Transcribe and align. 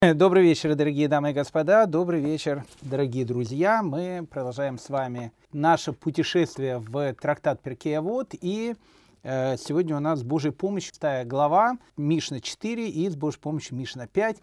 Добрый 0.14 0.44
вечер, 0.44 0.76
дорогие 0.76 1.08
дамы 1.08 1.30
и 1.30 1.34
господа. 1.34 1.84
Добрый 1.86 2.20
вечер, 2.20 2.64
дорогие 2.82 3.24
друзья. 3.24 3.82
Мы 3.82 4.24
продолжаем 4.30 4.78
с 4.78 4.90
вами 4.90 5.32
наше 5.52 5.92
путешествие 5.92 6.78
в 6.78 7.14
трактат 7.14 7.60
Перкея-Вот. 7.62 8.28
И 8.40 8.76
э, 9.24 9.56
сегодня 9.56 9.96
у 9.96 9.98
нас 9.98 10.20
с 10.20 10.22
Божьей 10.22 10.52
помощью 10.52 10.92
шестая 10.92 11.24
глава, 11.24 11.78
Мишна 11.96 12.38
4 12.38 12.88
и 12.88 13.08
с 13.08 13.16
Божьей 13.16 13.40
помощью 13.40 13.76
Мишна 13.76 14.06
5. 14.06 14.36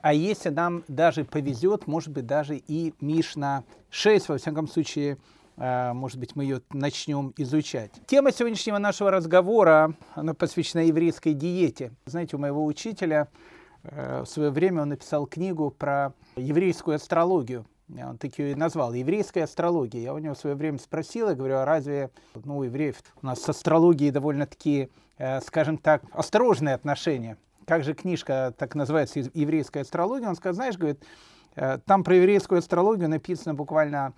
А 0.00 0.14
если 0.14 0.48
нам 0.48 0.84
даже 0.88 1.24
повезет, 1.24 1.86
может 1.86 2.08
быть, 2.08 2.24
даже 2.24 2.56
и 2.56 2.94
Мишна 3.02 3.64
6, 3.90 4.30
во 4.30 4.38
всяком 4.38 4.66
случае, 4.66 5.18
э, 5.58 5.92
может 5.92 6.18
быть, 6.18 6.34
мы 6.34 6.44
ее 6.44 6.62
начнем 6.72 7.34
изучать. 7.36 7.90
Тема 8.06 8.32
сегодняшнего 8.32 8.78
нашего 8.78 9.10
разговора, 9.10 9.92
она 10.14 10.32
посвящена 10.32 10.80
еврейской 10.80 11.34
диете. 11.34 11.92
Знаете, 12.06 12.36
у 12.36 12.38
моего 12.38 12.64
учителя 12.64 13.28
в 13.84 14.26
свое 14.26 14.50
время 14.50 14.82
он 14.82 14.88
написал 14.90 15.26
книгу 15.26 15.70
про 15.70 16.14
еврейскую 16.36 16.96
астрологию. 16.96 17.66
Он 17.90 18.16
так 18.16 18.38
ее 18.38 18.52
и 18.52 18.54
назвал, 18.54 18.94
еврейская 18.94 19.44
астрология. 19.44 20.00
Я 20.00 20.14
у 20.14 20.18
него 20.18 20.34
в 20.34 20.38
свое 20.38 20.56
время 20.56 20.78
спросил, 20.78 21.28
я 21.28 21.34
говорю, 21.34 21.56
а 21.56 21.64
разве 21.64 22.10
ну, 22.44 22.58
у 22.58 22.62
евреев 22.62 22.96
у 23.22 23.26
нас 23.26 23.42
с 23.42 23.48
астрологией 23.48 24.10
довольно-таки, 24.10 24.88
э, 25.18 25.40
скажем 25.42 25.76
так, 25.76 26.02
осторожные 26.12 26.74
отношения? 26.74 27.36
Как 27.66 27.84
же 27.84 27.94
книжка 27.94 28.54
так 28.56 28.74
называется, 28.74 29.20
еврейская 29.34 29.80
астрология? 29.80 30.28
Он 30.28 30.36
сказал, 30.36 30.54
знаешь, 30.54 30.78
говорит, 30.78 31.04
э, 31.56 31.78
там 31.84 32.04
про 32.04 32.16
еврейскую 32.16 32.58
астрологию 32.58 33.08
написано 33.08 33.54
буквально 33.54 34.12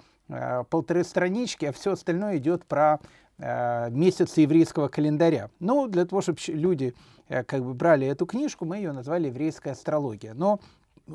полторы 0.70 1.04
странички, 1.04 1.66
а 1.66 1.72
все 1.72 1.92
остальное 1.92 2.38
идет 2.38 2.64
про 2.64 2.98
месяцы 3.38 4.40
еврейского 4.40 4.88
календаря. 4.88 5.50
Ну, 5.60 5.86
для 5.86 6.04
того, 6.04 6.20
чтобы 6.20 6.40
люди 6.48 6.94
Э, 6.94 7.15
как 7.28 7.64
бы 7.64 7.74
брали 7.74 8.06
эту 8.06 8.26
книжку, 8.26 8.64
мы 8.64 8.76
ее 8.76 8.92
назвали 8.92 9.26
«Еврейская 9.26 9.72
астрология». 9.72 10.34
Но 10.34 10.60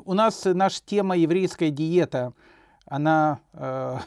у 0.04 0.14
нас 0.14 0.44
наша 0.44 0.80
тема 0.84 1.16
«Еврейская 1.16 1.70
диета», 1.70 2.32
она, 2.86 3.40
э, 3.52 3.98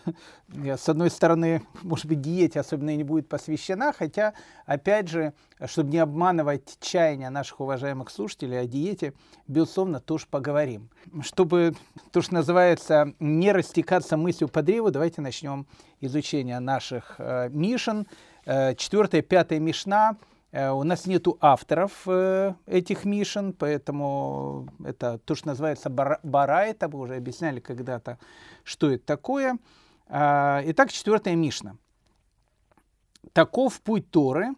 с 0.77 0.89
одной 0.89 1.09
стороны, 1.09 1.63
может 1.81 2.05
быть, 2.05 2.21
диете 2.21 2.59
особенно 2.59 2.95
не 2.95 3.03
будет 3.03 3.27
посвящена, 3.27 3.93
хотя, 3.93 4.33
опять 4.65 5.07
же, 5.07 5.33
чтобы 5.65 5.91
не 5.91 5.99
обманывать 5.99 6.77
чаяния 6.79 7.29
наших 7.29 7.61
уважаемых 7.61 8.09
слушателей 8.09 8.59
о 8.59 8.67
диете, 8.67 9.13
безусловно, 9.47 9.99
тоже 9.99 10.27
поговорим. 10.29 10.89
Чтобы, 11.21 11.73
то, 12.11 12.21
что 12.21 12.33
называется, 12.35 13.13
не 13.19 13.51
растекаться 13.51 14.17
мыслью 14.17 14.49
по 14.49 14.61
древу, 14.61 14.91
давайте 14.91 15.21
начнем 15.21 15.65
изучение 16.01 16.59
наших 16.59 17.15
э, 17.17 17.49
мишен. 17.49 18.05
Э, 18.45 18.75
четвертая, 18.75 19.21
пятая 19.21 19.59
мишна– 19.59 20.17
Э, 20.27 20.34
у 20.55 20.83
нас 20.83 21.05
нету 21.05 21.37
авторов 21.41 22.03
э, 22.07 22.53
этих 22.65 23.03
мишен, 23.03 23.51
поэтому 23.51 24.67
это 24.83 25.17
то, 25.19 25.35
что 25.35 25.47
называется 25.47 25.89
бара, 25.89 26.65
это 26.65 26.87
вы 26.87 26.99
уже 26.99 27.15
объясняли 27.15 27.59
когда-то, 27.59 28.19
что 28.63 28.91
это 28.91 29.05
такое. 29.05 29.57
А, 30.07 30.61
итак, 30.65 30.91
четвертая 30.91 31.35
мишна. 31.35 31.75
Таков 33.33 33.81
путь 33.81 34.09
Торы. 34.09 34.49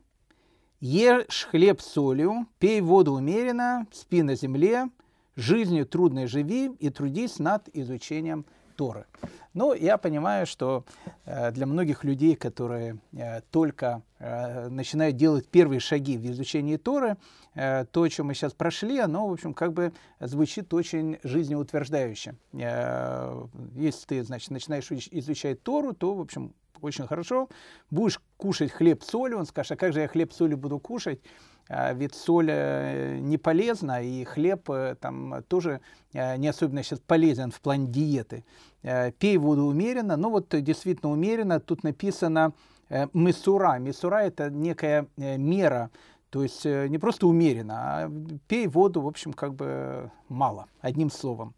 Ешь 0.80 1.48
хлеб 1.50 1.82
солью, 1.82 2.46
пей 2.60 2.82
воду 2.82 3.14
умеренно, 3.14 3.88
спи 3.92 4.22
на 4.22 4.36
земле, 4.36 4.90
жизнью 5.36 5.88
трудной 5.88 6.28
живи 6.28 6.68
и 6.68 6.92
трудись 6.92 7.40
над 7.40 7.68
изучением 7.74 8.44
Торы. 8.44 8.57
Но 9.54 9.74
я 9.74 9.98
понимаю, 9.98 10.46
что 10.46 10.86
э, 11.26 11.52
для 11.52 11.66
многих 11.66 12.04
людей, 12.04 12.36
которые 12.36 13.00
э, 13.12 13.42
только 13.50 14.04
э, 14.20 14.70
начинают 14.70 15.16
делать 15.16 15.48
первые 15.48 15.80
шаги 15.80 16.18
в 16.18 16.26
изучении 16.28 16.78
Торы, 16.78 17.18
то, 17.56 18.04
о 18.04 18.08
чем 18.08 18.28
мы 18.28 18.36
сейчас 18.36 18.54
прошли, 18.54 19.00
оно, 19.00 19.28
в 19.28 19.34
общем, 19.34 19.56
как 19.56 19.74
бы 19.74 19.92
звучит 20.20 20.72
очень 20.76 21.18
жизнеутверждающе. 21.24 22.36
Если 22.54 24.06
ты, 24.06 24.24
значит, 24.24 24.52
начинаешь 24.52 24.92
изучать 24.92 25.64
Тору, 25.64 25.94
то, 25.94 26.14
в 26.14 26.22
общем, 26.22 26.54
очень 26.82 27.08
хорошо. 27.08 27.50
Будешь 27.90 28.22
кушать 28.38 28.72
хлеб 28.72 29.02
солью, 29.02 29.40
он 29.40 29.48
скажет, 29.48 29.72
а 29.72 29.76
как 29.76 29.92
же 29.92 30.02
я 30.02 30.08
хлеб 30.08 30.34
солью 30.34 30.58
буду 30.58 30.80
кушать? 30.80 31.20
А 31.70 31.94
ведь 31.94 32.16
соль 32.16 32.50
э, 32.50 33.18
не 33.20 33.38
полезна, 33.38 34.02
и 34.02 34.24
хлеб 34.24 34.70
э, 34.70 34.96
там 35.00 35.44
тоже 35.48 35.82
э, 36.14 36.38
не 36.38 36.48
особенно 36.48 36.82
сейчас 36.82 37.00
полезен 37.00 37.52
в 37.52 37.60
плане 37.60 37.88
диеты. 37.88 38.46
Пей 39.20 39.38
воду 39.38 39.64
умеренно, 39.64 40.16
ну 40.16 40.30
вот 40.30 40.48
действительно 40.50 41.12
умеренно, 41.12 41.60
тут 41.60 41.84
написано 41.84 42.54
месура. 43.12 43.80
Месура 43.80 44.22
это 44.22 44.50
некая 44.50 45.08
мера, 45.18 45.90
то 46.30 46.42
есть 46.42 46.64
не 46.64 46.98
просто 46.98 47.28
умеренно, 47.28 47.76
а 47.76 48.12
пей 48.48 48.68
воду, 48.68 49.02
в 49.02 49.08
общем, 49.08 49.34
как 49.34 49.56
бы 49.56 50.10
мало, 50.30 50.68
одним 50.80 51.10
словом. 51.10 51.54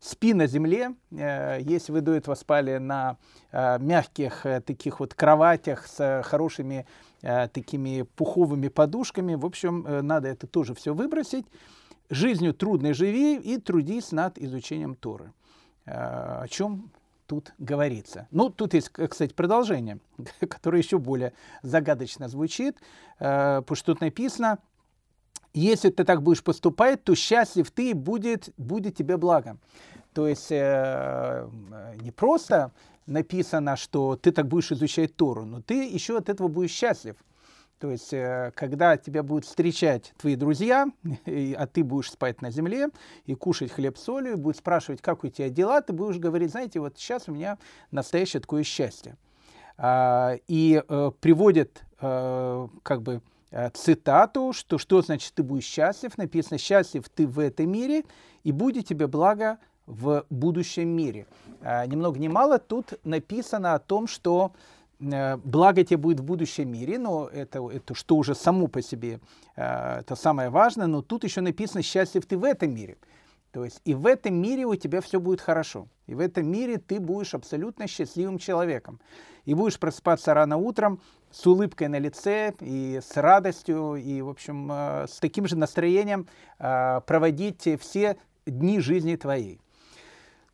Спи 0.00 0.34
на 0.34 0.48
земле, 0.48 0.94
если 1.12 1.92
вы 1.92 2.00
до 2.00 2.14
этого 2.14 2.34
спали 2.34 2.78
на 2.78 3.18
мягких 3.52 4.44
таких 4.66 4.98
вот 4.98 5.14
кроватях 5.14 5.86
с 5.86 6.22
хорошими 6.24 6.86
Э, 7.26 7.48
такими 7.48 8.02
пуховыми 8.02 8.68
подушками. 8.68 9.34
В 9.34 9.46
общем, 9.46 9.86
э, 9.86 10.02
надо 10.02 10.28
это 10.28 10.46
тоже 10.46 10.74
все 10.74 10.92
выбросить. 10.92 11.46
Жизнью 12.10 12.52
трудной 12.52 12.92
живи 12.92 13.36
и 13.38 13.56
трудись 13.56 14.12
над 14.12 14.36
изучением 14.36 14.94
Торы. 14.94 15.32
Э, 15.86 16.42
о 16.42 16.46
чем 16.50 16.90
тут 17.26 17.54
говорится. 17.56 18.28
Ну, 18.30 18.50
тут 18.50 18.74
есть, 18.74 18.90
кстати, 18.90 19.32
продолжение, 19.32 20.00
которое 20.40 20.82
еще 20.82 20.98
более 20.98 21.32
загадочно 21.62 22.28
звучит, 22.28 22.76
потому 23.18 23.74
что 23.74 23.94
тут 23.94 24.02
написано, 24.02 24.58
если 25.54 25.88
ты 25.88 26.04
так 26.04 26.22
будешь 26.22 26.42
поступать, 26.42 27.04
то 27.04 27.14
счастлив 27.14 27.70
ты, 27.70 27.94
будет, 27.94 28.52
будет 28.58 28.96
тебе 28.96 29.16
благо. 29.16 29.56
То 30.14 30.28
есть 30.28 30.50
не 30.50 32.10
просто 32.12 32.72
написано, 33.06 33.76
что 33.76 34.16
ты 34.16 34.32
так 34.32 34.48
будешь 34.48 34.72
изучать 34.72 35.16
Тору, 35.16 35.44
но 35.44 35.60
ты 35.60 35.86
еще 35.88 36.16
от 36.16 36.28
этого 36.28 36.48
будешь 36.48 36.70
счастлив. 36.70 37.16
То 37.78 37.90
есть, 37.90 38.14
э, 38.14 38.52
когда 38.54 38.96
тебя 38.96 39.22
будут 39.22 39.44
встречать 39.44 40.14
твои 40.16 40.36
друзья, 40.36 40.86
а 41.26 41.66
ты 41.66 41.84
будешь 41.84 42.10
спать 42.10 42.40
на 42.40 42.50
земле 42.50 42.88
и 43.26 43.34
кушать 43.34 43.72
хлеб 43.72 43.98
с 43.98 44.04
солью, 44.04 44.38
будут 44.38 44.56
спрашивать, 44.56 45.02
как 45.02 45.24
у 45.24 45.28
тебя 45.28 45.50
дела, 45.50 45.82
ты 45.82 45.92
будешь 45.92 46.16
говорить, 46.16 46.52
знаете, 46.52 46.80
вот 46.80 46.96
сейчас 46.96 47.28
у 47.28 47.32
меня 47.32 47.58
настоящее 47.90 48.40
такое 48.40 48.62
счастье. 48.62 49.16
А, 49.76 50.36
и 50.46 50.82
э, 50.86 51.10
приводит 51.20 51.82
э, 52.00 52.68
как 52.82 53.02
бы 53.02 53.20
цитату, 53.74 54.52
что 54.52 54.78
что 54.78 55.00
значит 55.00 55.32
ты 55.34 55.44
будешь 55.44 55.64
счастлив, 55.64 56.18
написано 56.18 56.58
«счастлив 56.58 57.08
ты 57.08 57.24
в 57.24 57.38
этом 57.38 57.70
мире, 57.70 58.02
и 58.42 58.50
будет 58.50 58.88
тебе 58.88 59.06
благо 59.06 59.58
в 59.86 60.24
будущем 60.30 60.88
мире». 60.88 61.26
А, 61.64 61.86
ни 61.86 61.96
много 61.96 62.18
ни 62.18 62.28
мало 62.28 62.58
тут 62.58 62.92
написано 63.04 63.74
о 63.74 63.78
том, 63.78 64.06
что 64.06 64.52
э, 65.00 65.36
благо 65.38 65.82
тебе 65.82 65.96
будет 65.96 66.20
в 66.20 66.24
будущем 66.24 66.70
мире, 66.70 66.98
но 66.98 67.26
это, 67.26 67.66
это 67.70 67.94
что 67.94 68.16
уже 68.16 68.34
само 68.34 68.66
по 68.66 68.82
себе, 68.82 69.20
э, 69.56 70.00
это 70.00 70.14
самое 70.14 70.50
важное, 70.50 70.86
но 70.86 71.00
тут 71.00 71.24
еще 71.24 71.40
написано 71.40 71.82
«счастлив 71.82 72.26
ты 72.26 72.36
в 72.36 72.44
этом 72.44 72.74
мире». 72.74 72.98
То 73.50 73.64
есть 73.64 73.80
и 73.86 73.94
в 73.94 74.06
этом 74.06 74.34
мире 74.34 74.66
у 74.66 74.74
тебя 74.74 75.00
все 75.00 75.20
будет 75.20 75.40
хорошо. 75.40 75.86
И 76.06 76.14
в 76.14 76.20
этом 76.20 76.46
мире 76.46 76.76
ты 76.76 77.00
будешь 77.00 77.34
абсолютно 77.34 77.86
счастливым 77.86 78.38
человеком. 78.38 79.00
И 79.46 79.54
будешь 79.54 79.78
просыпаться 79.78 80.34
рано 80.34 80.56
утром 80.58 81.00
с 81.30 81.46
улыбкой 81.46 81.88
на 81.88 81.98
лице 81.98 82.52
и 82.60 83.00
с 83.00 83.16
радостью, 83.16 83.94
и, 83.94 84.20
в 84.20 84.28
общем, 84.28 84.70
э, 84.70 85.06
с 85.08 85.18
таким 85.18 85.46
же 85.46 85.56
настроением 85.56 86.26
проводить 86.58 87.68
все 87.80 88.16
дни 88.44 88.80
жизни 88.80 89.16
твоей. 89.16 89.60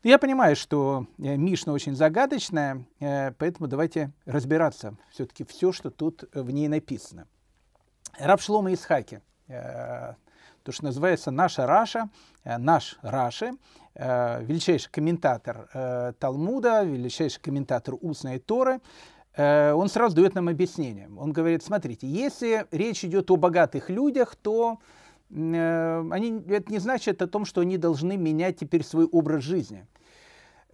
Я 0.03 0.19
понимаю, 0.19 0.57
что 0.57 1.07
э, 1.19 1.37
Мишна 1.37 1.75
очень 1.75 1.95
загадочная, 1.95 2.87
э, 3.01 3.33
поэтому 3.33 3.69
давайте 3.69 4.13
разбираться 4.25 4.97
все-таки 5.11 5.45
все, 5.45 5.73
что 5.73 5.91
тут 5.91 6.25
э, 6.33 6.41
в 6.41 6.51
ней 6.51 6.69
написано. 6.69 7.27
Раб 8.19 8.41
Шлома 8.41 8.73
Исхаки, 8.73 9.21
то, 9.47 10.17
что 10.71 10.85
называется 10.85 11.31
наша 11.31 11.67
Раша, 11.67 12.09
наш 12.45 12.99
Раши, 13.03 13.53
величайший 13.95 14.91
комментатор 14.91 16.15
Талмуда, 16.19 16.83
величайший 16.83 17.41
комментатор 17.41 17.95
устной 18.01 18.41
Торы, 18.41 18.81
он 19.37 19.89
сразу 19.89 20.17
дает 20.17 20.35
нам 20.35 20.49
объяснение. 20.49 21.09
Он 21.17 21.33
говорит, 21.33 21.63
смотрите, 21.63 22.09
если 22.09 22.67
речь 22.73 23.05
идет 23.05 23.31
о 23.31 23.37
богатых 23.37 23.89
людях, 23.89 24.35
то 24.35 24.81
они, 25.33 26.43
это 26.49 26.73
не 26.73 26.79
значит 26.79 27.23
о 27.23 27.27
том, 27.27 27.45
что 27.45 27.61
они 27.61 27.79
должны 27.79 28.17
менять 28.17 28.59
теперь 28.59 28.85
свой 28.85 29.05
образ 29.07 29.45
жизни. 29.45 29.87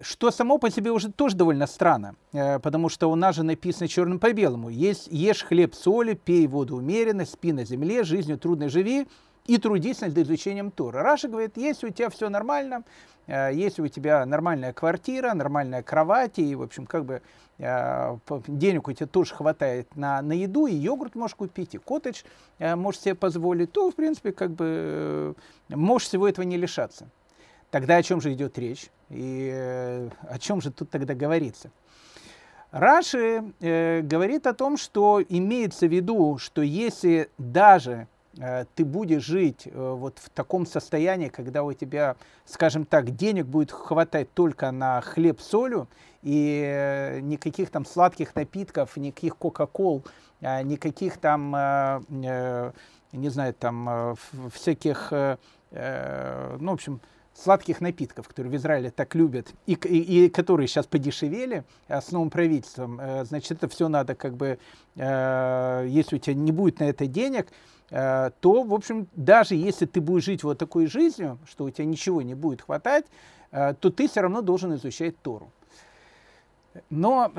Что 0.00 0.30
само 0.30 0.58
по 0.58 0.70
себе 0.70 0.90
уже 0.90 1.10
тоже 1.10 1.36
довольно 1.36 1.66
странно, 1.66 2.16
э, 2.32 2.58
потому 2.58 2.90
что 2.90 3.10
у 3.10 3.14
нас 3.14 3.34
же 3.34 3.42
написано 3.42 3.88
черным 3.88 4.18
по 4.18 4.32
белому. 4.32 4.68
Есть, 4.68 5.08
ешь 5.10 5.42
хлеб 5.42 5.74
соли, 5.74 6.12
пей 6.12 6.46
воду 6.46 6.76
умеренно, 6.76 7.24
спи 7.24 7.52
на 7.52 7.64
земле, 7.64 8.04
жизнью 8.04 8.38
трудно 8.38 8.68
живи 8.68 9.08
и 9.46 9.56
трудись 9.56 10.02
над 10.02 10.16
изучением 10.18 10.70
Тора. 10.70 11.02
Раша 11.02 11.28
говорит, 11.28 11.56
если 11.56 11.86
у 11.86 11.90
тебя 11.90 12.10
все 12.10 12.28
нормально, 12.28 12.84
э, 13.26 13.52
если 13.54 13.80
у 13.80 13.88
тебя 13.88 14.26
нормальная 14.26 14.74
квартира, 14.74 15.32
нормальная 15.32 15.82
кровать, 15.82 16.38
и, 16.38 16.54
в 16.54 16.60
общем, 16.60 16.84
как 16.84 17.06
бы 17.06 17.22
Э, 17.22 17.45
денег 17.58 18.88
у 18.88 18.92
тебя 18.92 19.06
тоже 19.06 19.34
хватает 19.34 19.96
на, 19.96 20.20
на 20.22 20.32
еду, 20.32 20.66
и 20.66 20.74
йогурт 20.74 21.14
можешь 21.14 21.34
купить, 21.34 21.74
и 21.74 21.78
коттедж 21.78 22.22
э, 22.58 22.76
можешь 22.76 23.00
себе 23.00 23.14
позволить, 23.14 23.72
то, 23.72 23.90
в 23.90 23.94
принципе, 23.94 24.32
как 24.32 24.50
бы 24.50 25.34
э, 25.70 25.74
можешь 25.74 26.08
всего 26.08 26.28
этого 26.28 26.44
не 26.44 26.56
лишаться. 26.56 27.08
Тогда 27.70 27.96
о 27.96 28.02
чем 28.02 28.20
же 28.20 28.32
идет 28.32 28.58
речь? 28.58 28.90
И 29.10 29.50
э, 29.52 30.08
о 30.28 30.38
чем 30.38 30.60
же 30.60 30.70
тут 30.70 30.90
тогда 30.90 31.14
говорится? 31.14 31.70
Раши 32.70 33.42
э, 33.60 34.00
говорит 34.02 34.46
о 34.46 34.52
том, 34.52 34.76
что 34.76 35.22
имеется 35.26 35.86
в 35.86 35.92
виду, 35.92 36.36
что 36.38 36.62
если 36.62 37.30
даже 37.38 37.92
э, 37.92 38.06
ты 38.74 38.84
будешь 38.84 39.24
жить 39.24 39.66
э, 39.66 39.70
вот 39.72 40.18
в 40.18 40.28
таком 40.30 40.66
состоянии, 40.66 41.28
когда 41.28 41.62
у 41.62 41.72
тебя, 41.72 42.16
скажем 42.44 42.84
так, 42.84 43.10
денег 43.16 43.46
будет 43.46 43.72
хватать 43.72 44.32
только 44.34 44.70
на 44.70 45.00
хлеб 45.00 45.40
солью, 45.40 45.88
и 46.22 46.62
э, 46.64 47.20
никаких 47.20 47.70
там 47.70 47.86
сладких 47.86 48.34
напитков, 48.34 48.96
никаких 48.96 49.36
кока-кол, 49.36 50.04
э, 50.40 50.62
никаких 50.62 51.18
там, 51.18 51.54
э, 51.54 52.00
э, 52.10 52.72
не 53.12 53.28
знаю, 53.30 53.54
там 53.54 53.88
э, 53.88 54.14
всяких, 54.52 55.12
э, 55.12 55.38
э, 55.70 56.56
ну, 56.60 56.72
в 56.72 56.74
общем, 56.74 57.00
сладких 57.32 57.80
напитков, 57.80 58.28
которые 58.28 58.50
в 58.50 58.56
Израиле 58.56 58.90
так 58.90 59.14
любят, 59.14 59.48
и, 59.66 59.74
и, 59.74 60.26
и 60.26 60.28
которые 60.28 60.68
сейчас 60.68 60.86
подешевели 60.86 61.64
с 61.88 62.10
новым 62.10 62.30
правительством, 62.30 62.98
э, 63.00 63.24
значит, 63.24 63.52
это 63.52 63.68
все 63.68 63.88
надо 63.88 64.14
как 64.14 64.36
бы, 64.36 64.58
э, 64.96 65.86
если 65.88 66.16
у 66.16 66.18
тебя 66.18 66.34
не 66.34 66.52
будет 66.52 66.80
на 66.80 66.84
это 66.84 67.06
денег, 67.06 67.48
э, 67.48 67.75
то, 67.88 68.32
в 68.40 68.74
общем, 68.74 69.06
даже 69.14 69.54
если 69.54 69.86
ты 69.86 70.00
будешь 70.00 70.24
жить 70.24 70.42
вот 70.42 70.58
такой 70.58 70.86
жизнью, 70.86 71.38
что 71.48 71.64
у 71.64 71.70
тебя 71.70 71.84
ничего 71.84 72.20
не 72.20 72.34
будет 72.34 72.62
хватать, 72.62 73.06
то 73.50 73.90
ты 73.90 74.08
все 74.08 74.22
равно 74.22 74.42
должен 74.42 74.74
изучать 74.74 75.16
Тору. 75.22 75.52
Но 76.90 77.30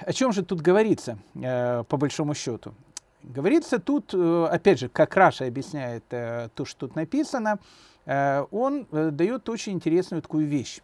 о 0.00 0.12
чем 0.12 0.32
же 0.32 0.44
тут 0.44 0.60
говорится, 0.60 1.18
по 1.34 1.96
большому 1.96 2.34
счету? 2.34 2.72
Говорится 3.24 3.80
тут, 3.80 4.14
опять 4.14 4.78
же, 4.78 4.88
как 4.88 5.16
Раша 5.16 5.46
объясняет 5.46 6.04
то, 6.06 6.64
что 6.64 6.86
тут 6.86 6.94
написано, 6.94 7.58
Э, 8.06 8.46
он 8.50 8.86
э, 8.90 9.10
дает 9.10 9.48
очень 9.48 9.72
интересную 9.72 10.22
такую 10.22 10.46
вещь. 10.46 10.80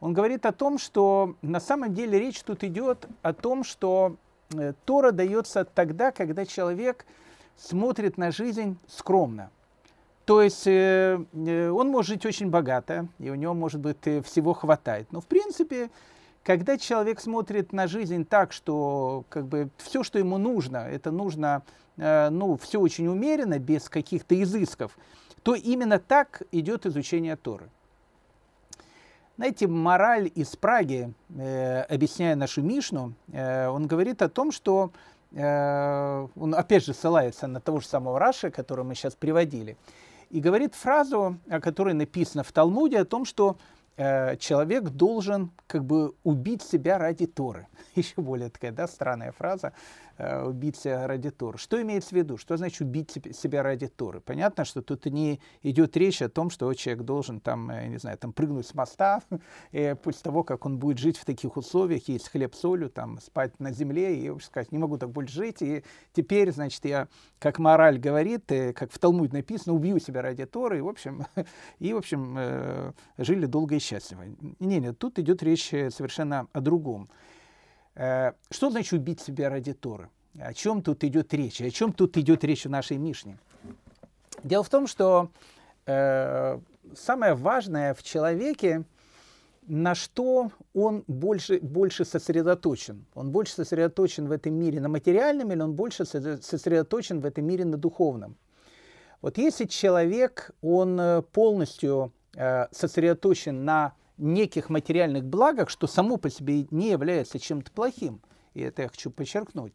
Он 0.00 0.12
говорит 0.12 0.44
о 0.44 0.52
том, 0.52 0.78
что 0.78 1.36
на 1.40 1.60
самом 1.60 1.94
деле 1.94 2.18
речь 2.18 2.42
тут 2.42 2.62
идет 2.64 3.06
о 3.22 3.32
том, 3.32 3.64
что 3.64 4.16
э, 4.52 4.74
Тора 4.84 5.12
дается 5.12 5.64
тогда, 5.64 6.10
когда 6.10 6.44
человек 6.44 7.06
смотрит 7.58 8.16
на 8.16 8.30
жизнь 8.30 8.78
скромно. 8.86 9.50
То 10.24 10.40
есть 10.40 10.66
он 10.66 11.88
может 11.90 12.08
жить 12.12 12.26
очень 12.26 12.48
богато, 12.48 13.08
и 13.18 13.28
у 13.28 13.34
него, 13.34 13.52
может 13.52 13.80
быть, 13.80 13.98
всего 14.24 14.54
хватает. 14.54 15.12
Но, 15.12 15.20
в 15.20 15.26
принципе, 15.26 15.90
когда 16.42 16.78
человек 16.78 17.20
смотрит 17.20 17.72
на 17.72 17.86
жизнь 17.86 18.24
так, 18.24 18.52
что 18.52 19.24
как 19.28 19.46
бы 19.46 19.68
все, 19.76 20.02
что 20.02 20.18
ему 20.18 20.38
нужно, 20.38 20.78
это 20.78 21.10
нужно, 21.10 21.62
ну, 21.96 22.58
все 22.58 22.78
очень 22.78 23.06
умеренно, 23.08 23.58
без 23.58 23.88
каких-то 23.88 24.40
изысков, 24.42 24.98
то 25.42 25.54
именно 25.54 25.98
так 25.98 26.42
идет 26.52 26.86
изучение 26.86 27.36
Торы. 27.36 27.68
Знаете, 29.38 29.68
мораль 29.68 30.32
из 30.34 30.56
Праги, 30.56 31.14
э, 31.28 31.82
объясняя 31.82 32.34
нашу 32.34 32.60
Мишну, 32.60 33.14
э, 33.32 33.68
он 33.68 33.86
говорит 33.86 34.20
о 34.20 34.28
том, 34.28 34.50
что 34.50 34.90
э, 34.90 34.98
он 35.32 36.54
опять 36.54 36.84
же 36.84 36.94
ссылается 36.94 37.46
на 37.46 37.60
того 37.60 37.80
же 37.80 37.86
самого 37.86 38.18
Раши, 38.18 38.50
который 38.50 38.84
мы 38.84 38.94
сейчас 38.94 39.14
приводили, 39.14 39.76
и 40.30 40.40
говорит 40.40 40.74
фразу, 40.74 41.38
о 41.48 41.60
которой 41.60 41.94
написано 41.94 42.42
в 42.42 42.52
Талмуде, 42.52 43.00
о 43.00 43.04
том, 43.04 43.24
что 43.24 43.56
э, 43.96 44.36
человек 44.36 44.84
должен 44.84 45.50
как 45.66 45.84
бы 45.84 46.14
убить 46.22 46.62
себя 46.62 46.98
ради 46.98 47.26
Торы. 47.26 47.66
Еще 47.94 48.14
более 48.16 48.50
такая 48.50 48.72
да, 48.72 48.86
странная 48.86 49.32
фраза. 49.32 49.72
Э, 50.18 50.44
убить 50.44 50.74
себя 50.76 51.06
ради 51.06 51.30
Торы. 51.30 51.58
Что 51.58 51.80
имеется 51.80 52.08
в 52.10 52.12
виду? 52.12 52.36
Что 52.38 52.56
значит 52.56 52.80
убить 52.80 53.12
себя 53.36 53.62
ради 53.62 53.86
Торы? 53.86 54.20
Понятно, 54.20 54.64
что 54.64 54.82
тут 54.82 55.06
не 55.06 55.40
идет 55.62 55.96
речь 55.96 56.20
о 56.22 56.28
том, 56.28 56.50
что 56.50 56.74
человек 56.74 57.04
должен 57.04 57.38
там, 57.38 57.70
э, 57.70 57.86
не 57.86 57.98
знаю, 57.98 58.18
там 58.18 58.32
прыгнуть 58.32 58.66
с 58.66 58.74
моста, 58.74 59.22
и 59.70 59.94
после 60.02 60.22
того, 60.22 60.42
как 60.42 60.66
он 60.66 60.78
будет 60.78 60.98
жить 60.98 61.16
в 61.16 61.24
таких 61.24 61.56
условиях, 61.56 62.08
есть 62.08 62.30
хлеб 62.30 62.56
с 62.56 62.58
солью, 62.58 62.90
там, 62.90 63.20
спать 63.20 63.60
на 63.60 63.70
земле, 63.70 64.18
и 64.18 64.40
сказать, 64.40 64.72
не 64.72 64.78
могу 64.78 64.98
так 64.98 65.10
больше 65.10 65.34
жить, 65.34 65.62
и 65.62 65.84
теперь, 66.12 66.50
значит, 66.50 66.84
я, 66.84 67.06
как 67.38 67.60
мораль 67.60 67.98
говорит, 68.00 68.50
э, 68.50 68.72
как 68.72 68.90
в 68.90 68.98
Талмуде 68.98 69.36
написано, 69.36 69.76
убью 69.76 70.00
себя 70.00 70.22
ради 70.22 70.46
Торы, 70.46 70.78
и, 70.78 70.80
в 70.80 70.88
общем, 70.88 71.26
и, 71.78 71.92
в 71.92 71.96
общем 71.96 72.94
жили 73.18 73.46
долго 73.46 73.76
и 73.76 73.78
счастливо. 73.78 74.24
Не, 74.58 74.80
нет, 74.80 74.98
тут 74.98 75.20
идет 75.20 75.44
речь 75.44 75.68
совершенно 75.68 76.48
о 76.52 76.60
другом. 76.60 77.08
Э, 77.98 78.32
что 78.50 78.70
значит 78.70 78.92
убить 78.92 79.20
себя 79.20 79.50
ради 79.50 79.74
Торы? 79.74 80.08
О 80.38 80.54
чем 80.54 80.82
тут 80.82 81.02
идет 81.02 81.34
речь? 81.34 81.60
О 81.60 81.70
чем 81.70 81.92
тут 81.92 82.16
идет 82.16 82.44
речь 82.44 82.64
в 82.64 82.70
нашей 82.70 82.96
Мишне? 82.96 83.36
Дело 84.44 84.62
в 84.62 84.68
том, 84.68 84.86
что 84.86 85.30
э, 85.84 86.60
самое 86.96 87.34
важное 87.34 87.94
в 87.94 88.04
человеке, 88.04 88.84
на 89.66 89.96
что 89.96 90.52
он 90.74 91.02
больше, 91.08 91.58
больше 91.58 92.04
сосредоточен. 92.04 93.04
Он 93.14 93.32
больше 93.32 93.54
сосредоточен 93.54 94.28
в 94.28 94.32
этом 94.32 94.54
мире 94.54 94.80
на 94.80 94.88
материальном 94.88 95.50
или 95.50 95.60
он 95.60 95.74
больше 95.74 96.04
сосредоточен 96.04 97.20
в 97.20 97.26
этом 97.26 97.44
мире 97.44 97.64
на 97.64 97.76
духовном. 97.76 98.36
Вот 99.20 99.38
если 99.38 99.64
человек, 99.64 100.52
он 100.62 101.00
э, 101.00 101.22
полностью 101.22 102.12
э, 102.36 102.66
сосредоточен 102.70 103.64
на 103.64 103.94
неких 104.18 104.68
материальных 104.68 105.24
благах, 105.24 105.70
что 105.70 105.86
само 105.86 106.16
по 106.16 106.30
себе 106.30 106.66
не 106.70 106.90
является 106.90 107.38
чем-то 107.38 107.70
плохим. 107.70 108.20
И 108.54 108.60
это 108.60 108.82
я 108.82 108.88
хочу 108.88 109.10
подчеркнуть. 109.10 109.74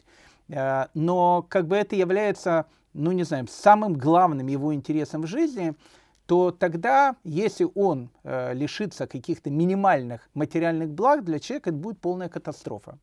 Э, 0.50 0.88
но 0.94 1.46
как 1.50 1.68
бы 1.68 1.76
это 1.76 1.96
является, 1.96 2.66
ну 2.94 3.12
не 3.12 3.24
знаю, 3.24 3.48
самым 3.50 3.94
главным 3.94 4.48
его 4.48 4.74
интересом 4.74 5.24
в 5.24 5.28
жизни, 5.28 5.74
то 6.26 6.52
тогда, 6.52 7.16
если 7.24 7.68
он 7.76 8.10
э, 8.24 8.54
лишится 8.54 9.08
каких-то 9.08 9.50
минимальных 9.50 10.30
материальных 10.34 10.90
благ, 10.90 11.24
для 11.24 11.40
человека 11.40 11.70
это 11.70 11.78
будет 11.78 12.00
полная 12.00 12.30
катастрофа. 12.30 12.98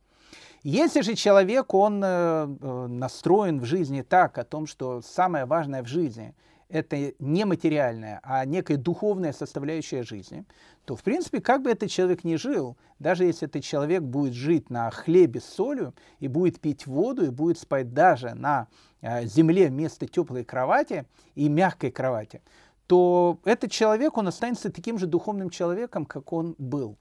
Если 0.63 1.01
же 1.01 1.15
человек, 1.15 1.73
он 1.73 2.01
э, 2.03 2.45
настроен 2.87 3.59
в 3.59 3.65
жизни 3.65 4.01
так, 4.01 4.37
о 4.37 4.43
том, 4.43 4.67
что 4.67 5.01
самое 5.01 5.45
важное 5.45 5.83
в 5.83 5.87
жизни– 5.87 6.35
это 6.71 7.13
не 7.19 7.45
материальная, 7.45 8.19
а 8.23 8.45
некая 8.45 8.77
духовная 8.77 9.33
составляющая 9.33 10.03
жизни, 10.03 10.45
то, 10.85 10.95
в 10.95 11.03
принципе, 11.03 11.41
как 11.41 11.61
бы 11.61 11.69
этот 11.69 11.91
человек 11.91 12.23
ни 12.23 12.35
жил, 12.35 12.77
даже 12.99 13.25
если 13.25 13.47
этот 13.47 13.63
человек 13.63 14.01
будет 14.01 14.33
жить 14.33 14.69
на 14.69 14.89
хлебе 14.89 15.41
с 15.41 15.45
солью, 15.45 15.93
и 16.19 16.27
будет 16.27 16.59
пить 16.59 16.87
воду, 16.87 17.25
и 17.25 17.29
будет 17.29 17.59
спать 17.59 17.93
даже 17.93 18.33
на 18.33 18.67
э, 19.01 19.25
земле 19.25 19.67
вместо 19.67 20.07
теплой 20.07 20.43
кровати 20.43 21.05
и 21.35 21.49
мягкой 21.49 21.91
кровати, 21.91 22.41
то 22.87 23.39
этот 23.43 23.71
человек, 23.71 24.17
он 24.17 24.27
останется 24.27 24.71
таким 24.71 24.97
же 24.97 25.07
духовным 25.07 25.49
человеком, 25.49 26.05
как 26.05 26.33
он 26.33 26.55
был. 26.57 26.97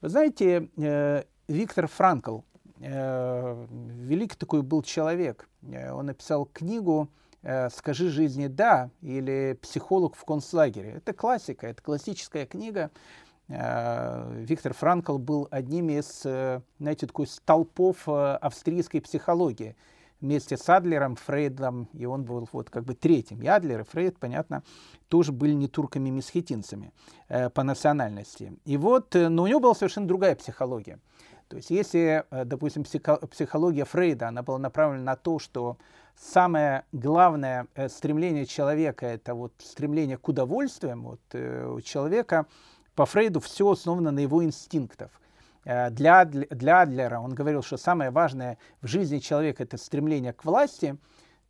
Вы 0.00 0.08
знаете, 0.08 0.68
э, 0.76 1.24
Виктор 1.48 1.86
Франкл, 1.86 2.40
э, 2.80 3.66
великий 3.70 4.36
такой 4.36 4.62
был 4.62 4.82
человек, 4.82 5.48
он 5.62 6.06
написал 6.06 6.46
книгу 6.46 7.08
«Скажи 7.42 8.08
жизни 8.08 8.46
да» 8.46 8.90
или 9.00 9.58
«Психолог 9.60 10.14
в 10.14 10.24
концлагере». 10.24 10.92
Это 10.92 11.12
классика, 11.12 11.66
это 11.66 11.82
классическая 11.82 12.46
книга. 12.46 12.90
Э, 13.48 14.32
Виктор 14.46 14.72
Франкл 14.72 15.18
был 15.18 15.48
одним 15.50 15.90
из, 15.90 16.22
э, 16.24 16.60
знаете, 16.78 17.06
такой 17.06 17.26
столпов 17.26 18.08
австрийской 18.08 19.00
психологии. 19.00 19.76
Вместе 20.20 20.56
с 20.56 20.68
Адлером, 20.68 21.16
Фрейдом, 21.16 21.88
и 21.94 22.06
он 22.06 22.22
был 22.22 22.48
вот 22.52 22.70
как 22.70 22.84
бы 22.84 22.94
третьим. 22.94 23.42
И 23.42 23.48
Адлер, 23.48 23.80
и 23.80 23.84
Фрейд, 23.84 24.20
понятно, 24.20 24.62
тоже 25.08 25.32
были 25.32 25.52
не 25.52 25.66
турками-месхетинцами 25.66 26.92
по 27.26 27.64
национальности. 27.64 28.52
И 28.64 28.76
вот, 28.76 29.14
но 29.14 29.42
у 29.42 29.46
него 29.48 29.58
была 29.58 29.74
совершенно 29.74 30.06
другая 30.06 30.36
психология. 30.36 31.00
То 31.52 31.56
есть 31.56 31.68
если, 31.68 32.24
допустим, 32.30 32.82
психология 32.82 33.84
Фрейда, 33.84 34.28
она 34.28 34.42
была 34.42 34.56
направлена 34.56 35.04
на 35.04 35.16
то, 35.16 35.38
что 35.38 35.76
самое 36.16 36.86
главное 36.92 37.66
э, 37.74 37.90
стремление 37.90 38.46
человека– 38.46 39.04
это 39.06 39.34
вот 39.34 39.52
стремление 39.58 40.16
к 40.16 40.26
удовольствиям. 40.26 41.02
Вот, 41.02 41.20
э, 41.32 41.66
у 41.66 41.82
человека 41.82 42.46
по 42.94 43.04
Фрейду 43.04 43.40
все 43.40 43.70
основано 43.70 44.12
на 44.12 44.20
его 44.20 44.42
инстинктах. 44.42 45.10
Э, 45.66 45.90
для, 45.90 46.24
для 46.24 46.80
Адлера 46.80 47.20
он 47.20 47.34
говорил, 47.34 47.62
что 47.62 47.76
самое 47.76 48.10
важное 48.10 48.56
в 48.80 48.86
жизни 48.86 49.18
человека– 49.18 49.62
это 49.64 49.76
стремление 49.76 50.32
к 50.32 50.46
власти, 50.46 50.96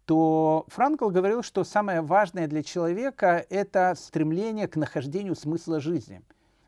то 0.05 0.65
Франкл 0.67 1.11
говорил, 1.11 1.45
что 1.45 1.63
самое 1.63 2.01
важное 2.01 2.49
для 2.49 2.65
человека– 2.65 3.47
это 3.51 3.95
стремление 3.97 4.67
к 4.67 4.75
нахождению 4.75 5.37
смысла 5.37 5.79
жизни. 5.79 6.23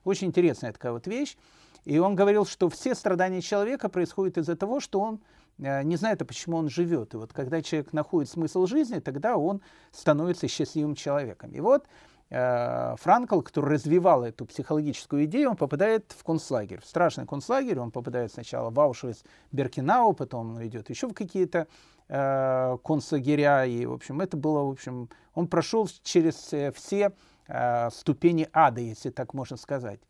Очень 0.05 0.29
интересная 0.29 0.71
такая 0.73 0.93
вот 0.93 1.09
вещь. 1.09 1.37
И 1.85 1.99
он 1.99 2.15
говорил, 2.15 2.47
что 2.47 2.69
все 2.69 2.95
страдания 2.95 3.41
человека 3.41 3.89
происходят 3.89 4.39
из-за 4.39 4.57
того, 4.57 4.81
что 4.81 5.01
он 5.01 5.21
Э, 5.59 5.83
не 5.83 5.97
знает, 5.97 6.23
а 6.23 6.25
почему 6.25 6.57
он 6.57 6.69
живет. 6.69 7.15
И 7.15 7.17
вот 7.17 7.33
когда 7.33 7.63
человек 7.63 7.93
находит 7.93 8.31
смысл 8.31 8.67
жизни, 8.67 8.99
тогда 8.99 9.37
он 9.37 9.61
становится 9.93 10.49
счастливым 10.49 10.95
человеком. 10.95 11.53
И 11.53 11.61
вот 11.61 11.87
э, 12.31 12.95
Франкл, 12.99 13.41
который 13.41 13.75
развивал 13.75 14.25
эту 14.25 14.47
психологическую 14.47 15.25
идею, 15.25 15.51
он 15.51 15.57
попадает 15.57 16.13
в 16.17 16.25
концлагерь, 16.25 16.81
в 16.81 16.87
страшный 16.87 17.27
концлагерь. 17.27 17.79
Он 17.79 17.91
попадает 17.91 18.33
сначала 18.33 18.71
в 18.71 18.81
Аушвиц, 18.81 19.23
Беркинау, 19.53 20.13
потом 20.13 20.57
он 20.57 20.67
идет 20.67 20.91
еще 20.91 21.07
в 21.09 21.15
какие-то 21.15 21.67
э, 22.09 22.77
концлагеря. 22.85 23.65
И, 23.65 23.87
в 23.87 23.93
общем, 23.93 24.21
это 24.21 24.37
было, 24.37 24.65
в 24.65 24.71
общем, 24.71 25.09
он 25.35 25.47
прошел 25.47 25.89
через 26.03 26.53
э, 26.53 26.73
все 26.73 27.13
э, 27.47 27.91
ступени 27.91 28.49
ада, 28.53 28.81
если 28.81 29.11
так 29.11 29.35
можно 29.35 29.57
сказать. 29.57 30.01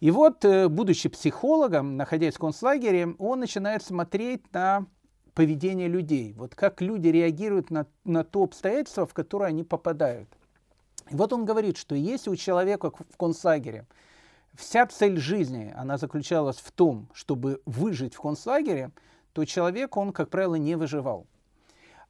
И 0.00 0.10
вот, 0.10 0.44
э, 0.44 0.68
будучи 0.68 1.08
психологом, 1.08 1.96
находясь 1.96 2.34
в 2.34 2.38
концлагере, 2.38 3.14
он 3.18 3.40
начинает 3.40 3.82
смотреть 3.82 4.52
на 4.52 4.86
поведение 5.34 5.88
людей, 5.88 6.32
вот 6.32 6.54
как 6.54 6.80
люди 6.80 7.08
реагируют 7.08 7.70
на, 7.70 7.86
на 8.04 8.24
то 8.24 8.42
обстоятельство, 8.42 9.06
в 9.06 9.14
которое 9.14 9.46
они 9.46 9.64
попадают. 9.64 10.28
И 11.10 11.14
вот 11.14 11.32
он 11.32 11.44
говорит, 11.44 11.76
что 11.76 11.94
если 11.94 12.30
у 12.30 12.36
человека 12.36 12.90
в 12.90 13.16
концлагере 13.16 13.86
вся 14.54 14.86
цель 14.86 15.18
жизни, 15.18 15.72
она 15.76 15.98
заключалась 15.98 16.56
в 16.56 16.72
том, 16.72 17.08
чтобы 17.12 17.60
выжить 17.66 18.14
в 18.14 18.20
концлагере, 18.20 18.90
то 19.32 19.44
человек, 19.44 19.96
он, 19.96 20.12
как 20.12 20.30
правило, 20.30 20.54
не 20.54 20.74
выживал. 20.74 21.26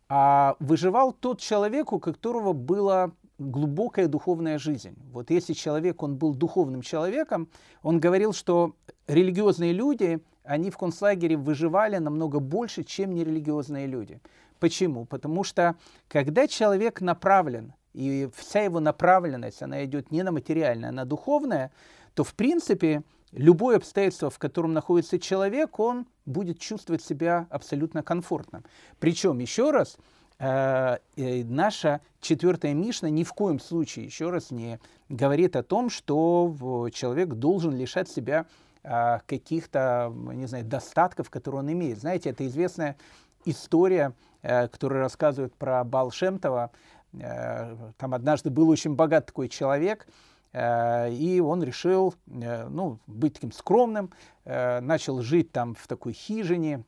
А 0.08 0.54
выживал 0.60 1.12
тот 1.12 1.40
человек, 1.40 1.92
у 1.92 1.98
которого 1.98 2.52
была 2.52 3.10
глубокая 3.38 4.08
духовная 4.08 4.58
жизнь. 4.58 4.96
Вот 5.12 5.30
если 5.30 5.52
человек, 5.52 6.02
он 6.02 6.16
был 6.16 6.34
духовным 6.34 6.82
человеком, 6.82 7.48
он 7.82 8.00
говорил, 8.00 8.32
что 8.32 8.74
религиозные 9.06 9.72
люди, 9.72 10.20
они 10.44 10.70
в 10.70 10.78
концлагере 10.78 11.36
выживали 11.36 11.98
намного 11.98 12.40
больше, 12.40 12.84
чем 12.84 13.14
нерелигиозные 13.14 13.86
люди. 13.86 14.20
Почему? 14.58 15.04
Потому 15.04 15.44
что 15.44 15.76
когда 16.08 16.46
человек 16.46 17.00
направлен, 17.00 17.74
и 17.92 18.28
вся 18.34 18.62
его 18.62 18.80
направленность, 18.80 19.62
она 19.62 19.84
идет 19.84 20.10
не 20.10 20.22
на 20.22 20.32
материальное, 20.32 20.90
а 20.90 20.92
на 20.92 21.04
духовное, 21.04 21.72
то 22.14 22.24
в 22.24 22.34
принципе 22.34 23.02
любое 23.32 23.76
обстоятельство, 23.76 24.30
в 24.30 24.38
котором 24.38 24.72
находится 24.72 25.18
человек, 25.18 25.78
он 25.78 26.06
будет 26.24 26.58
чувствовать 26.58 27.02
себя 27.02 27.46
абсолютно 27.50 28.02
комфортно. 28.02 28.62
Причем, 28.98 29.38
еще 29.38 29.70
раз, 29.70 29.96
э, 30.38 30.98
наша 31.16 32.00
четвертая 32.20 32.74
Мишна 32.74 33.08
ни 33.10 33.24
в 33.24 33.32
коем 33.32 33.60
случае, 33.60 34.06
еще 34.06 34.30
раз, 34.30 34.50
не 34.50 34.78
говорит 35.08 35.56
о 35.56 35.62
том, 35.62 35.90
что 35.90 36.88
человек 36.92 37.30
должен 37.30 37.74
лишать 37.76 38.08
себя 38.08 38.46
э, 38.82 39.20
каких-то, 39.26 40.12
не 40.32 40.46
знаю, 40.46 40.64
достатков, 40.64 41.30
которые 41.30 41.60
он 41.60 41.72
имеет. 41.72 42.00
Знаете, 42.00 42.30
это 42.30 42.46
известная 42.46 42.96
история, 43.44 44.12
э, 44.42 44.68
которая 44.68 45.00
рассказывает 45.00 45.54
про 45.54 45.84
Балшемтова. 45.84 46.70
Э, 47.14 47.76
там 47.96 48.14
однажды 48.14 48.50
был 48.50 48.68
очень 48.68 48.94
богат 48.94 49.26
такой 49.26 49.48
человек, 49.48 50.06
и 50.54 51.42
он 51.44 51.62
решил 51.62 52.14
ну, 52.24 52.98
быть 53.06 53.34
таким 53.34 53.52
скромным, 53.52 54.10
начал 54.46 55.22
жить 55.22 55.50
там 55.50 55.74
в 55.74 55.88
такой 55.88 56.12
хижине, 56.12 56.84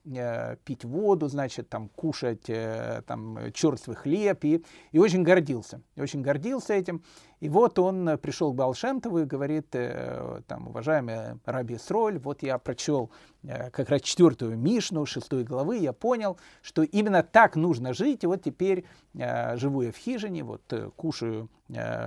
пить 0.65 0.85
воду, 0.85 1.27
значит, 1.27 1.69
там 1.69 1.89
кушать 1.89 2.45
там, 3.07 3.53
черствый 3.53 3.97
хлеб, 3.97 4.45
и, 4.45 4.65
и 4.93 4.99
очень 5.01 5.25
гордился, 5.25 5.83
очень 5.97 6.23
гордился 6.23 6.75
этим. 6.75 7.03
И 7.41 7.49
вот 7.49 7.81
он 7.81 8.17
пришел 8.19 8.53
к 8.53 8.57
Балшемтову 8.57 9.19
и 9.19 9.25
говорит, 9.25 9.71
там, 9.71 10.69
уважаемый 10.69 11.41
Раби 11.45 11.79
Сроль, 11.79 12.19
вот 12.19 12.45
я 12.45 12.59
прочел 12.59 13.11
как 13.43 13.91
раз 13.91 14.03
четвертую 14.03 14.57
Мишну, 14.57 15.05
шестой 15.05 15.43
главы, 15.43 15.79
я 15.79 15.93
понял, 15.93 16.39
что 16.63 16.85
именно 16.85 17.25
так 17.25 17.57
нужно 17.57 17.93
жить, 17.93 18.23
и 18.23 18.29
вот 18.29 18.45
теперь 18.45 18.85
живу 19.15 19.83
я 19.83 19.91
в 19.91 19.97
хижине, 19.97 20.45
вот 20.45 20.63
кушаю 20.95 21.51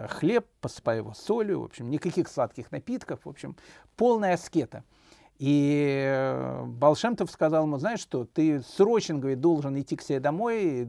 хлеб, 0.08 0.48
посыпаю 0.62 1.00
его 1.00 1.14
солью, 1.14 1.60
в 1.60 1.66
общем, 1.66 1.90
никаких 1.90 2.30
сладких 2.30 2.72
напитков, 2.72 3.26
в 3.26 3.30
общем, 3.30 3.58
полная 3.98 4.36
аскета. 4.36 4.86
И 5.42 6.04
э, 6.06 6.66
Балшемтов 6.68 7.32
сказал 7.32 7.64
ему, 7.64 7.80
знаешь 7.80 8.00
что, 8.00 8.26
ты 8.26 8.62
срочно, 8.62 9.18
говорит, 9.18 9.40
должен 9.40 9.76
идти 9.82 9.96
к 9.96 10.04
себе 10.04 10.20
домой, 10.20 10.88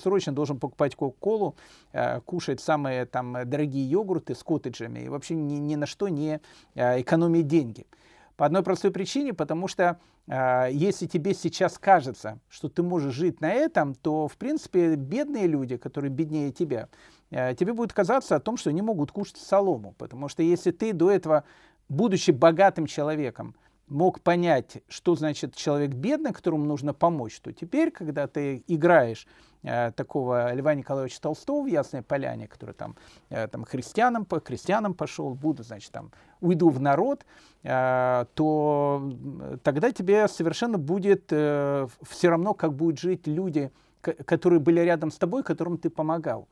срочно 0.00 0.32
должен 0.32 0.60
покупать 0.60 0.94
кока-колу, 0.94 1.56
э, 1.92 2.20
кушать 2.20 2.60
самые 2.60 3.06
там 3.06 3.36
дорогие 3.44 3.90
йогурты 3.90 4.36
с 4.36 4.44
коттеджами 4.44 5.00
и 5.00 5.08
вообще 5.08 5.34
ни, 5.34 5.54
ни 5.54 5.74
на 5.74 5.86
что 5.86 6.06
не 6.06 6.40
э, 6.76 7.00
экономить 7.00 7.48
деньги. 7.48 7.88
По 8.36 8.46
одной 8.46 8.62
простой 8.62 8.92
причине, 8.92 9.34
потому 9.34 9.66
что 9.66 9.98
э, 10.28 10.68
если 10.70 11.06
тебе 11.06 11.34
сейчас 11.34 11.76
кажется, 11.76 12.38
что 12.48 12.68
ты 12.68 12.84
можешь 12.84 13.14
жить 13.14 13.40
на 13.40 13.52
этом, 13.52 13.96
то, 13.96 14.28
в 14.28 14.36
принципе, 14.36 14.94
бедные 14.94 15.48
люди, 15.48 15.76
которые 15.76 16.12
беднее 16.12 16.52
тебя, 16.52 16.88
э, 17.32 17.56
тебе 17.56 17.72
будет 17.72 17.92
казаться 17.92 18.36
о 18.36 18.40
том, 18.40 18.58
что 18.58 18.70
они 18.70 18.80
могут 18.80 19.10
кушать 19.10 19.38
солому. 19.38 19.96
Потому 19.98 20.28
что 20.28 20.44
если 20.44 20.70
ты 20.70 20.92
до 20.92 21.10
этого, 21.10 21.42
будучи 21.88 22.30
богатым 22.30 22.86
человеком, 22.86 23.56
мог 23.88 24.20
понять, 24.20 24.82
что 24.88 25.14
значит 25.16 25.54
человек 25.54 25.92
бедный, 25.92 26.32
которому 26.32 26.64
нужно 26.64 26.94
помочь, 26.94 27.40
то 27.40 27.52
теперь, 27.52 27.90
когда 27.90 28.26
ты 28.26 28.62
играешь 28.66 29.26
э, 29.62 29.92
такого 29.92 30.52
Льва 30.54 30.74
Николаевича 30.74 31.20
Толстого 31.20 31.64
в 31.64 31.66
Ясной 31.66 32.02
Поляне, 32.02 32.48
который 32.48 32.74
там, 32.74 32.96
э, 33.30 33.48
там 33.48 33.64
христианам, 33.64 34.24
по 34.24 34.40
крестьянам 34.40 34.94
пошел, 34.94 35.34
буду, 35.34 35.62
значит, 35.62 35.90
там, 35.92 36.10
уйду 36.40 36.70
в 36.70 36.80
народ, 36.80 37.24
э, 37.62 38.24
то 38.34 39.12
тогда 39.62 39.90
тебе 39.92 40.28
совершенно 40.28 40.78
будет 40.78 41.24
э, 41.30 41.86
все 42.02 42.28
равно, 42.28 42.54
как 42.54 42.74
будут 42.74 42.98
жить 42.98 43.26
люди, 43.26 43.70
которые 44.00 44.60
были 44.60 44.80
рядом 44.80 45.10
с 45.10 45.16
тобой, 45.16 45.42
которым 45.42 45.78
ты 45.78 45.90
помогал. 45.90 46.48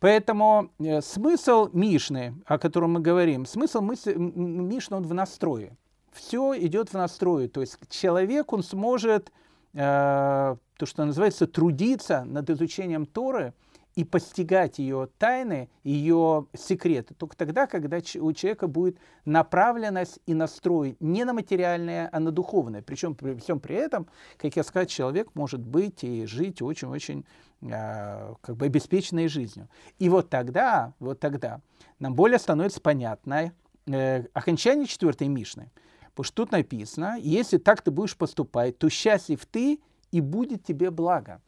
Поэтому 0.00 0.70
э, 0.78 1.00
смысл 1.00 1.70
Мишны, 1.72 2.34
о 2.46 2.58
котором 2.58 2.92
мы 2.92 3.00
говорим, 3.00 3.46
смысл 3.46 3.80
мысли, 3.80 4.14
Мишны, 4.14 4.96
он 4.96 5.02
в 5.02 5.12
настрое 5.12 5.76
все 6.12 6.54
идет 6.58 6.90
в 6.90 6.94
настрое. 6.94 7.48
То 7.48 7.60
есть 7.60 7.78
человек, 7.88 8.52
он 8.52 8.62
сможет, 8.62 9.32
э, 9.74 9.78
то, 9.78 10.86
что 10.86 11.04
называется, 11.04 11.46
трудиться 11.46 12.24
над 12.24 12.50
изучением 12.50 13.06
Торы 13.06 13.54
и 13.94 14.04
постигать 14.04 14.78
ее 14.78 15.08
тайны, 15.18 15.68
ее 15.82 16.46
секреты. 16.56 17.14
Только 17.14 17.36
тогда, 17.36 17.66
когда 17.66 17.96
у 17.96 18.32
человека 18.32 18.68
будет 18.68 18.96
направленность 19.24 20.20
и 20.24 20.34
настрой 20.34 20.96
не 21.00 21.24
на 21.24 21.32
материальное, 21.32 22.08
а 22.12 22.20
на 22.20 22.30
духовное. 22.30 22.80
Причем 22.80 23.16
при 23.16 23.34
всем 23.34 23.58
при 23.58 23.74
этом, 23.74 24.06
как 24.36 24.54
я 24.54 24.62
сказал, 24.62 24.86
человек 24.86 25.34
может 25.34 25.60
быть 25.60 26.04
и 26.04 26.26
жить 26.26 26.62
очень-очень 26.62 27.24
э, 27.62 28.34
как 28.40 28.56
бы 28.56 28.66
обеспеченной 28.66 29.26
жизнью. 29.26 29.68
И 29.98 30.08
вот 30.08 30.30
тогда, 30.30 30.94
вот 31.00 31.18
тогда 31.18 31.60
нам 31.98 32.14
более 32.14 32.38
становится 32.38 32.80
понятно 32.80 33.52
э, 33.86 34.22
окончание 34.32 34.86
четвертой 34.86 35.26
Мишны– 35.26 35.72
Потому 36.18 36.26
что 36.26 36.42
тут 36.42 36.50
написано, 36.50 37.16
если 37.20 37.58
так 37.58 37.80
ты 37.80 37.92
будешь 37.92 38.16
поступать, 38.16 38.76
то 38.76 38.88
счастлив 38.88 39.46
ты 39.46 39.78
и 40.10 40.20
будет 40.20 40.64
тебе 40.64 40.90
благо. 40.90 41.40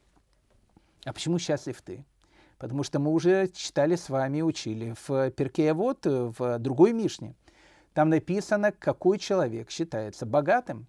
А 1.04 1.12
почему 1.12 1.40
счастлив 1.40 1.82
ты? 1.82 2.04
Потому 2.56 2.84
что 2.84 3.00
мы 3.00 3.10
уже 3.10 3.48
читали 3.48 3.96
с 3.96 4.08
вами, 4.08 4.42
учили 4.42 4.94
в 5.08 5.32
Перкея 5.32 5.74
вот 5.74 6.06
в 6.06 6.60
другой 6.60 6.92
Мишне. 6.92 7.34
Там 7.94 8.10
написано, 8.10 8.70
какой 8.70 9.18
человек 9.18 9.72
считается 9.72 10.24
богатым. 10.24 10.86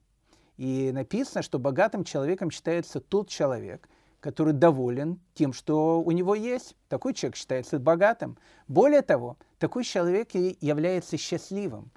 И 0.57 0.91
написано, 0.93 1.41
что 1.41 1.57
богатым 1.57 2.03
человеком 2.03 2.51
считается 2.51 2.99
тот 2.99 3.29
человек, 3.29 3.89
который 4.19 4.53
доволен 4.53 5.19
тем, 5.33 5.53
что 5.53 6.03
у 6.03 6.11
него 6.11 6.35
есть. 6.35 6.75
Такой 6.87 7.15
человек 7.15 7.35
считается 7.35 7.79
богатым. 7.79 8.37
Более 8.67 9.01
того, 9.01 9.37
такой 9.57 9.83
человек 9.85 10.35
является 10.35 11.17
счастливым. 11.17 11.89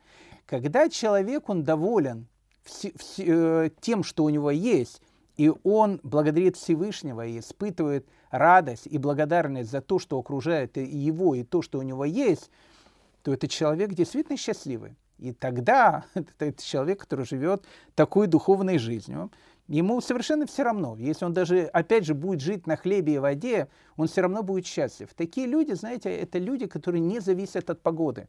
Когда 0.46 0.88
человек, 0.88 1.48
он 1.48 1.64
доволен 1.64 2.26
э, 3.18 3.70
тем, 3.80 4.02
что 4.02 4.24
у 4.24 4.28
него 4.28 4.50
есть, 4.50 5.00
и 5.36 5.50
он 5.64 6.00
благодарит 6.02 6.56
Всевышнего 6.56 7.26
и 7.26 7.38
испытывает 7.38 8.06
радость 8.30 8.86
и 8.86 8.98
благодарность 8.98 9.70
за 9.70 9.80
то, 9.80 9.98
что 9.98 10.18
окружает 10.18 10.76
его, 10.76 11.34
и 11.34 11.42
то, 11.42 11.62
что 11.62 11.78
у 11.78 11.82
него 11.82 12.04
есть, 12.04 12.50
то 13.22 13.32
этот 13.32 13.50
человек 13.50 13.94
действительно 13.94 14.36
счастливый. 14.36 14.96
И 15.18 15.32
тогда 15.32 16.04
это 16.14 16.62
человек, 16.62 17.00
который 17.00 17.26
живет 17.26 17.64
такой 17.94 18.26
духовной 18.26 18.78
жизнью, 18.78 19.30
ему 19.66 20.00
совершенно 20.00 20.46
все 20.46 20.62
равно. 20.62 20.96
Если 20.98 21.24
он 21.24 21.32
даже, 21.32 21.62
опять 21.64 22.04
же, 22.04 22.14
будет 22.14 22.40
жить 22.40 22.66
на 22.66 22.76
хлебе 22.76 23.14
и 23.14 23.18
воде, 23.18 23.68
он 23.96 24.08
все 24.08 24.20
равно 24.20 24.42
будет 24.42 24.66
счастлив. 24.66 25.08
Такие 25.14 25.46
люди, 25.46 25.72
знаете, 25.72 26.14
это 26.14 26.38
люди, 26.38 26.66
которые 26.66 27.00
не 27.00 27.20
зависят 27.20 27.70
от 27.70 27.80
погоды. 27.80 28.28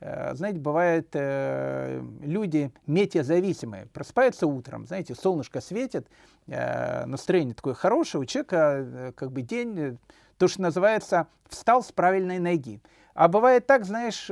Э, 0.00 0.34
знаете, 0.34 0.58
бывает, 0.58 1.08
э, 1.12 2.02
люди 2.22 2.72
метеозависимые, 2.86 3.86
просыпаются 3.92 4.46
утром, 4.46 4.86
знаете, 4.86 5.14
солнышко 5.14 5.60
светит, 5.60 6.08
э, 6.46 7.04
настроение 7.04 7.54
такое 7.54 7.74
хорошее, 7.74 8.22
у 8.22 8.24
человека 8.24 9.12
как 9.14 9.30
бы 9.30 9.42
день, 9.42 9.98
то, 10.38 10.48
что 10.48 10.62
называется, 10.62 11.26
встал 11.48 11.82
с 11.82 11.92
правильной 11.92 12.38
ноги. 12.38 12.80
А 13.12 13.28
бывает 13.28 13.66
так, 13.66 13.84
знаешь, 13.84 14.30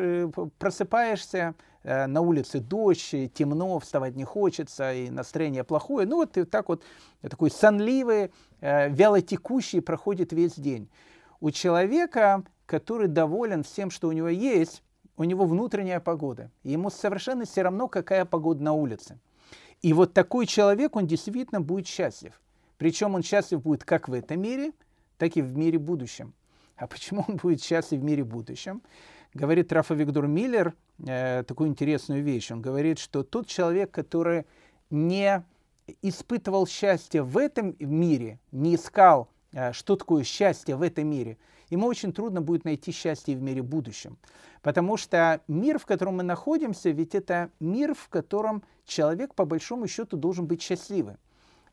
просыпаешься, 0.58 1.54
на 1.84 2.20
улице 2.20 2.60
дождь, 2.60 3.14
темно, 3.34 3.78
вставать 3.78 4.14
не 4.14 4.24
хочется, 4.24 4.92
и 4.92 5.10
настроение 5.10 5.64
плохое. 5.64 6.06
Ну 6.06 6.16
вот 6.16 6.36
и 6.36 6.44
так 6.44 6.68
вот 6.68 6.82
такой 7.22 7.50
сонливый, 7.50 8.30
вялотекущий 8.60 9.80
проходит 9.80 10.32
весь 10.32 10.54
день. 10.54 10.90
У 11.40 11.50
человека, 11.50 12.42
который 12.66 13.08
доволен 13.08 13.62
всем, 13.62 13.90
что 13.90 14.08
у 14.08 14.12
него 14.12 14.28
есть, 14.28 14.82
у 15.18 15.24
него 15.24 15.44
внутренняя 15.44 16.00
погода. 16.00 16.50
ему 16.62 16.90
совершенно 16.90 17.44
все 17.44 17.62
равно, 17.62 17.88
какая 17.88 18.24
погода 18.24 18.62
на 18.62 18.72
улице. 18.72 19.18
И 19.82 19.92
вот 19.92 20.14
такой 20.14 20.46
человек, 20.46 20.96
он 20.96 21.06
действительно 21.06 21.60
будет 21.60 21.86
счастлив. 21.86 22.40
Причем 22.78 23.14
он 23.14 23.22
счастлив 23.22 23.60
будет 23.60 23.84
как 23.84 24.08
в 24.08 24.12
этом 24.12 24.40
мире, 24.40 24.72
так 25.18 25.36
и 25.36 25.42
в 25.42 25.56
мире 25.56 25.78
будущем. 25.78 26.32
А 26.76 26.86
почему 26.86 27.24
он 27.28 27.36
будет 27.36 27.62
счастлив 27.62 28.00
в 28.00 28.04
мире 28.04 28.24
будущем? 28.24 28.80
Говорит 29.34 29.72
Рафа 29.72 29.94
Виктор 29.94 30.26
Миллер 30.26 30.74
э, 31.04 31.42
такую 31.46 31.68
интересную 31.68 32.22
вещь. 32.22 32.50
Он 32.52 32.62
говорит, 32.62 32.98
что 32.98 33.24
тот 33.24 33.48
человек, 33.48 33.90
который 33.90 34.46
не 34.90 35.44
испытывал 36.02 36.66
счастье 36.66 37.22
в 37.22 37.36
этом 37.36 37.74
мире, 37.80 38.38
не 38.52 38.76
искал, 38.76 39.28
э, 39.52 39.72
что 39.72 39.96
такое 39.96 40.22
счастье 40.22 40.76
в 40.76 40.82
этом 40.82 41.08
мире, 41.08 41.38
ему 41.70 41.86
очень 41.86 42.12
трудно 42.12 42.40
будет 42.40 42.64
найти 42.64 42.92
счастье 42.92 43.36
в 43.36 43.42
мире 43.42 43.62
будущем. 43.62 44.18
Потому 44.62 44.96
что 44.96 45.40
мир, 45.48 45.78
в 45.78 45.86
котором 45.86 46.16
мы 46.16 46.22
находимся, 46.22 46.90
ведь 46.90 47.14
это 47.14 47.50
мир, 47.60 47.94
в 47.94 48.08
котором 48.08 48.62
человек, 48.84 49.34
по 49.34 49.44
большому 49.44 49.86
счету, 49.86 50.16
должен 50.16 50.46
быть 50.46 50.62
счастливым. 50.62 51.18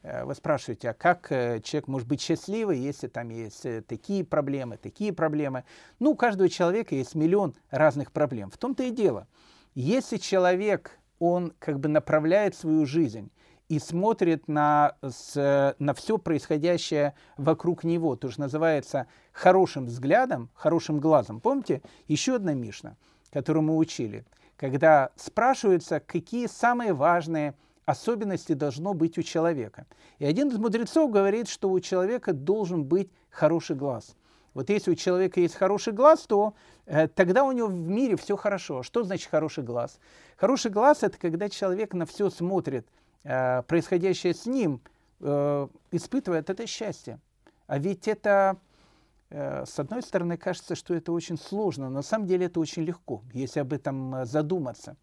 Э, 0.05 0.23
вы 0.23 0.35
спрашиваете, 0.35 0.91
а 0.91 0.93
как 0.93 1.31
э, 1.31 1.61
человек 1.61 1.87
может 1.87 2.07
быть 2.07 2.21
счастливый, 2.21 2.77
если 2.77 3.07
там 3.07 3.29
есть 3.29 3.65
э, 3.65 3.81
такие 3.81 4.23
проблемы, 4.23 4.77
такие 4.77 5.11
проблемы? 5.11 5.63
Ну, 5.99 6.11
у 6.11 6.15
каждого 6.15 6.47
человека 6.47 6.93
есть 6.93 7.15
миллион 7.15 7.55
разных 7.71 8.11
проблем. 8.11 8.51
В 8.51 8.57
том-то 8.57 8.83
и 8.83 8.91
дело. 8.91 9.27
Если 9.73 10.17
человек, 10.17 10.99
он 11.19 11.53
как 11.59 11.79
бы 11.79 11.89
направляет 11.89 12.55
свою 12.55 12.85
жизнь 12.85 13.31
и 13.67 13.79
смотрит 13.79 14.48
на, 14.48 14.95
с, 15.01 15.75
на 15.79 15.93
все 15.93 16.17
происходящее 16.17 17.15
вокруг 17.38 17.84
него, 17.84 18.15
то, 18.15 18.29
что 18.29 18.41
называется 18.41 19.07
хорошим 19.31 19.86
взглядом, 19.86 20.50
хорошим 20.53 21.00
глазом. 21.00 21.39
Помните, 21.39 21.81
еще 22.07 22.36
одна 22.36 22.53
Мишна, 22.53 22.95
которую 23.31 23.63
мы 23.63 23.75
учили, 23.77 24.25
когда 24.55 25.10
спрашиваются, 25.15 26.00
какие 26.00 26.48
самые 26.48 26.93
важные 26.93 27.55
особенности 27.86 28.53
должно 28.53 28.93
быть 28.93 29.17
у 29.17 29.22
человека. 29.22 29.86
И 30.19 30.25
один 30.25 30.50
из 30.50 30.57
мудрецов 30.57 31.12
говорит, 31.12 31.48
что 31.48 31.69
у 31.69 31.79
человека 31.79 32.34
должен 32.34 32.84
быть 32.84 33.12
хороший 33.29 33.75
глаз. 33.75 34.15
Вот 34.53 34.69
если 34.69 34.91
у 34.91 34.95
человека 34.95 35.41
есть 35.41 35.55
хороший 35.55 35.91
глаз, 35.91 36.22
то 36.22 36.53
э, 36.86 37.07
тогда 37.10 37.43
у 37.43 37.51
него 37.51 37.67
в 37.67 37.75
мире 37.75 38.15
все 38.15 38.38
хорошо. 38.38 38.84
Что 38.84 39.03
значит 39.03 39.29
хороший 39.29 39.63
глаз? 39.63 40.00
Хороший 40.38 40.72
глаз 40.72 41.03
это 41.03 41.17
когда 41.17 41.50
человек 41.50 41.93
на 41.93 42.05
все 42.05 42.29
смотрит, 42.29 42.88
э, 43.25 43.63
происходящее 43.63 44.34
с 44.34 44.46
ним, 44.46 44.79
э, 45.20 45.67
испытывает 45.91 46.50
это 46.50 46.67
счастье. 46.67 47.20
А 47.67 47.79
ведь 47.79 48.08
это, 48.08 48.58
э, 49.32 49.65
с 49.65 49.79
одной 49.79 50.01
стороны, 50.03 50.38
кажется, 50.38 50.75
что 50.75 50.94
это 50.94 51.12
очень 51.12 51.38
сложно, 51.38 51.89
но 51.89 51.96
на 51.96 52.01
самом 52.01 52.27
деле 52.27 52.46
это 52.46 52.60
очень 52.60 52.84
легко, 52.84 53.24
если 53.34 53.60
об 53.60 53.74
этом 53.74 54.25
задуматься. 54.25 54.96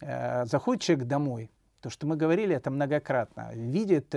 Заходит 0.00 0.82
человек 0.82 1.08
домой, 1.08 1.50
то, 1.80 1.90
что 1.90 2.06
мы 2.06 2.14
говорили 2.14 2.54
это 2.54 2.70
многократно, 2.70 3.50
видит 3.52 4.14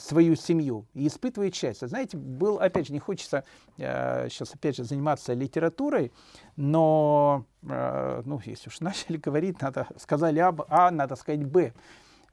свою 0.00 0.34
семью 0.34 0.86
и 0.94 1.06
испытывает 1.06 1.54
счастье. 1.54 1.86
Знаете, 1.86 2.16
был, 2.16 2.58
опять 2.58 2.88
же, 2.88 2.92
не 2.92 2.98
хочется 2.98 3.44
э, 3.78 4.28
сейчас, 4.28 4.52
опять 4.54 4.76
же, 4.76 4.82
заниматься 4.82 5.32
литературой, 5.32 6.12
но, 6.56 7.44
э, 7.62 8.22
ну, 8.24 8.40
если 8.44 8.68
уж 8.68 8.80
начали 8.80 9.16
говорить, 9.16 9.60
надо 9.62 9.86
сказали 9.96 10.40
А, 10.40 10.54
а 10.68 10.90
надо 10.90 11.14
сказать 11.14 11.44
Б. 11.44 11.72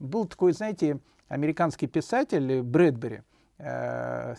Был 0.03 0.25
такой, 0.25 0.53
знаете, 0.53 1.00
американский 1.29 1.88
писатель 1.88 2.62
Брэдбери, 2.62 3.22
Э, 3.60 4.36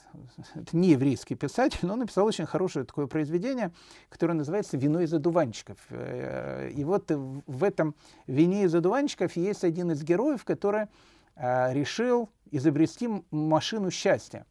это 0.55 0.77
не 0.77 0.91
еврейский 0.91 1.35
писатель, 1.35 1.79
но 1.83 1.95
он 1.95 2.01
написал 2.01 2.27
очень 2.27 2.47
хорошее 2.47 2.85
такое 2.85 3.07
произведение, 3.07 3.73
которое 4.09 4.35
называется 4.35 4.77
«Вино 4.77 5.01
из 5.01 5.15
одуванчиков». 5.15 5.79
Э, 5.89 6.71
и 6.71 6.85
вот 6.85 7.11
в 7.11 7.65
этом 7.65 7.95
«Вине 8.27 8.65
из 8.65 8.75
одуванчиков» 8.75 9.37
есть 9.37 9.65
один 9.65 9.93
из 9.93 10.03
героев, 10.03 10.45
который 10.45 10.89
э, 11.37 11.73
решил 11.73 12.29
изобрести 12.51 13.09
машину 13.31 13.91
счастья. 13.91 14.47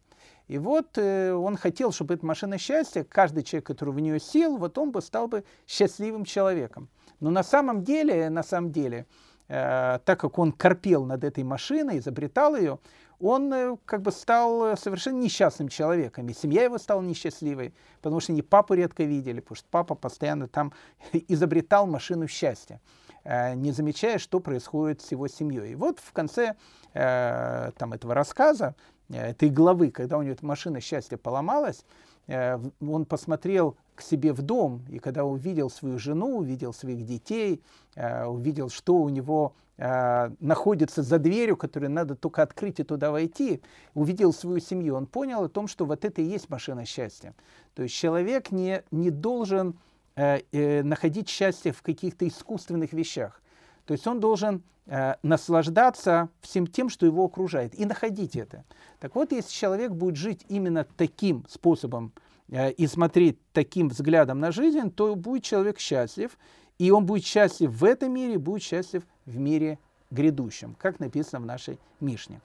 И 0.46 0.58
вот 0.58 0.98
он 0.98 1.56
хотел, 1.56 1.90
чтобы 1.90 2.14
эта 2.14 2.26
машина 2.26 2.58
счастья, 2.58 3.02
каждый 3.02 3.44
человек, 3.44 3.66
который 3.66 3.94
в 3.94 4.00
нее 4.00 4.20
сел, 4.20 4.58
вот 4.58 4.76
он 4.76 4.90
бы 4.90 5.00
стал 5.00 5.26
бы 5.26 5.42
счастливым 5.66 6.26
человеком. 6.26 6.90
Но 7.18 7.30
на 7.30 7.42
самом 7.42 7.82
деле, 7.82 8.28
на 8.28 8.42
самом 8.42 8.70
деле, 8.70 9.06
так 9.54 10.18
как 10.20 10.38
он 10.38 10.52
корпел 10.52 11.04
над 11.04 11.22
этой 11.22 11.44
машиной, 11.44 11.98
изобретал 11.98 12.56
ее, 12.56 12.78
он 13.20 13.52
э, 13.52 13.76
как 13.84 14.02
бы 14.02 14.12
стал 14.12 14.66
э, 14.66 14.76
совершенно 14.76 15.20
несчастным 15.20 15.68
человеком. 15.68 16.28
И 16.28 16.34
семья 16.34 16.64
его 16.64 16.78
стала 16.78 17.00
несчастливой, 17.02 17.74
потому 18.02 18.20
что 18.20 18.32
они 18.32 18.42
папу 18.42 18.74
редко 18.74 19.04
видели, 19.04 19.40
потому 19.40 19.56
что 19.56 19.66
папа 19.70 19.94
постоянно 19.94 20.48
там 20.48 20.72
изобретал 21.12 21.86
машину 21.86 22.28
счастья, 22.28 22.80
э, 23.24 23.54
не 23.54 23.72
замечая, 23.72 24.18
что 24.18 24.40
происходит 24.40 25.00
с 25.00 25.10
его 25.12 25.28
семьей. 25.28 25.72
И 25.72 25.74
вот 25.74 26.00
в 26.00 26.12
конце 26.12 26.54
там, 26.92 27.92
этого 27.92 28.14
рассказа, 28.14 28.76
этой 29.10 29.50
главы, 29.50 29.90
когда 29.90 30.18
у 30.18 30.22
него 30.22 30.32
эта 30.32 30.44
машина 30.44 30.80
счастья 30.80 31.16
поломалась, 31.16 31.84
он 32.26 33.04
посмотрел 33.04 33.76
к 33.94 34.00
себе 34.00 34.32
в 34.32 34.40
дом, 34.40 34.82
и 34.88 34.98
когда 34.98 35.24
увидел 35.24 35.68
свою 35.68 35.98
жену, 35.98 36.38
увидел 36.38 36.72
своих 36.72 37.04
детей, 37.04 37.62
увидел, 37.96 38.70
что 38.70 38.94
у 38.94 39.10
него 39.10 39.54
э, 39.76 40.30
находится 40.40 41.02
за 41.02 41.18
дверью, 41.18 41.56
которую 41.56 41.90
надо 41.90 42.14
только 42.14 42.42
открыть 42.42 42.80
и 42.80 42.84
туда 42.84 43.10
войти, 43.10 43.60
увидел 43.94 44.32
свою 44.32 44.60
семью, 44.60 44.94
он 44.94 45.06
понял 45.06 45.44
о 45.44 45.48
том, 45.48 45.68
что 45.68 45.84
вот 45.84 46.04
это 46.04 46.22
и 46.22 46.24
есть 46.24 46.48
машина 46.50 46.84
счастья. 46.84 47.34
То 47.74 47.82
есть 47.82 47.94
человек 47.94 48.50
не, 48.50 48.82
не 48.90 49.10
должен 49.10 49.78
э, 50.16 50.40
э, 50.52 50.82
находить 50.82 51.28
счастье 51.28 51.72
в 51.72 51.82
каких-то 51.82 52.26
искусственных 52.26 52.92
вещах. 52.92 53.40
То 53.86 53.92
есть 53.92 54.06
он 54.06 54.20
должен 54.20 54.62
э, 54.86 55.14
наслаждаться 55.22 56.28
всем 56.40 56.66
тем, 56.66 56.88
что 56.88 57.06
его 57.06 57.24
окружает, 57.24 57.78
и 57.78 57.84
находить 57.84 58.36
это. 58.36 58.64
Так 59.00 59.14
вот, 59.14 59.32
если 59.32 59.52
человек 59.52 59.92
будет 59.92 60.16
жить 60.16 60.44
именно 60.48 60.86
таким 60.96 61.44
способом 61.48 62.12
э, 62.48 62.72
и 62.72 62.86
смотреть 62.86 63.38
таким 63.52 63.88
взглядом 63.88 64.40
на 64.40 64.52
жизнь, 64.52 64.90
то 64.90 65.14
будет 65.14 65.44
человек 65.44 65.78
счастлив, 65.78 66.38
и 66.78 66.90
он 66.90 67.06
будет 67.06 67.24
счастлив 67.24 67.70
в 67.70 67.84
этом 67.84 68.12
мире, 68.12 68.38
будет 68.38 68.62
счастлив 68.62 69.04
в 69.26 69.36
мире 69.38 69.78
грядущем, 70.10 70.76
как 70.78 71.00
написано 71.00 71.40
в 71.40 71.46
нашей 71.46 71.78
Мишне. 72.00 72.40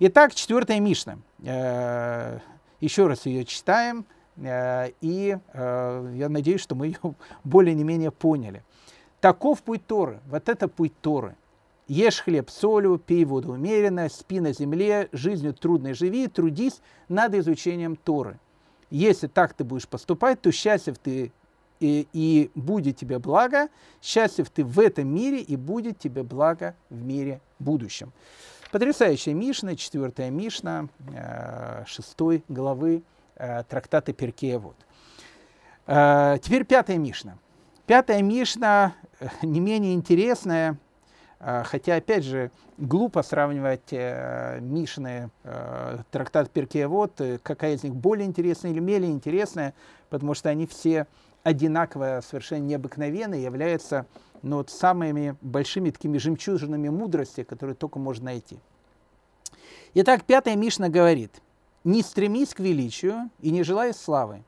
Итак, 0.00 0.34
четвертая 0.34 0.80
Мишна. 0.80 1.18
Э, 1.42 2.38
еще 2.80 3.06
раз 3.06 3.26
ее 3.26 3.44
читаем, 3.44 4.06
э, 4.36 4.90
и 5.00 5.36
э, 5.52 6.12
я 6.16 6.28
надеюсь, 6.28 6.60
что 6.60 6.74
мы 6.74 6.86
ее 6.86 6.98
более-не-менее 7.44 8.12
поняли. 8.12 8.62
Таков 9.20 9.62
путь 9.62 9.86
Торы, 9.86 10.20
вот 10.28 10.48
это 10.48 10.68
путь 10.68 10.92
Торы. 11.00 11.34
Ешь 11.88 12.20
хлеб 12.20 12.50
солью, 12.50 12.98
пей 12.98 13.24
воду 13.24 13.52
умеренно, 13.52 14.08
спи 14.08 14.40
на 14.40 14.52
земле, 14.52 15.08
жизнью 15.12 15.54
трудной 15.54 15.94
живи, 15.94 16.26
трудись 16.28 16.80
над 17.08 17.34
изучением 17.34 17.96
Торы. 17.96 18.38
Если 18.90 19.26
так 19.26 19.54
ты 19.54 19.64
будешь 19.64 19.88
поступать, 19.88 20.40
то 20.40 20.52
счастлив 20.52 20.98
ты 20.98 21.32
и, 21.80 22.06
и 22.12 22.50
будет 22.54 22.96
тебе 22.96 23.18
благо, 23.18 23.68
счастлив 24.02 24.50
ты 24.50 24.64
в 24.64 24.78
этом 24.80 25.08
мире, 25.08 25.40
и 25.40 25.56
будет 25.56 25.98
тебе 25.98 26.22
благо 26.22 26.74
в 26.90 27.02
мире 27.02 27.40
будущем. 27.58 28.12
Потрясающая 28.70 29.32
Мишна, 29.32 29.76
четвертая 29.76 30.30
Мишна, 30.30 30.88
э, 31.14 31.84
шестой 31.86 32.44
главы 32.48 33.02
э, 33.36 33.62
трактата 33.64 34.12
Перкея. 34.12 34.58
Вот. 34.58 34.76
Э, 35.86 36.38
теперь 36.42 36.64
пятая 36.64 36.98
Мишна. 36.98 37.38
Пятая 37.86 38.20
Мишна 38.20 38.94
не 39.42 39.60
менее 39.60 39.94
интересная, 39.94 40.78
хотя, 41.40 41.96
опять 41.96 42.24
же, 42.24 42.50
глупо 42.78 43.22
сравнивать 43.22 43.92
Мишны, 44.60 45.30
трактат 46.10 46.50
Перкея, 46.50 46.88
вот, 46.88 47.20
какая 47.42 47.74
из 47.74 47.84
них 47.84 47.94
более 47.94 48.26
интересная 48.26 48.72
или 48.72 48.80
менее 48.80 49.12
интересная, 49.12 49.74
потому 50.10 50.34
что 50.34 50.48
они 50.48 50.66
все 50.66 51.06
одинаково 51.44 52.20
совершенно 52.28 52.64
необыкновенной, 52.64 53.40
является 53.42 54.06
ну, 54.42 54.56
вот 54.58 54.70
самыми 54.70 55.36
большими 55.40 55.90
такими 55.90 56.18
жемчужинами 56.18 56.88
мудрости, 56.88 57.42
которые 57.42 57.76
только 57.76 57.98
можно 57.98 58.26
найти. 58.26 58.58
Итак, 59.94 60.24
пятая 60.24 60.56
Мишна 60.56 60.88
говорит, 60.88 61.40
не 61.84 62.02
стремись 62.02 62.54
к 62.54 62.60
величию 62.60 63.30
и 63.40 63.50
не 63.50 63.62
желай 63.62 63.94
славы. 63.94 64.42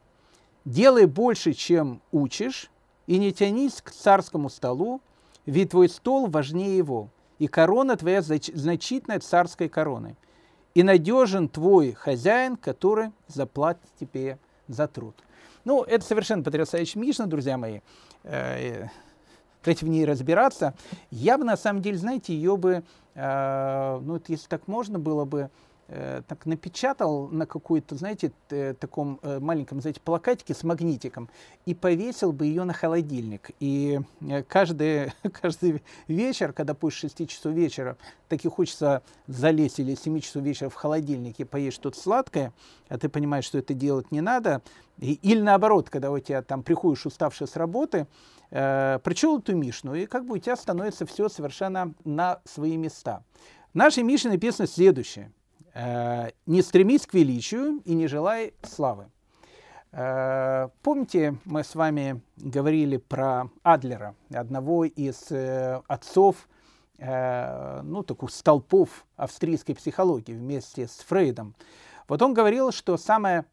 Делай 0.64 1.06
больше, 1.06 1.54
чем 1.54 2.02
учишь, 2.12 2.70
и 3.10 3.18
не 3.18 3.32
тянись 3.32 3.82
к 3.82 3.90
царскому 3.90 4.48
столу, 4.48 5.00
ведь 5.44 5.70
твой 5.70 5.88
стол 5.88 6.28
важнее 6.28 6.76
его, 6.76 7.08
и 7.40 7.48
корона 7.48 7.96
твоя 7.96 8.22
значительная 8.22 9.18
царской 9.18 9.68
короной. 9.68 10.14
И 10.74 10.84
надежен 10.84 11.48
твой 11.48 11.90
хозяин, 11.90 12.56
который 12.56 13.10
заплатит 13.26 13.82
тебе 13.98 14.38
за 14.68 14.86
труд. 14.86 15.16
Ну, 15.64 15.82
это 15.82 16.04
совершенно 16.04 16.44
потрясающая 16.44 17.02
Мишна, 17.02 17.26
друзья 17.26 17.58
мои. 17.58 17.80
Э, 18.22 18.86
давайте 19.64 19.86
в 19.86 19.88
ней 19.88 20.04
разбираться. 20.04 20.74
Я 21.10 21.36
бы, 21.36 21.42
на 21.42 21.56
самом 21.56 21.82
деле, 21.82 21.98
знаете, 21.98 22.32
ее 22.32 22.56
бы, 22.56 22.84
э, 23.16 24.00
ну, 24.04 24.22
если 24.28 24.46
так 24.46 24.68
можно 24.68 25.00
было 25.00 25.24
бы, 25.24 25.50
э, 25.90 26.22
так 26.26 26.46
напечатал 26.46 27.28
на 27.28 27.46
какой-то, 27.46 27.96
знаете, 27.96 28.32
э, 28.50 28.74
таком 28.78 29.18
э, 29.22 29.40
маленьком, 29.40 29.80
знаете, 29.80 30.00
плакатике 30.00 30.54
с 30.54 30.62
магнитиком 30.62 31.28
и 31.66 31.74
повесил 31.74 32.32
бы 32.32 32.46
ее 32.46 32.64
на 32.64 32.72
холодильник. 32.72 33.50
И 33.60 34.00
каждый, 34.48 35.12
каждый 35.40 35.82
вечер, 36.08 36.52
когда 36.52 36.74
после 36.74 37.08
6 37.08 37.28
часов 37.28 37.52
вечера 37.52 37.96
так 38.28 38.44
и 38.44 38.48
хочется 38.48 39.02
залезть 39.26 39.80
или 39.80 39.94
7 39.94 40.20
часов 40.20 40.42
вечера 40.42 40.68
в 40.68 40.74
холодильник 40.74 41.40
и 41.40 41.44
поесть 41.44 41.76
что-то 41.76 41.98
сладкое, 42.00 42.52
а 42.88 42.96
ты 42.96 43.08
понимаешь, 43.08 43.44
что 43.44 43.58
это 43.58 43.74
делать 43.74 44.12
не 44.12 44.20
надо, 44.20 44.62
и, 44.98 45.14
или 45.14 45.40
наоборот, 45.40 45.90
когда 45.90 46.10
у 46.10 46.18
тебя 46.18 46.42
там 46.42 46.62
приходишь 46.62 47.06
уставший 47.06 47.48
с 47.48 47.56
работы, 47.56 48.06
э, 48.50 48.98
прочел 49.02 49.38
эту 49.38 49.56
Мишну, 49.56 49.94
и 49.94 50.06
как 50.06 50.26
бы 50.26 50.34
у 50.34 50.38
тебя 50.38 50.56
становится 50.56 51.06
все 51.06 51.28
совершенно 51.28 51.94
на 52.04 52.40
свои 52.44 52.76
места. 52.76 53.24
В 53.72 53.76
нашей 53.76 54.02
Мишне 54.02 54.32
написано 54.32 54.66
следующее. 54.68 55.32
Э, 55.74 56.30
«Не 56.46 56.62
стремись 56.62 57.06
к 57.06 57.14
величию 57.14 57.80
и 57.84 57.94
не 57.94 58.06
желай 58.08 58.54
славы». 58.62 59.10
Э, 59.92 60.68
помните, 60.82 61.36
мы 61.44 61.64
с 61.64 61.74
вами 61.74 62.22
говорили 62.36 62.96
про 62.96 63.50
Адлера, 63.62 64.14
одного 64.32 64.84
из 64.84 65.30
э, 65.30 65.80
отцов, 65.86 66.48
ну, 67.02 68.02
таких 68.02 68.28
столпов 68.28 69.06
австрийской 69.16 69.74
психологии 69.74 70.34
вместе 70.34 70.86
с 70.86 70.98
Фрейдом. 70.98 71.54
Вот 72.08 72.20
он 72.20 72.34
говорил, 72.34 72.72
что 72.72 72.98
самое 72.98 73.46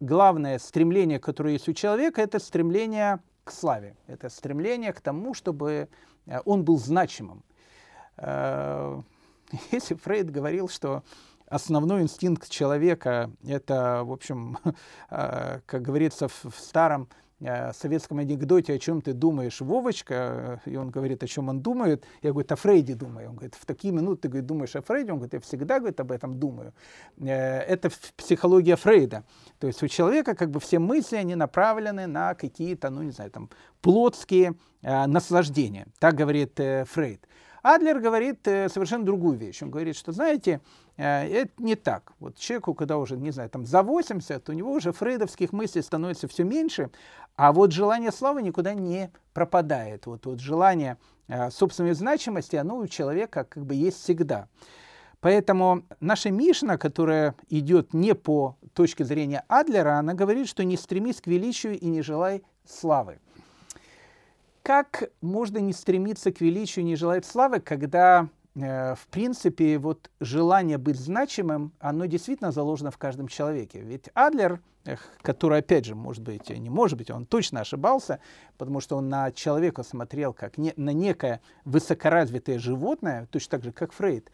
главное 0.00 0.58
стремление, 0.58 1.20
которое 1.20 1.52
есть 1.52 1.68
у 1.68 1.72
человека, 1.72 2.20
это 2.20 2.40
стремление 2.40 3.20
к 3.44 3.52
славе, 3.52 3.96
это 4.08 4.28
стремление 4.28 4.92
к 4.92 5.00
тому, 5.00 5.34
чтобы 5.34 5.88
он 6.44 6.64
был 6.64 6.76
значимым. 6.76 7.44
Если 8.16 9.94
Фрейд 9.94 10.32
говорил, 10.32 10.68
что 10.68 11.04
основной 11.54 12.02
инстинкт 12.02 12.48
человека— 12.48 13.30
это, 13.46 14.02
в 14.04 14.12
общем, 14.12 14.58
а, 15.10 15.60
как 15.66 15.82
говорится 15.82 16.28
в 16.28 16.54
старом 16.58 17.08
а, 17.40 17.72
советском 17.72 18.18
анекдоте 18.18 18.74
«О 18.74 18.78
чем 18.78 19.00
ты 19.00 19.12
думаешь, 19.12 19.60
Вовочка?» 19.60 20.60
И 20.64 20.76
он 20.76 20.90
говорит, 20.90 21.22
о 21.22 21.26
чем 21.28 21.48
он 21.48 21.60
думает. 21.60 22.04
Я 22.22 22.32
говорю, 22.32 22.48
о 22.50 22.56
Фрейде 22.56 22.94
думаю. 22.94 23.30
Он 23.30 23.36
говорит, 23.36 23.54
в 23.54 23.66
такие 23.66 23.94
минуты 23.94 24.22
ты 24.22 24.28
говорит, 24.28 24.46
думаешь 24.46 24.74
о 24.74 24.82
Фрейде? 24.82 25.12
Он 25.12 25.18
говорит, 25.18 25.34
я 25.34 25.40
всегда 25.40 25.78
говорит, 25.78 26.00
об 26.00 26.10
этом 26.10 26.40
думаю. 26.40 26.72
Э, 27.18 27.60
это 27.60 27.90
психология 28.16 28.74
Фрейда. 28.76 29.22
То 29.60 29.68
есть 29.68 29.82
у 29.82 29.88
человека 29.88 30.34
как 30.34 30.50
бы 30.50 30.58
все 30.58 30.80
мысли, 30.80 31.16
они 31.16 31.36
направлены 31.36 32.06
на 32.06 32.34
какие-то, 32.34 32.90
ну 32.90 33.02
не 33.02 33.12
знаю, 33.12 33.30
там, 33.30 33.48
плотские 33.80 34.54
э, 34.82 35.06
наслаждения. 35.06 35.86
Так 36.00 36.14
говорит 36.14 36.58
э, 36.58 36.84
Фрейд. 36.84 37.26
Адлер 37.64 37.98
говорит 37.98 38.46
э, 38.46 38.68
совершенно 38.68 39.06
другую 39.06 39.38
вещь. 39.38 39.62
Он 39.62 39.70
говорит, 39.70 39.96
что, 39.96 40.12
знаете, 40.12 40.60
э, 40.60 40.83
это 41.02 41.50
не 41.58 41.74
так. 41.74 42.12
Вот 42.20 42.36
человеку, 42.36 42.74
когда 42.74 42.98
уже, 42.98 43.16
не 43.16 43.30
знаю, 43.30 43.50
там 43.50 43.66
за 43.66 43.82
80, 43.82 44.48
у 44.48 44.52
него 44.52 44.72
уже 44.72 44.92
фрейдовских 44.92 45.52
мыслей 45.52 45.82
становится 45.82 46.28
все 46.28 46.44
меньше, 46.44 46.90
а 47.36 47.52
вот 47.52 47.72
желание 47.72 48.12
славы 48.12 48.42
никуда 48.42 48.74
не 48.74 49.10
пропадает. 49.32 50.06
Вот, 50.06 50.26
вот 50.26 50.40
желание 50.40 50.98
э, 51.26 51.50
собственной 51.50 51.94
значимости, 51.94 52.56
оно 52.56 52.76
у 52.76 52.86
человека 52.86 53.44
как 53.44 53.64
бы 53.64 53.74
есть 53.74 54.02
всегда. 54.02 54.48
Поэтому 55.20 55.84
наша 56.00 56.30
Мишна, 56.30 56.76
которая 56.76 57.34
идет 57.48 57.94
не 57.94 58.14
по 58.14 58.56
точке 58.74 59.04
зрения 59.04 59.42
Адлера, 59.48 59.98
она 59.98 60.12
говорит, 60.12 60.48
что 60.48 60.64
не 60.64 60.76
стремись 60.76 61.20
к 61.20 61.26
величию 61.26 61.78
и 61.78 61.86
не 61.86 62.02
желай 62.02 62.42
славы. 62.66 63.18
Как 64.62 65.10
можно 65.22 65.58
не 65.58 65.72
стремиться 65.72 66.30
к 66.30 66.40
величию, 66.40 66.84
не 66.84 66.94
желать 66.94 67.24
славы, 67.24 67.60
когда, 67.60 68.22
э, 68.22 68.43
в 68.54 69.06
принципе, 69.10 69.78
вот 69.78 70.10
желание 70.20 70.78
быть 70.78 70.96
значимым, 70.96 71.72
оно 71.80 72.06
действительно 72.06 72.52
заложено 72.52 72.90
в 72.90 72.98
каждом 72.98 73.26
человеке. 73.26 73.80
Ведь 73.80 74.10
Адлер, 74.14 74.60
который, 75.22 75.58
опять 75.58 75.86
же, 75.86 75.94
может 75.94 76.22
быть, 76.22 76.50
не 76.50 76.70
может 76.70 76.96
быть, 76.98 77.10
он 77.10 77.26
точно 77.26 77.60
ошибался, 77.60 78.20
потому 78.56 78.80
что 78.80 78.96
он 78.96 79.08
на 79.08 79.32
человека 79.32 79.82
смотрел 79.82 80.32
как 80.32 80.58
не, 80.58 80.72
на 80.76 80.90
некое 80.90 81.40
высокоразвитое 81.64 82.58
животное, 82.58 83.26
точно 83.30 83.50
так 83.50 83.64
же, 83.64 83.72
как 83.72 83.92
Фрейд. 83.92 84.30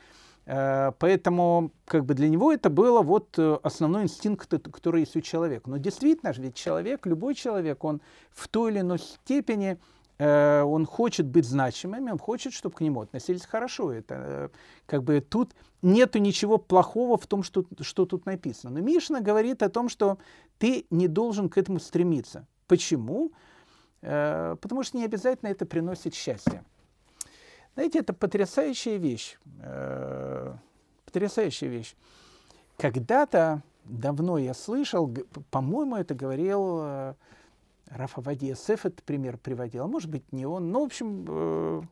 Э, 0.47 0.93
поэтому 0.99 1.71
как 1.85 2.05
бы 2.05 2.15
для 2.15 2.29
него 2.29 2.53
это 2.53 2.71
было 2.71 3.03
вот 3.03 3.39
э, 3.39 3.59
основной 3.63 4.05
инстинкт, 4.05 4.49
который 4.49 5.01
есть 5.01 5.17
у 5.17 5.21
человека. 5.21 5.71
Но 5.71 5.77
действительно 5.77 6.33
же, 6.33 6.43
ведь 6.43 6.57
человек, 6.57 7.07
любой 7.07 7.35
человек, 7.35 7.85
он 7.85 8.01
в 8.31 8.49
той 8.49 8.73
или 8.73 8.81
иной 8.81 8.99
степени 8.99 9.79
Э, 10.21 10.63
он 10.65 10.85
хочет 10.85 11.27
быть 11.27 11.47
значимым, 11.47 12.13
он 12.13 12.19
хочет, 12.19 12.53
чтобы 12.53 12.75
к 12.75 12.83
нему 12.83 13.01
относились 13.01 13.47
хорошо. 13.47 13.91
Это 13.91 14.15
э, 14.19 14.49
как 14.85 15.03
бы 15.03 15.23
тут 15.23 15.55
нету 15.81 16.19
ничего 16.19 16.59
плохого 16.59 17.17
в 17.17 17.27
том, 17.27 17.43
что, 17.43 17.65
что 17.81 18.05
тут 18.05 18.27
написано. 18.27 18.75
Но 18.75 18.81
Мишна 18.81 19.21
говорит 19.21 19.63
о 19.63 19.71
том, 19.71 19.89
что 19.89 20.19
ты 20.59 20.85
не 20.91 21.09
должен 21.09 21.49
к 21.49 21.57
этому 21.57 21.81
стремиться. 21.81 22.47
Почему? 22.67 23.33
Э, 24.03 24.57
потому 24.61 24.83
что 24.83 24.99
не 24.99 25.07
обязательно 25.07 25.49
это 25.49 25.65
приносит 25.65 26.13
счастье. 26.13 26.65
Знаете, 27.73 28.01
это 28.01 28.13
потрясающая 28.13 28.99
вещь. 28.99 29.39
Потрясающая 31.07 31.69
вещь. 31.69 31.95
Когда-то 32.77 33.63
давно 33.85 34.37
я 34.37 34.53
слышал, 34.53 35.11
по-моему, 35.51 35.97
это 35.97 36.15
говорил 36.15 37.15
Рафа 37.91 38.21
Вадиесеф 38.21 38.87
этот 38.87 39.03
пример 39.03 39.37
приводил, 39.37 39.85
а 39.85 39.89
может 39.89 40.11
быть 40.11 40.33
не 40.33 40.47
он, 40.47 40.71
ну, 40.71 40.83
в 40.83 40.85
общем, 40.85 41.25
э, 41.29 41.83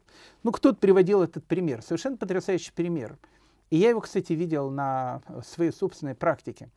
ну, 0.43 0.53
кто-то 0.53 0.79
приводил 0.79 1.23
этот 1.23 1.45
пример, 1.45 1.83
совершенно 1.83 2.17
потрясающий 2.17 2.73
пример. 2.73 3.19
И 3.71 3.77
я 3.77 3.91
его, 3.91 4.01
кстати, 4.01 4.33
видел 4.33 4.71
на 4.71 5.21
своей 5.45 5.73
собственной 5.73 6.15
практике. 6.15 6.71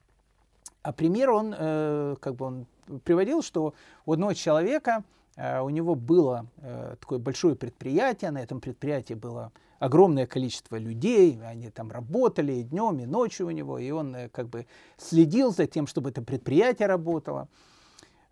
А 0.81 0.91
пример 0.91 1.29
он, 1.29 1.53
э, 1.57 2.15
как 2.19 2.35
бы 2.35 2.45
он 2.45 2.65
приводил, 3.03 3.43
что 3.43 3.73
у 4.05 4.13
одного 4.13 4.33
человека, 4.33 5.03
э, 5.35 5.61
у 5.61 5.69
него 5.69 5.95
было 5.95 6.47
э, 6.57 6.95
такое 6.99 7.19
большое 7.19 7.55
предприятие, 7.55 8.31
на 8.31 8.39
этом 8.39 8.59
предприятии 8.59 9.13
было 9.13 9.51
огромное 9.79 10.27
количество 10.27 10.77
людей, 10.77 11.39
они 11.43 11.69
там 11.69 11.91
работали 11.91 12.53
и 12.53 12.63
днем, 12.63 12.99
и 12.99 13.05
ночью 13.05 13.47
у 13.47 13.51
него, 13.51 13.77
и 13.77 13.91
он 13.91 14.15
э, 14.15 14.29
как 14.29 14.49
бы 14.49 14.65
следил 14.97 15.51
за 15.51 15.67
тем, 15.67 15.87
чтобы 15.87 16.09
это 16.09 16.21
предприятие 16.21 16.87
работало. 16.87 17.47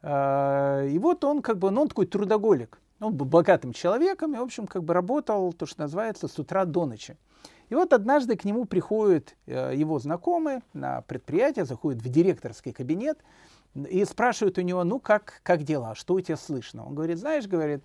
А, 0.02 0.84
и 0.86 0.98
вот 1.00 1.24
он 1.24 1.42
как 1.42 1.58
бы, 1.58 1.72
ну, 1.72 1.82
он 1.82 1.88
такой 1.88 2.06
трудоголик. 2.06 2.80
Он 3.00 3.14
был 3.14 3.26
богатым 3.26 3.72
человеком 3.74 4.36
и, 4.36 4.38
в 4.38 4.42
общем, 4.42 4.68
как 4.68 4.84
бы 4.84 4.94
работал, 4.94 5.54
то, 5.54 5.66
что 5.66 5.82
называется, 5.82 6.28
с 6.28 6.38
утра 6.38 6.66
до 6.66 6.86
ночи. 6.86 7.18
И 7.70 7.76
вот 7.76 7.94
однажды 7.94 8.36
к 8.36 8.46
нему 8.46 8.66
приходит 8.66 9.36
э, 9.46 9.74
его 9.76 10.00
знакомый 10.00 10.62
на 10.74 11.02
предприятие, 11.02 11.66
заходит 11.66 12.02
в 12.02 12.10
директорский 12.10 12.74
кабинет 12.74 13.20
и 13.76 14.04
спрашивает 14.06 14.58
у 14.58 14.62
него, 14.62 14.84
ну, 14.84 15.00
как, 15.00 15.40
как 15.44 15.64
дела, 15.64 15.96
что 15.96 16.16
у 16.16 16.22
тебя 16.22 16.36
слышно? 16.36 16.86
Он 16.86 16.96
говорит, 16.96 17.20
знаешь, 17.20 17.48
говорит, 17.48 17.84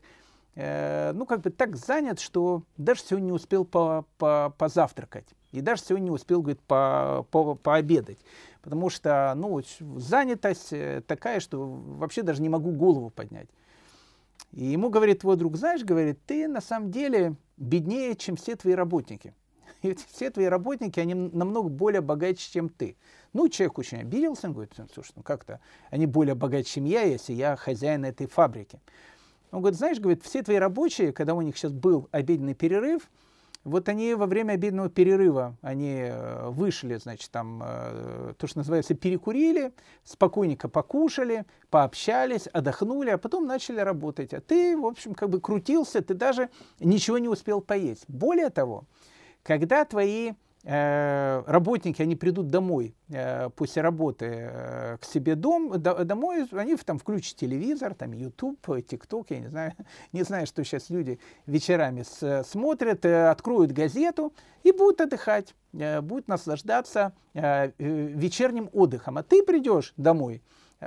э, 0.54 1.12
ну, 1.14 1.26
как 1.26 1.42
бы 1.42 1.50
так 1.50 1.76
занят, 1.76 2.18
что 2.18 2.62
даже 2.76 3.02
сегодня 3.02 3.26
не 3.26 3.32
успел 3.32 3.64
по, 3.64 4.06
по, 4.18 4.54
позавтракать. 4.56 5.28
И 5.52 5.60
даже 5.60 5.82
сегодня 5.82 6.06
не 6.06 6.10
успел, 6.10 6.40
говорит, 6.40 6.60
по, 6.62 7.26
по, 7.30 7.54
пообедать 7.54 8.18
потому 8.64 8.88
что 8.88 9.34
ну, 9.36 9.60
занятость 9.98 10.72
э, 10.72 11.02
такая, 11.06 11.38
что 11.40 11.66
вообще 11.66 12.22
даже 12.22 12.40
не 12.40 12.48
могу 12.48 12.72
голову 12.72 13.10
поднять. 13.10 13.48
И 14.52 14.64
ему 14.64 14.88
говорит 14.88 15.20
твой 15.20 15.36
друг, 15.36 15.56
знаешь, 15.56 15.84
говорит, 15.84 16.18
ты 16.24 16.48
на 16.48 16.62
самом 16.62 16.90
деле 16.90 17.36
беднее, 17.58 18.16
чем 18.16 18.36
все 18.36 18.56
твои 18.56 18.72
работники. 18.72 19.34
И 19.82 19.94
все 19.94 20.30
твои 20.30 20.46
работники, 20.46 20.98
они 20.98 21.12
намного 21.12 21.68
более 21.68 22.00
богаче, 22.00 22.50
чем 22.50 22.70
ты. 22.70 22.96
Ну, 23.34 23.50
человек 23.50 23.78
очень 23.78 23.98
обиделся, 23.98 24.46
он 24.46 24.54
говорит, 24.54 24.72
слушай, 24.94 25.12
ну 25.14 25.22
как-то 25.22 25.60
они 25.90 26.06
более 26.06 26.34
богаче, 26.34 26.70
чем 26.70 26.84
я, 26.86 27.02
если 27.02 27.34
я 27.34 27.56
хозяин 27.56 28.06
этой 28.06 28.26
фабрики. 28.26 28.80
Он 29.50 29.60
говорит, 29.60 29.78
знаешь, 29.78 30.00
говорит, 30.00 30.24
все 30.24 30.42
твои 30.42 30.56
рабочие, 30.56 31.12
когда 31.12 31.34
у 31.34 31.42
них 31.42 31.58
сейчас 31.58 31.72
был 31.72 32.08
обеденный 32.12 32.54
перерыв, 32.54 33.10
вот 33.64 33.88
они 33.88 34.14
во 34.14 34.26
время 34.26 34.52
обеденного 34.52 34.90
перерыва, 34.90 35.56
они 35.62 36.02
э, 36.02 36.48
вышли, 36.50 36.96
значит, 36.96 37.30
там, 37.30 37.62
э, 37.64 38.34
то, 38.38 38.46
что 38.46 38.58
называется, 38.58 38.94
перекурили, 38.94 39.72
спокойненько 40.04 40.68
покушали, 40.68 41.46
пообщались, 41.70 42.46
отдохнули, 42.46 43.10
а 43.10 43.18
потом 43.18 43.46
начали 43.46 43.80
работать. 43.80 44.34
А 44.34 44.40
ты, 44.40 44.76
в 44.76 44.84
общем, 44.84 45.14
как 45.14 45.30
бы 45.30 45.40
крутился, 45.40 46.02
ты 46.02 46.12
даже 46.12 46.50
ничего 46.78 47.18
не 47.18 47.28
успел 47.28 47.62
поесть. 47.62 48.04
Более 48.06 48.50
того, 48.50 48.84
когда 49.42 49.84
твои 49.84 50.32
работники, 50.66 52.00
они 52.00 52.16
придут 52.16 52.48
домой 52.48 52.94
э, 53.10 53.50
после 53.50 53.82
работы 53.82 54.26
э, 54.26 54.96
к 54.98 55.04
себе 55.04 55.34
дом, 55.34 55.74
домой, 55.80 56.48
они 56.52 56.74
там 56.76 56.98
включат 56.98 57.36
телевизор, 57.36 57.92
там 57.94 58.12
YouTube, 58.12 58.66
TikTok, 58.66 59.26
я 59.28 59.40
не 59.40 59.48
знаю, 59.48 59.72
не 60.12 60.22
знаю, 60.22 60.46
что 60.46 60.64
сейчас 60.64 60.88
люди 60.88 61.18
вечерами 61.46 62.02
смотрят, 62.44 63.04
откроют 63.04 63.72
газету 63.72 64.32
и 64.62 64.72
будут 64.72 65.02
отдыхать, 65.02 65.54
будут 65.72 66.28
наслаждаться 66.28 67.12
вечерним 67.34 68.70
отдыхом. 68.72 69.18
А 69.18 69.22
ты 69.22 69.42
придешь 69.42 69.92
домой, 69.98 70.42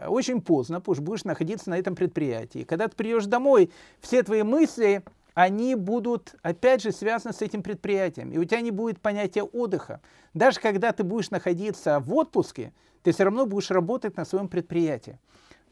очень 0.08 0.42
поздно, 0.42 0.80
потому 0.80 0.96
что 0.96 1.04
будешь 1.04 1.24
находиться 1.24 1.70
на 1.70 1.78
этом 1.78 1.96
предприятии. 1.96 2.64
Когда 2.64 2.88
ты 2.88 2.96
придешь 2.96 3.26
домой, 3.26 3.70
все 4.02 4.24
твои 4.24 4.42
мысли 4.42 5.04
они 5.38 5.76
будут, 5.76 6.34
опять 6.42 6.82
же, 6.82 6.92
связаны 6.92 7.32
с 7.32 7.44
этим 7.44 7.62
предприятием. 7.62 8.32
И 8.32 8.40
у 8.40 8.44
тебя 8.44 8.60
не 8.62 8.72
будет 8.72 9.00
понятия 9.00 9.44
отдыха. 9.44 10.02
Даже 10.34 10.60
когда 10.60 10.92
ты 10.92 11.04
будешь 11.04 11.30
находиться 11.30 12.00
в 12.00 12.12
отпуске, 12.16 12.74
ты 13.04 13.12
все 13.12 13.26
равно 13.26 13.46
будешь 13.46 13.70
работать 13.70 14.18
на 14.18 14.26
своем 14.26 14.48
предприятии. 14.48 15.20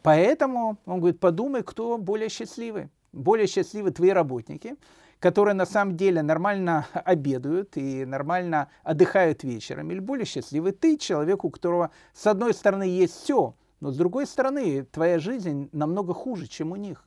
Поэтому, 0.04 0.78
он 0.86 1.00
говорит, 1.00 1.20
подумай, 1.20 1.64
кто 1.64 1.98
более 1.98 2.30
счастливый. 2.30 2.90
Более 3.12 3.48
счастливы 3.48 3.90
твои 3.90 4.12
работники, 4.12 4.76
которые 5.20 5.56
на 5.56 5.66
самом 5.66 5.98
деле 5.98 6.22
нормально 6.22 6.86
обедают 6.94 7.76
и 7.76 8.06
нормально 8.06 8.70
отдыхают 8.84 9.44
вечером. 9.44 9.90
Или 9.90 9.98
более 9.98 10.26
счастливый 10.26 10.74
ты, 10.74 10.96
человек, 10.96 11.44
у 11.44 11.50
которого 11.50 11.90
с 12.14 12.28
одной 12.28 12.54
стороны 12.54 12.84
есть 12.84 13.16
все, 13.16 13.56
но 13.80 13.90
с 13.90 13.98
другой 13.98 14.28
стороны 14.28 14.84
твоя 14.84 15.18
жизнь 15.18 15.70
намного 15.72 16.14
хуже, 16.14 16.46
чем 16.46 16.72
у 16.72 16.76
них. 16.76 17.04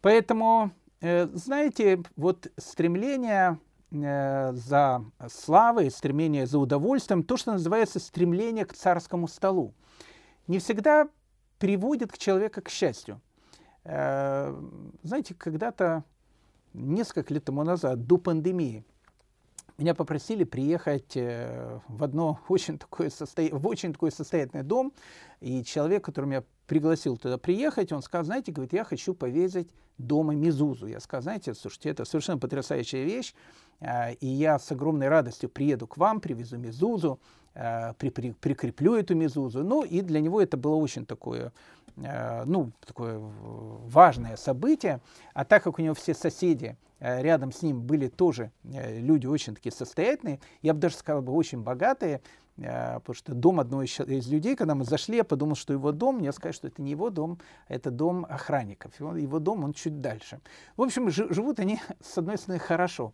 Поэтому 0.00 0.70
знаете, 1.00 2.02
вот 2.16 2.50
стремление 2.56 3.58
э, 3.90 4.52
за 4.52 5.04
славой, 5.28 5.90
стремление 5.90 6.46
за 6.46 6.58
удовольствием, 6.58 7.22
то, 7.22 7.36
что 7.36 7.52
называется 7.52 8.00
стремление 8.00 8.64
к 8.64 8.72
царскому 8.72 9.28
столу, 9.28 9.74
не 10.46 10.58
всегда 10.58 11.08
приводит 11.58 12.12
к 12.12 12.18
человеку 12.18 12.62
к 12.62 12.68
счастью. 12.68 13.20
Э, 13.84 14.54
знаете, 15.02 15.34
когда-то, 15.34 16.04
несколько 16.72 17.32
лет 17.32 17.44
тому 17.44 17.62
назад, 17.62 18.06
до 18.06 18.16
пандемии, 18.18 18.84
меня 19.78 19.94
попросили 19.94 20.44
приехать 20.44 21.14
в 21.14 22.02
одно 22.02 22.40
очень 22.48 22.78
такое 22.78 23.10
состо... 23.10 23.42
в 23.52 23.66
очень 23.66 23.92
такой 23.92 24.12
состоятельный 24.12 24.64
дом, 24.64 24.92
и 25.40 25.62
человек, 25.64 26.04
который 26.04 26.26
меня 26.26 26.44
пригласил 26.66 27.16
туда 27.16 27.38
приехать, 27.38 27.92
он 27.92 28.02
сказал, 28.02 28.24
знаете, 28.24 28.52
говорит, 28.52 28.72
я 28.72 28.84
хочу 28.84 29.14
повесить 29.14 29.68
дома 29.98 30.34
Мизузу. 30.34 30.86
Я 30.86 31.00
сказал, 31.00 31.22
знаете, 31.22 31.54
слушайте, 31.54 31.90
это 31.90 32.04
совершенно 32.04 32.38
потрясающая 32.38 33.04
вещь, 33.04 33.34
а, 33.80 34.10
и 34.12 34.26
я 34.26 34.58
с 34.58 34.70
огромной 34.72 35.08
радостью 35.08 35.48
приеду 35.48 35.86
к 35.86 35.96
вам, 35.96 36.20
привезу 36.20 36.58
Мизузу, 36.58 37.20
а, 37.54 37.94
при, 37.94 38.10
при, 38.10 38.32
прикреплю 38.32 38.94
эту 38.94 39.14
Мизузу. 39.14 39.64
Ну, 39.64 39.82
и 39.82 40.00
для 40.00 40.20
него 40.20 40.40
это 40.40 40.56
было 40.56 40.74
очень 40.76 41.06
такое, 41.06 41.52
ну, 41.96 42.72
такое 42.84 43.18
важное 43.18 44.36
событие. 44.36 45.00
А 45.32 45.44
так 45.44 45.62
как 45.62 45.78
у 45.78 45.82
него 45.82 45.94
все 45.94 46.14
соседи 46.14 46.76
рядом 47.00 47.52
с 47.52 47.62
ним 47.62 47.82
были 47.82 48.08
тоже 48.08 48.52
люди 48.64 49.26
очень 49.26 49.54
такие 49.54 49.72
состоятельные, 49.72 50.40
я 50.62 50.74
бы 50.74 50.80
даже 50.80 50.96
сказал 50.96 51.22
бы 51.22 51.32
очень 51.32 51.62
богатые, 51.62 52.20
Э, 52.58 52.94
потому 53.00 53.14
что 53.14 53.34
дом 53.34 53.60
одного 53.60 53.82
из 53.84 54.28
людей, 54.28 54.56
когда 54.56 54.74
мы 54.74 54.84
зашли, 54.84 55.16
я 55.16 55.24
подумал, 55.24 55.56
что 55.56 55.72
его 55.72 55.92
дом, 55.92 56.16
мне 56.16 56.32
сказали, 56.32 56.54
что 56.54 56.68
это 56.68 56.80
не 56.82 56.92
его 56.92 57.10
дом, 57.10 57.38
это 57.68 57.90
дом 57.90 58.26
охранников. 58.28 58.98
Его 58.98 59.38
дом, 59.38 59.64
он 59.64 59.72
чуть 59.72 60.00
дальше. 60.00 60.40
В 60.76 60.82
общем, 60.82 61.10
живут 61.10 61.60
они, 61.60 61.80
с 62.00 62.18
одной 62.18 62.38
стороны, 62.38 62.58
хорошо. 62.58 63.12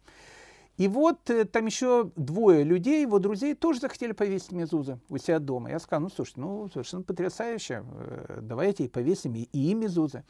И 0.78 0.88
вот 0.88 1.28
э, 1.30 1.44
там 1.44 1.66
еще 1.66 2.10
двое 2.16 2.64
людей, 2.64 3.02
его 3.02 3.18
друзей, 3.18 3.54
тоже 3.54 3.80
захотели 3.80 4.12
повесить 4.12 4.52
мезузы 4.52 4.98
у 5.08 5.18
себя 5.18 5.38
дома. 5.38 5.70
Я 5.70 5.78
сказал, 5.78 6.02
ну, 6.02 6.10
слушай, 6.10 6.34
ну, 6.36 6.68
совершенно 6.72 7.02
потрясающе, 7.02 7.84
э, 7.84 8.38
давайте 8.42 8.88
повесим 8.88 9.34
и 9.34 9.46
им 9.52 9.80
мезузы 9.80 10.24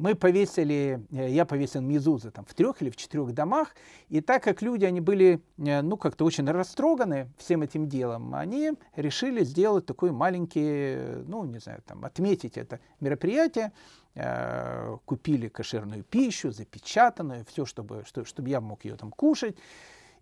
мы 0.00 0.14
повесили, 0.14 1.06
э, 1.12 1.30
я 1.30 1.44
повесил 1.44 1.82
мизузы 1.82 2.30
там 2.30 2.44
в 2.46 2.54
трех 2.54 2.80
или 2.82 2.90
в 2.90 2.96
четырех 2.96 3.32
домах, 3.32 3.74
и 4.08 4.20
так 4.20 4.42
как 4.42 4.62
люди, 4.62 4.84
они 4.86 5.00
были, 5.00 5.40
э, 5.58 5.82
ну, 5.82 5.96
как-то 5.96 6.24
очень 6.24 6.50
растроганы 6.50 7.28
всем 7.36 7.62
этим 7.62 7.86
делом, 7.88 8.34
они 8.34 8.72
решили 8.96 9.44
сделать 9.44 9.86
такой 9.86 10.10
маленький, 10.10 11.22
ну, 11.26 11.44
не 11.44 11.58
знаю, 11.58 11.82
там, 11.86 12.04
отметить 12.04 12.56
это 12.56 12.80
мероприятие, 13.00 13.72
э, 14.14 14.96
купили 15.04 15.48
кошерную 15.48 16.02
пищу, 16.02 16.50
запечатанную, 16.50 17.44
все, 17.44 17.66
чтобы, 17.66 18.04
что, 18.06 18.24
чтобы 18.24 18.48
я 18.48 18.60
мог 18.60 18.84
ее 18.84 18.96
там 18.96 19.10
кушать. 19.10 19.56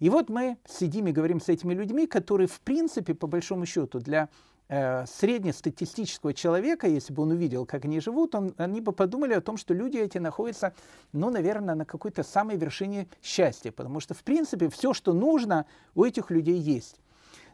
И 0.01 0.11
вот 0.11 0.29
мы 0.29 0.59
сидим 0.67 1.07
и 1.07 1.13
говорим 1.13 1.41
с 1.41 1.49
этими 1.49 1.75
людьми, 1.75 2.07
которые, 2.07 2.47
в 2.47 2.61
принципе, 2.61 3.15
по 3.15 3.27
большому 3.27 3.67
счету, 3.67 4.01
для 4.01 4.25
э, 4.25 4.29
среднестатистического 4.69 6.35
человека, 6.35 6.87
если 6.87 7.15
бы 7.15 7.23
он 7.23 7.31
увидел, 7.31 7.65
как 7.65 7.87
они 7.87 8.01
живут, 8.01 8.35
он, 8.35 8.55
они 8.59 8.83
бы 8.83 8.93
подумали 8.93 9.33
о 9.33 9.41
том, 9.41 9.57
что 9.57 9.73
люди 9.73 9.97
эти 9.97 10.19
находятся, 10.19 10.75
ну, 11.13 11.31
наверное, 11.31 11.75
на 11.75 11.87
какой-то 11.87 12.23
самой 12.23 12.59
вершине 12.59 13.09
счастья, 13.23 13.73
потому 13.73 14.01
что, 14.01 14.13
в 14.13 14.23
принципе, 14.23 14.69
все, 14.69 14.93
что 14.93 15.15
нужно, 15.15 15.65
у 15.95 16.05
этих 16.05 16.31
людей 16.31 16.59
есть. 16.59 17.01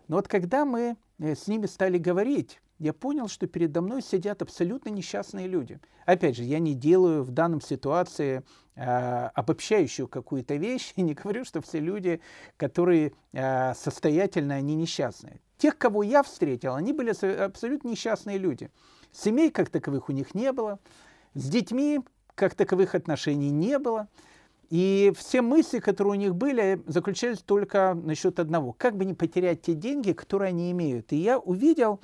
Но 0.09 0.17
вот 0.17 0.29
когда 0.29 0.65
мы 0.65 0.97
э, 1.19 1.35
с 1.35 1.47
ними 1.47 1.67
стали 1.67 1.99
говорить, 1.99 2.61
я 2.79 2.93
понял, 2.93 3.29
что 3.29 3.47
передо 3.47 3.81
мной 3.81 4.03
сидят 4.03 4.43
абсолютно 4.43 4.91
несчастные 4.91 5.47
люди. 5.47 5.81
Опять 6.07 6.37
же, 6.37 6.43
я 6.43 6.59
не 6.59 6.75
делаю 6.75 7.23
в 7.23 7.31
данном 7.31 7.61
ситуации 7.61 8.43
э, 8.75 9.31
обобщающую 9.35 10.09
какую-то 10.09 10.57
вещь 10.57 10.93
и 10.97 11.03
не 11.03 11.15
говорю, 11.15 11.45
что 11.45 11.61
все 11.61 11.79
люди, 11.79 12.21
которые 12.57 13.13
э, 13.33 13.75
состоятельны, 13.75 14.53
они 14.53 14.75
несчастные. 14.75 15.41
Тех, 15.57 15.79
кого 15.79 16.03
я 16.03 16.23
встретил, 16.23 16.75
они 16.75 16.93
были 16.93 17.11
абсолютно 17.43 17.89
несчастные 17.89 18.39
люди. 18.39 18.71
Семей 19.13 19.51
как 19.51 19.71
таковых 19.71 20.09
у 20.09 20.13
них 20.13 20.35
не 20.35 20.53
было, 20.53 20.81
с 21.35 21.49
детьми 21.49 22.01
как 22.35 22.55
таковых 22.55 22.95
отношений 22.95 23.51
не 23.51 23.79
было. 23.79 24.09
И 24.71 25.13
все 25.17 25.41
мысли, 25.41 25.79
которые 25.79 26.13
у 26.13 26.17
них 26.17 26.35
были, 26.35 26.83
заключались 26.87 27.39
только 27.39 27.95
насчет 27.95 28.41
одного. 28.41 28.73
Как 28.73 28.97
бы 28.97 29.05
не 29.05 29.15
потерять 29.15 29.63
те 29.63 29.75
деньги, 29.75 30.13
которые 30.13 30.49
они 30.49 30.73
имеют. 30.73 31.13
И 31.13 31.17
я 31.17 31.39
увидел, 31.39 32.01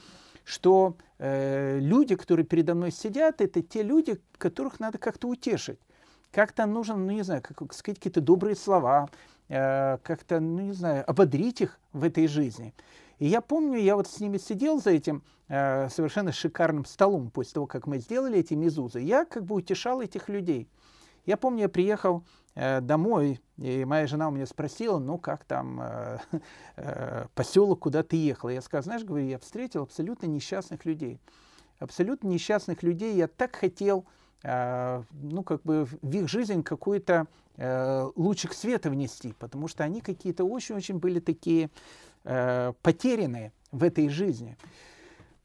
что 0.50 0.96
э, 1.18 1.78
люди, 1.80 2.16
которые 2.16 2.44
передо 2.44 2.74
мной 2.74 2.90
сидят, 2.90 3.40
это 3.40 3.62
те 3.62 3.82
люди, 3.82 4.20
которых 4.36 4.80
надо 4.80 4.98
как-то 4.98 5.28
утешить. 5.28 5.78
Как-то 6.32 6.66
нужно, 6.66 6.96
ну 6.96 7.12
не 7.12 7.22
знаю, 7.22 7.42
как 7.42 7.72
сказать 7.72 7.98
какие-то 7.98 8.20
добрые 8.20 8.56
слова, 8.56 9.08
э, 9.48 9.98
как-то, 10.02 10.40
ну 10.40 10.62
не 10.62 10.72
знаю, 10.72 11.08
ободрить 11.08 11.60
их 11.60 11.78
в 11.92 12.04
этой 12.04 12.26
жизни. 12.26 12.74
И 13.20 13.26
я 13.26 13.40
помню, 13.40 13.78
я 13.78 13.94
вот 13.94 14.08
с 14.08 14.18
ними 14.18 14.38
сидел 14.38 14.80
за 14.80 14.90
этим 14.90 15.22
э, 15.48 15.88
совершенно 15.88 16.32
шикарным 16.32 16.84
столом 16.84 17.30
после 17.30 17.54
того, 17.54 17.66
как 17.66 17.86
мы 17.86 17.98
сделали 17.98 18.38
эти 18.38 18.54
мизузы. 18.54 19.00
Я 19.00 19.24
как 19.24 19.44
бы 19.44 19.54
утешал 19.54 20.00
этих 20.00 20.28
людей. 20.28 20.68
Я 21.26 21.36
помню, 21.36 21.62
я 21.62 21.68
приехал 21.68 22.24
домой, 22.54 23.40
и 23.60 23.84
моя 23.84 24.06
жена 24.06 24.28
у 24.28 24.30
меня 24.30 24.46
спросила, 24.46 24.98
ну 24.98 25.18
как 25.18 25.44
там 25.44 25.80
э, 25.82 26.18
э, 26.76 27.26
поселок, 27.34 27.80
куда 27.80 28.02
ты 28.02 28.16
ехал. 28.16 28.48
Я 28.48 28.62
сказал, 28.62 28.84
знаешь, 28.84 29.04
говорю, 29.04 29.26
я 29.26 29.38
встретил 29.38 29.82
абсолютно 29.82 30.26
несчастных 30.26 30.86
людей. 30.86 31.20
Абсолютно 31.78 32.28
несчастных 32.28 32.82
людей. 32.82 33.14
Я 33.16 33.28
так 33.28 33.56
хотел, 33.56 34.06
э, 34.42 35.02
ну 35.12 35.42
как 35.42 35.62
бы 35.62 35.86
в 36.00 36.14
их 36.14 36.28
жизнь 36.28 36.62
какой-то 36.62 37.26
э, 37.56 38.08
лучик 38.16 38.54
света 38.54 38.88
внести, 38.88 39.34
потому 39.38 39.68
что 39.68 39.84
они 39.84 40.00
какие-то 40.00 40.44
очень-очень 40.44 40.98
были 40.98 41.20
такие 41.20 41.70
э, 42.24 42.72
потеряны 42.80 43.52
в 43.72 43.84
этой 43.84 44.08
жизни. 44.08 44.56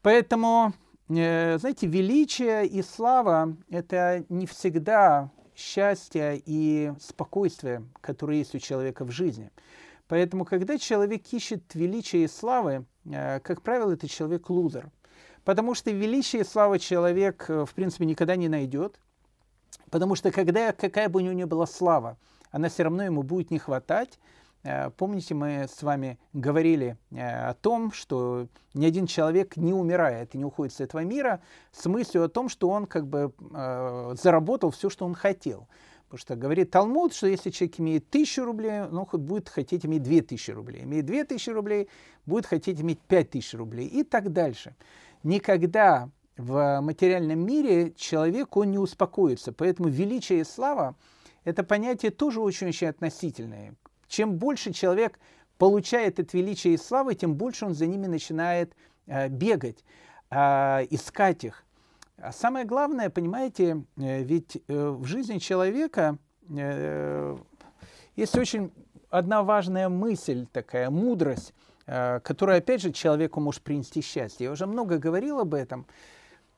Поэтому, 0.02 0.72
э, 1.10 1.58
знаете, 1.58 1.86
величие 1.88 2.66
и 2.66 2.82
слава– 2.82 3.58
это 3.70 4.24
не 4.30 4.46
всегда 4.46 5.32
счастье 5.56 6.42
и 6.46 6.94
спокойствие, 7.00 7.86
которое 8.02 8.38
есть 8.40 8.56
у 8.56 8.60
человека 8.60 9.06
в 9.06 9.12
жизни. 9.12 9.52
Поэтому, 10.08 10.46
когда 10.46 10.78
человек 10.78 11.24
ищет 11.32 11.74
величие 11.74 12.26
и 12.26 12.28
славы, 12.28 12.86
э, 13.06 13.40
как 13.40 13.62
правило, 13.62 13.92
это 13.92 14.08
человек 14.08 14.50
лузер. 14.50 14.92
Потому 15.44 15.74
что 15.74 15.92
величие 15.92 16.44
и 16.44 16.46
слава 16.46 16.80
человек, 16.80 17.46
э, 17.50 17.66
в 17.66 17.74
принципе, 17.74 18.06
никогда 18.06 18.36
не 18.36 18.50
найдет. 18.50 19.00
Потому 19.90 20.16
что 20.16 20.32
когда, 20.32 20.74
какая 20.74 21.10
бы 21.10 21.20
у 21.20 21.24
него 21.24 21.34
ни 21.34 21.44
была 21.44 21.66
слава, 21.66 22.18
она 22.52 22.70
все 22.70 22.84
равно 22.84 23.04
ему 23.04 23.24
будет 23.24 23.52
не 23.52 23.60
хватать, 23.60 24.20
помните, 24.98 25.36
мы 25.36 25.68
с 25.70 25.84
вами 25.84 26.18
говорили 26.34 26.98
э, 27.12 27.50
о 27.50 27.54
том, 27.54 27.92
что 27.92 28.48
ни 28.74 28.86
один 28.86 29.06
человек 29.06 29.58
не 29.58 29.74
умирает 29.74 30.34
и 30.34 30.38
не 30.38 30.46
уходит 30.46 30.74
с 30.74 30.80
этого 30.80 31.04
мира 31.04 31.42
с 31.72 31.86
мыслью 31.86 32.24
о 32.24 32.30
том, 32.30 32.50
что 32.50 32.70
он 32.70 32.88
как 32.88 33.08
бы 33.08 33.34
э, 33.54 34.16
заработал 34.22 34.72
все, 34.72 34.90
что 34.90 35.06
он 35.06 35.14
хотел. 35.14 35.68
Потому 36.06 36.20
что 36.20 36.36
говорит 36.36 36.72
Талмуд, 36.72 37.14
что 37.14 37.28
если 37.28 37.50
человек 37.50 37.80
имеет 37.80 38.10
тысячу 38.10 38.44
рублей, 38.46 38.82
он 38.82 39.06
будет 39.22 39.50
хотеть 39.50 39.86
иметь 39.86 40.04
две 40.04 40.22
тысячи 40.22 40.52
рублей. 40.52 40.84
Имеет 40.84 41.06
две 41.06 41.24
тысячи 41.26 41.50
рублей, 41.50 41.90
будет 42.26 42.46
хотеть 42.46 42.82
иметь 42.82 43.00
пять 43.02 43.32
тысяч 43.32 43.54
рублей 43.54 43.88
и 43.88 44.04
так 44.04 44.32
дальше. 44.32 44.76
Никогда 45.24 46.10
в 46.38 46.82
материальном 46.82 47.40
мире 47.40 47.94
человек, 47.96 48.58
он 48.58 48.72
не 48.72 48.80
успокоится. 48.80 49.52
Поэтому 49.52 49.90
величие 49.90 50.42
и 50.42 50.44
слава– 50.44 50.96
это 51.44 51.64
понятие 51.64 52.12
тоже 52.12 52.42
очень-очень 52.42 52.88
относительное. 52.88 53.76
Чем 54.08 54.38
больше 54.38 54.72
человек 54.74 55.20
получает 55.58 56.20
от 56.20 56.34
величия 56.34 56.74
и 56.74 56.78
славы, 56.78 57.16
тем 57.16 57.36
больше 57.36 57.66
он 57.66 57.74
за 57.74 57.86
ними 57.86 58.08
начинает 58.08 58.76
э, 59.08 59.28
бегать, 59.30 59.84
э, 60.30 60.86
искать 60.90 61.44
их. 61.44 61.64
А 62.18 62.32
самое 62.32 62.66
главное, 62.66 63.10
понимаете, 63.10 63.84
э, 63.98 64.24
ведь 64.24 64.62
в 64.68 65.06
жизни 65.06 65.38
человека 65.40 66.18
есть 68.16 68.38
очень 68.38 68.72
одна 69.10 69.44
важная 69.44 69.90
мысль, 69.90 70.46
такая 70.52 70.92
мудрость, 70.92 71.54
которая, 71.86 72.60
опять 72.60 72.82
же, 72.82 72.92
человеку 72.92 73.40
может 73.40 73.64
принести 73.64 74.02
счастье. 74.02 74.46
Я 74.46 74.52
уже 74.52 74.68
много 74.68 75.00
говорил 75.00 75.40
об 75.40 75.56
этом. 75.56 75.88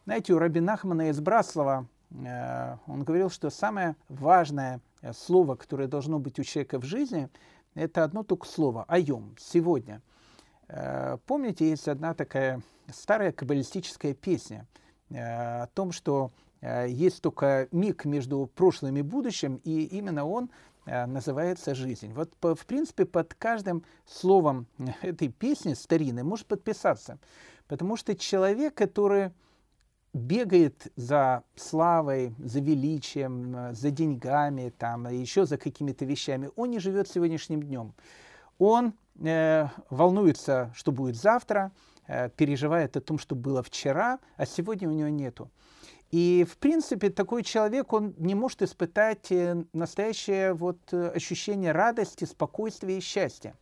Знаете, 0.03 0.33
у 0.33 0.39
Раби 0.39 0.59
Нахмана 0.59 1.09
из 1.09 1.21
Браслова, 1.21 1.87
он 2.11 3.03
говорил, 3.03 3.29
что 3.29 3.49
самое 3.49 3.95
важное 4.09 4.81
слово, 5.13 5.55
которое 5.55 5.87
должно 5.87 6.19
быть 6.19 6.39
у 6.39 6.43
человека 6.43 6.79
в 6.79 6.85
жизни, 6.85 7.29
это 7.75 8.03
одно 8.03 8.23
только 8.23 8.47
слово– 8.47 8.85
айом, 8.87 9.35
сегодня. 9.39 10.01
Помните, 11.27 11.69
есть 11.69 11.87
одна 11.87 12.13
такая 12.13 12.61
старая 12.91 13.31
каббалистическая 13.31 14.13
песня 14.13 14.67
о 15.11 15.67
том, 15.73 15.91
что 15.91 16.31
есть 16.61 17.21
только 17.21 17.67
миг 17.71 18.05
между 18.05 18.49
прошлым 18.53 18.97
и 18.97 19.01
будущим, 19.01 19.61
и 19.63 19.83
именно 19.83 20.25
он 20.25 20.49
называется 20.85 21.75
жизнь. 21.75 22.13
Вот, 22.13 22.33
в 22.41 22.65
принципе, 22.65 23.05
под 23.05 23.33
каждым 23.33 23.83
словом 24.05 24.67
этой 25.01 25.27
песни 25.29 25.73
старинной 25.73 26.23
может 26.23 26.47
подписаться. 26.47 27.19
Потому 27.67 27.95
что 27.95 28.15
человек, 28.15 28.73
который 28.73 29.31
бегает 30.13 30.91
за 30.95 31.43
славой, 31.55 32.33
за 32.39 32.59
величием, 32.59 33.73
за 33.73 33.91
деньгами, 33.91 34.73
там, 34.77 35.07
еще 35.09 35.45
за 35.45 35.57
какими-то 35.57 36.05
вещами, 36.05 36.49
он 36.55 36.71
не 36.71 36.79
живет 36.79 37.07
сегодняшним 37.07 37.63
днем. 37.63 37.93
Он 38.57 38.93
э, 39.19 39.67
волнуется, 39.89 40.71
что 40.75 40.91
будет 40.91 41.15
завтра, 41.15 41.71
э, 42.07 42.29
переживает 42.29 42.97
о 42.97 43.01
том, 43.01 43.19
что 43.19 43.35
было 43.35 43.61
вчера, 43.61 44.19
а 44.37 44.45
сегодня 44.45 44.89
у 44.89 44.91
него 44.91 45.09
нету. 45.09 45.51
И, 46.11 46.45
в 46.49 46.57
принципе, 46.57 47.09
такой 47.09 47.43
человек, 47.43 47.91
он 47.91 48.13
не 48.17 48.33
может 48.33 48.61
испытать 48.61 49.31
э, 49.31 49.63
настоящее 49.73 50.53
вот 50.53 50.77
э, 50.91 51.09
ощущение 51.09 51.73
радости, 51.73 52.23
спокойствия 52.23 52.97
и 52.97 53.01
счастья. 53.01 53.55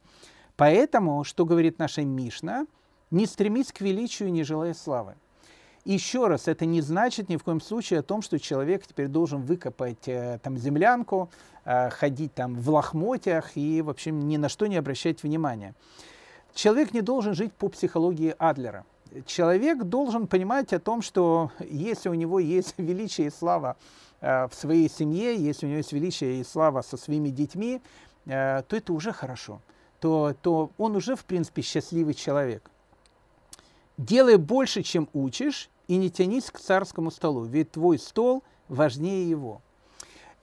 Поэтому, 0.56 1.24
что 1.24 1.46
говорит 1.46 1.80
наша 1.80 2.04
Мишна, 2.04 2.68
не 3.10 3.26
стремись 3.26 3.72
к 3.72 3.82
величию, 3.82 4.32
не 4.32 4.44
желая 4.44 4.74
славы. 4.74 5.16
Еще 5.86 6.26
раз, 6.26 6.48
это 6.48 6.66
не 6.66 6.82
значит 6.82 7.30
ни 7.30 7.38
в 7.38 7.44
коем 7.44 7.62
случае 7.62 8.00
о 8.00 8.04
том, 8.04 8.24
что 8.24 8.40
человек 8.40 8.88
теперь 8.88 9.08
должен 9.08 9.44
выкопать 9.44 10.08
э, 10.08 10.40
там 10.42 10.58
землянку, 10.58 11.30
э, 11.64 11.92
ходить 11.92 12.34
там 12.34 12.56
в 12.56 12.72
лохмотьях 12.72 13.56
и, 13.56 13.84
в 13.84 13.92
общем, 13.92 14.28
ни 14.28 14.38
на 14.38 14.50
что 14.50 14.66
не 14.66 14.78
обращать 14.78 15.22
внимания. 15.22 15.76
Человек 16.56 16.92
не 16.92 17.02
должен 17.02 17.36
жить 17.36 17.54
по 17.54 17.70
психологии 17.70 18.34
Адлера. 18.40 18.84
Человек 19.28 19.84
должен 19.84 20.26
понимать 20.26 20.74
о 20.74 20.80
том, 20.80 21.04
что 21.04 21.52
если 21.60 22.10
у 22.10 22.16
него 22.16 22.40
есть 22.40 22.74
величие 22.78 23.28
и 23.28 23.30
слава 23.30 23.78
э, 24.22 24.48
в 24.48 24.56
своей 24.56 24.90
семье, 24.90 25.36
если 25.36 25.68
у 25.68 25.70
него 25.70 25.78
есть 25.78 25.94
величие 25.94 26.40
и 26.40 26.44
слава 26.44 26.82
со 26.82 26.98
своими 26.98 27.30
детьми, 27.30 27.80
э, 28.26 28.64
то 28.68 28.76
это 28.76 28.92
уже 28.92 29.12
хорошо. 29.12 29.62
То, 30.00 30.34
то 30.42 30.72
он 30.80 30.96
уже, 30.96 31.16
в 31.16 31.26
принципе, 31.26 31.62
счастливый 31.62 32.16
человек. 32.16 32.72
Делай 33.98 34.38
больше, 34.38 34.82
чем 34.82 35.08
учишь, 35.14 35.70
и 35.88 35.98
не 35.98 36.10
тянись 36.10 36.52
к 36.52 36.60
царскому 36.60 37.12
столу, 37.12 37.44
ведь 37.44 37.72
твой 37.72 38.00
стол 38.00 38.44
важнее 38.68 39.30
его. 39.30 39.62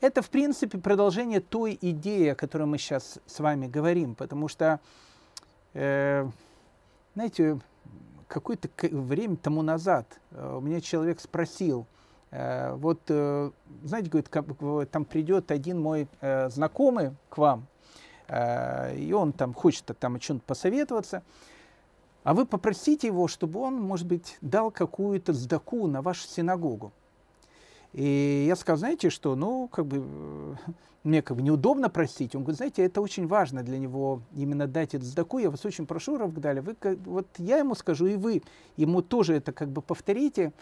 Это, 0.01 0.21
в 0.21 0.31
принципе, 0.31 0.79
продолжение 0.79 1.41
той 1.41 1.79
идеи, 1.81 2.29
о 2.29 2.35
которой 2.35 2.65
мы 2.65 2.79
сейчас 2.79 3.21
с 3.25 3.39
вами 3.39 3.69
говорим, 3.69 4.17
потому 4.17 4.49
что, 4.49 4.81
э, 5.75 6.29
знаете, 7.15 7.61
какое-то 8.27 8.69
время 8.91 9.37
тому 9.37 9.63
назад 9.63 10.07
э, 10.33 10.57
у 10.57 10.61
меня 10.61 10.81
человек 10.81 11.21
спросил, 11.21 11.87
э, 12.33 12.75
вот, 12.75 13.01
э, 13.09 13.51
знаете, 13.85 14.11
говорит, 14.11 14.29
как, 14.29 14.47
там 14.91 15.05
придет 15.05 15.53
один 15.53 15.81
мой 15.81 16.09
э, 16.21 16.49
знакомый 16.51 17.13
к 17.29 17.39
вам, 17.39 17.69
э, 18.27 18.97
и 18.97 19.13
он 19.13 19.33
там 19.33 19.55
хочет 19.55 19.85
там 20.01 20.17
о 20.17 20.19
чем-то 20.19 20.45
посоветоваться, 20.45 21.23
а 22.25 22.35
вы 22.35 22.47
попросите 22.47 23.09
его, 23.09 23.29
чтобы 23.29 23.61
он, 23.61 23.75
может 23.77 24.07
быть, 24.07 24.39
дал 24.41 24.71
какую-то 24.71 25.33
сдаку 25.33 25.87
на 25.87 26.03
вашу 26.03 26.27
синагогу. 26.29 26.93
И 27.93 28.45
я 28.49 28.57
сказал, 28.57 28.79
знаете 28.79 29.11
что, 29.11 29.35
ну, 29.35 29.69
как 29.69 29.87
бы, 29.87 30.03
э, 30.05 30.55
мне 31.05 31.21
как 31.21 31.37
бы 31.37 31.43
неудобно 31.43 31.91
просить. 31.91 32.35
Он 32.35 32.43
говорит, 32.43 32.57
знаете, 32.57 32.85
это 32.85 33.01
очень 33.01 33.27
важно 33.27 33.63
для 33.63 33.79
него 33.79 34.23
именно 34.35 34.67
дать 34.67 34.95
эту 34.95 35.05
сдаку. 35.05 35.39
Я 35.39 35.51
вас 35.51 35.65
очень 35.65 35.87
прошу, 35.87 36.17
Равгдаля, 36.17 36.63
вы, 36.63 36.77
вот 37.05 37.27
я 37.39 37.59
ему 37.59 37.75
скажу, 37.75 38.07
и 38.07 38.17
вы 38.17 38.43
ему 38.77 39.03
тоже 39.03 39.35
это 39.35 39.53
как 39.53 39.69
бы 39.69 39.83
повторите. 39.83 40.53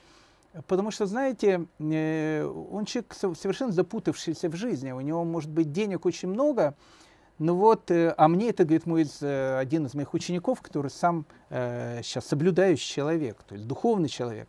Потому 0.67 0.91
что, 0.91 1.07
знаете, 1.07 1.67
э, 1.79 2.45
он 2.45 2.85
человек 2.85 3.15
совершенно 3.15 3.71
запутавшийся 3.71 4.49
в 4.49 4.57
жизни. 4.57 4.91
У 4.91 5.01
него, 5.01 5.23
может 5.25 5.51
быть, 5.51 5.71
денег 5.71 6.07
очень 6.07 6.29
много, 6.29 6.75
ну 7.41 7.55
вот, 7.55 7.91
э, 7.91 8.15
а 8.19 8.29
мне 8.29 8.51
это, 8.51 8.65
говорит, 8.65 8.85
мой 8.85 9.07
э, 9.23 9.59
один 9.59 9.87
из 9.87 9.95
моих 9.95 10.13
учеников, 10.13 10.61
который 10.61 10.91
сам 10.91 11.25
э, 11.49 12.03
сейчас 12.03 12.27
соблюдающий 12.27 12.87
человек, 12.87 13.43
то 13.49 13.55
есть 13.55 13.67
духовный 13.67 14.11
человек. 14.11 14.47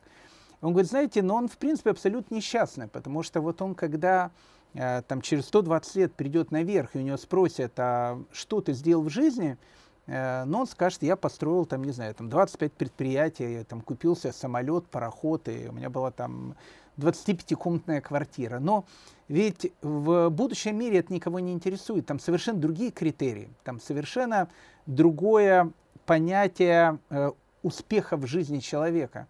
Он 0.60 0.74
говорит, 0.74 0.90
знаете, 0.90 1.22
но 1.22 1.36
он, 1.36 1.48
в 1.48 1.58
принципе, 1.58 1.92
абсолютно 1.92 2.36
несчастный, 2.36 2.90
потому 2.90 3.24
что 3.24 3.40
вот 3.40 3.62
он, 3.62 3.76
когда 3.76 4.32
э, 4.74 5.04
там 5.08 5.22
через 5.22 5.46
120 5.46 5.96
лет 5.96 6.14
придет 6.14 6.52
наверх, 6.52 6.94
и 6.98 7.00
у 7.00 7.02
него 7.02 7.16
спросят, 7.16 7.72
а 7.78 8.22
что 8.34 8.60
ты 8.60 8.74
сделал 8.74 9.04
в 9.04 9.10
жизни, 9.10 9.58
э, 10.08 10.44
но 10.44 10.60
он 10.60 10.68
скажет, 10.68 11.02
я 11.02 11.16
построил 11.16 11.66
там, 11.66 11.86
не 11.86 11.94
знаю, 11.94 12.14
там 12.14 12.28
25 12.28 12.74
предприятий, 12.74 13.64
там 13.64 13.80
купил 13.80 14.18
себе 14.18 14.34
самолет, 14.34 14.86
пароход, 14.88 15.48
и 15.48 15.70
у 15.70 15.72
меня 15.72 15.90
была 15.90 16.12
там 16.12 16.58
25-комнатная 16.98 18.02
квартира. 18.02 18.60
Но 18.60 18.86
ведь 19.28 19.72
в 19.82 20.30
будущем 20.30 20.78
мире 20.78 21.00
это 21.00 21.14
никого 21.14 21.40
не 21.40 21.54
интересует. 21.54 22.06
Там 22.06 22.20
совершенно 22.20 22.60
другие 22.60 22.92
критерии, 22.92 23.50
там 23.64 23.80
совершенно 23.80 24.50
другое 24.86 25.72
понятие 26.06 27.00
э, 27.10 27.32
успеха 27.64 28.18
в 28.18 28.26
жизни 28.26 28.60
человека. 28.60 29.28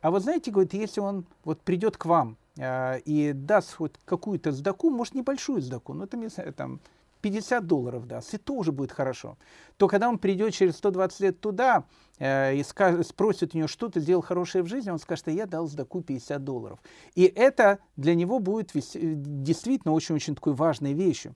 А 0.00 0.10
вот 0.10 0.22
знаете, 0.22 0.50
говорит, 0.50 0.74
если 0.74 1.00
он 1.00 1.24
вот 1.44 1.60
придет 1.60 1.96
к 1.96 2.04
вам 2.06 2.36
э, 2.56 3.00
и 3.00 3.32
даст 3.32 3.78
вот 3.78 3.98
какую-то 4.04 4.52
сдаку, 4.52 4.90
может 4.90 5.14
небольшую 5.14 5.60
сдаку, 5.60 5.92
ну 5.94 6.06
там, 6.06 6.20
не 6.20 6.28
знаю, 6.28 6.52
там 6.52 6.80
50 7.24 7.66
долларов 7.66 8.06
даст, 8.06 8.34
и 8.34 8.36
то 8.36 8.52
уже 8.52 8.70
будет 8.70 8.92
хорошо. 8.92 9.38
То 9.78 9.88
когда 9.88 10.10
он 10.10 10.18
придет 10.18 10.52
через 10.52 10.76
120 10.76 11.20
лет 11.20 11.40
туда 11.40 11.84
э, 12.18 12.54
и 12.54 12.62
скажет, 12.62 13.06
спросит 13.06 13.54
у 13.54 13.58
него, 13.58 13.66
что 13.66 13.88
ты 13.88 14.00
сделал 14.00 14.20
хорошее 14.20 14.62
в 14.62 14.66
жизни, 14.66 14.90
он 14.90 14.98
скажет, 14.98 15.22
что 15.22 15.30
я 15.30 15.46
дал 15.46 15.66
сдаку 15.66 16.02
50 16.02 16.44
долларов. 16.44 16.78
И 17.14 17.22
это 17.24 17.78
для 17.96 18.14
него 18.14 18.40
будет 18.40 18.76
э, 18.76 18.80
действительно 18.92 19.94
очень-очень 19.94 20.34
такой 20.34 20.52
важной 20.52 20.92
вещью. 20.92 21.34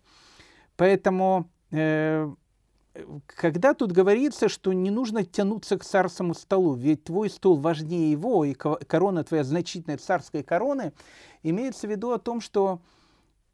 Поэтому 0.77 1.49
э, 1.71 2.31
когда 3.25 3.73
тут 3.73 3.93
говорится, 3.93 4.51
что 4.51 4.75
не 4.75 4.91
нужно 4.91 5.25
тянуться 5.25 5.79
к 5.79 5.87
царскому 5.87 6.35
столу, 6.35 6.75
ведь 6.75 7.05
твой 7.05 7.31
стол 7.31 7.57
важнее 7.57 8.11
его, 8.11 8.45
и 8.45 8.53
корона 8.53 9.25
твоя 9.25 9.43
значительная 9.43 9.97
царской 9.97 10.43
короны, 10.43 10.93
имеется 11.43 11.87
в 11.87 11.91
виду 11.91 12.11
о 12.11 12.19
том, 12.19 12.43
что 12.43 12.83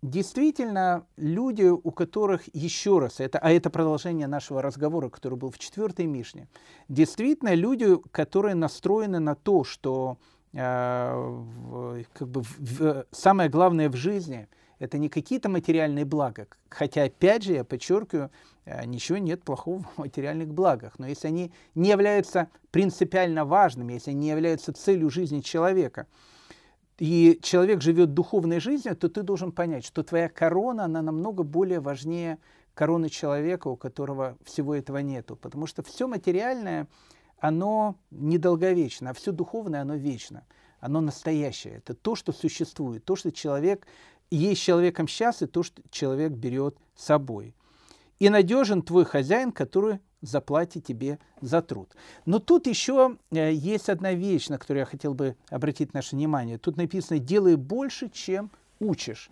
Действительно, 0.05 1.07
люди, 1.17 1.63
у 1.63 1.91
которых, 1.91 2.43
еще 2.53 2.99
раз, 2.99 3.21
это, 3.21 3.39
а 3.39 3.51
это 3.51 3.71
продолжение 3.71 4.27
нашего 4.27 4.61
разговора, 4.61 5.09
который 5.09 5.39
был 5.39 5.51
в 5.51 5.59
четвертой 5.59 6.05
Мишне, 6.05 6.47
действительно, 6.91 7.55
люди, 7.55 7.97
которые 8.11 8.55
настроены 8.55 9.19
на 9.19 9.35
то, 9.35 9.65
что 9.65 10.19
э, 10.53 12.03
как 12.13 12.29
бы 12.29 12.43
в, 12.43 12.59
в, 12.59 13.07
самое 13.13 13.49
главное 13.49 13.89
в 13.89 13.97
жизни– 13.97 14.47
это 14.79 14.99
не 14.99 15.09
какие-то 15.09 15.49
материальные 15.49 16.05
блага. 16.05 16.49
Хотя, 16.69 17.05
опять 17.05 17.43
же, 17.43 17.55
я 17.55 17.65
подчеркиваю, 17.65 18.31
э, 18.67 18.85
ничего 18.85 19.17
нет 19.17 19.43
плохого 19.43 19.85
в 19.97 19.99
материальных 19.99 20.53
благах. 20.53 20.99
Но 20.99 21.07
если 21.07 21.29
они 21.29 21.51
не 21.75 21.89
являются 21.89 22.51
принципиально 22.73 23.47
важными, 23.47 23.95
если 23.95 24.11
они 24.11 24.21
не 24.21 24.29
являются 24.29 24.75
целью 24.75 25.09
жизни 25.09 25.41
человека– 25.41 26.07
и 26.99 27.41
человек 27.43 27.83
живет 27.83 28.15
духовной 28.15 28.61
жизнью, 28.61 28.97
то 28.97 29.09
ты 29.09 29.23
должен 29.23 29.53
понять, 29.53 29.85
что 29.85 30.03
твоя 30.03 30.29
корона, 30.29 30.85
она 30.85 31.03
намного 31.03 31.43
более 31.43 31.81
важнее 31.81 32.39
короны 32.75 33.09
человека, 33.09 33.69
у 33.69 33.77
которого 33.77 34.37
всего 34.45 34.75
этого 34.75 34.99
нету. 34.99 35.37
Потому 35.37 35.67
что 35.67 35.83
все 35.83 36.07
материальное, 36.07 36.89
оно 37.39 37.97
недолговечно, 38.11 39.11
а 39.11 39.15
все 39.15 39.33
духовное, 39.33 39.83
оно 39.83 39.95
вечно. 39.95 40.45
Оно 40.81 41.01
настоящее. 41.01 41.77
Это 41.79 41.95
то, 41.95 42.15
что 42.15 42.33
существует, 42.33 43.05
то, 43.05 43.17
что 43.17 43.33
человек 43.33 43.87
есть 44.31 44.63
человеком 44.63 45.09
сейчас, 45.09 45.43
и 45.43 45.47
то, 45.47 45.63
что 45.63 45.83
человек 45.91 46.33
берет 46.33 46.77
с 46.95 47.05
собой. 47.07 47.55
И 48.19 48.29
надежен 48.29 48.83
твой 48.83 49.05
хозяин, 49.05 49.51
который 49.51 50.01
заплатит 50.25 50.85
тебе 50.85 51.19
за 51.41 51.63
труд. 51.63 51.95
Но 52.27 52.39
тут 52.39 52.67
еще 52.67 53.17
э, 53.31 53.53
есть 53.53 53.89
одна 53.89 54.13
вещь, 54.13 54.49
на 54.49 54.59
которую 54.59 54.81
я 54.81 54.87
хотел 54.87 55.15
бы 55.15 55.37
обратить 55.51 55.95
наше 55.95 56.17
внимание. 56.17 56.59
Тут 56.59 56.77
написано 56.77 57.19
«делай 57.19 57.57
больше, 57.57 58.09
чем 58.09 58.51
учишь». 58.81 59.31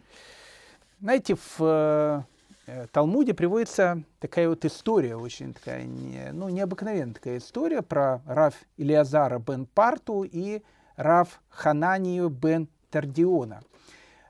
Знаете, 1.00 1.34
в 1.34 1.56
э, 1.60 2.22
э, 2.66 2.86
Талмуде 2.92 3.34
приводится 3.34 4.02
такая 4.20 4.48
вот 4.48 4.64
история, 4.64 5.16
очень 5.16 5.54
такая, 5.54 5.86
ну, 6.32 6.48
необыкновенная 6.48 7.14
такая 7.14 7.38
история 7.38 7.82
про 7.82 8.22
Рав 8.26 8.54
Илиазара 8.76 9.38
бен 9.38 9.66
Парту 9.66 10.22
и 10.22 10.62
Рав 10.96 11.40
Хананию 11.48 12.28
бен 12.28 12.68
Тардиона. 12.90 13.62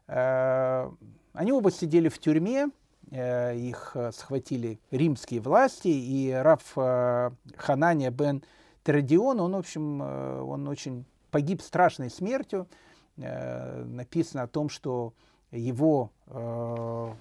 Они 0.07 1.53
оба 1.53 1.71
сидели 1.71 2.09
в 2.09 2.19
тюрьме, 2.19 2.69
их 3.13 3.93
э, 3.95 4.13
схватили 4.13 4.81
римские 4.91 5.41
власти, 5.41 5.89
и 5.89 6.31
Раф 6.31 6.73
э, 6.77 7.31
Ханания 7.57 8.11
бен 8.11 8.43
Традион, 8.83 9.41
он, 9.41 9.53
в 9.53 9.59
общем, 9.59 10.01
он 10.01 10.67
очень 10.67 11.05
погиб 11.31 11.63
страшной 11.63 12.11
смертью. 12.11 12.67
Написано 13.17 14.43
о 14.43 14.49
том, 14.49 14.69
что 14.69 15.13
его 15.53 16.11
э, 16.27 17.15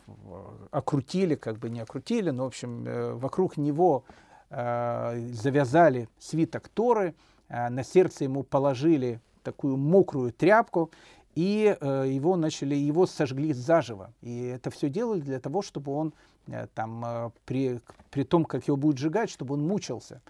окрутили, 0.72 1.36
как 1.36 1.60
бы 1.60 1.70
не 1.70 1.82
окрутили, 1.82 2.30
но, 2.30 2.46
в 2.46 2.48
общем, 2.48 2.88
э, 2.88 3.14
вокруг 3.14 3.58
него 3.58 4.06
э, 4.50 5.20
завязали 5.34 6.08
свиток 6.18 6.70
Торы, 6.70 7.14
э, 7.50 7.70
на 7.70 7.84
сердце 7.84 8.24
ему 8.24 8.44
положили 8.44 9.20
такую 9.44 9.76
мокрую 9.76 10.32
тряпку, 10.32 10.92
и 11.36 11.77
э, 11.79 12.05
его 12.09 12.36
начали, 12.36 12.75
его 12.75 13.05
сожгли 13.05 13.53
заживо. 13.53 14.13
И 14.21 14.45
это 14.45 14.69
все 14.69 14.89
делали 14.89 15.21
для 15.21 15.39
того, 15.39 15.61
чтобы 15.61 15.93
он 15.93 16.13
э, 16.47 16.67
там, 16.73 17.03
э, 17.05 17.32
при, 17.45 17.79
при 18.09 18.23
том, 18.23 18.45
как 18.45 18.67
его 18.67 18.77
будут 18.77 18.97
сжигать, 18.97 19.29
чтобы 19.29 19.53
он 19.53 19.65
мучился. 19.65 20.21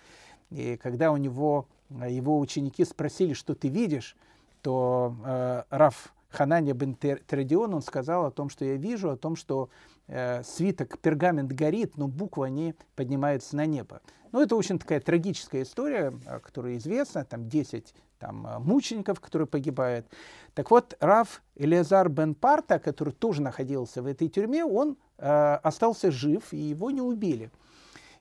И 0.52 0.78
когда 0.78 1.12
у 1.12 1.18
него, 1.18 1.68
э, 1.90 2.12
его 2.12 2.40
ученики 2.40 2.86
спросили, 2.86 3.34
что 3.34 3.56
ты 3.56 3.68
видишь, 3.68 4.16
то 4.62 5.16
э, 5.26 5.64
Раф 5.70 6.14
Ханания 6.30 6.74
бен 6.74 6.96
Традион, 6.96 7.74
он 7.74 7.82
сказал 7.82 8.26
о 8.26 8.32
том, 8.32 8.50
что 8.50 8.64
я 8.64 8.76
вижу, 8.76 9.10
о 9.10 9.18
том, 9.18 9.36
что 9.36 9.70
э, 10.08 10.44
свиток, 10.44 11.00
пергамент 11.00 11.52
горит, 11.52 11.98
но 11.98 12.08
буквы, 12.08 12.46
они 12.46 12.76
поднимаются 12.96 13.56
на 13.56 13.66
небо. 13.66 14.02
Ну, 14.32 14.40
это 14.40 14.56
очень 14.56 14.80
такая 14.80 15.02
трагическая 15.02 15.64
история, 15.64 16.14
которая 16.42 16.78
известна, 16.78 17.26
там 17.26 17.50
10 17.50 17.94
там, 18.22 18.46
э, 18.46 18.60
мучеников, 18.60 19.20
которые 19.20 19.48
погибают. 19.48 20.06
Так 20.54 20.72
вот, 20.72 20.96
Раф 21.00 21.42
Элиазар 21.56 22.08
бен 22.08 22.36
Парта, 22.36 22.80
который 22.80 23.14
тоже 23.14 23.42
находился 23.42 24.02
в 24.02 24.06
этой 24.06 24.30
тюрьме, 24.30 24.64
он 24.64 24.96
э, 25.18 25.60
остался 25.64 26.12
жив, 26.12 26.54
и 26.54 26.58
его 26.58 26.92
не 26.92 27.02
убили. 27.02 27.52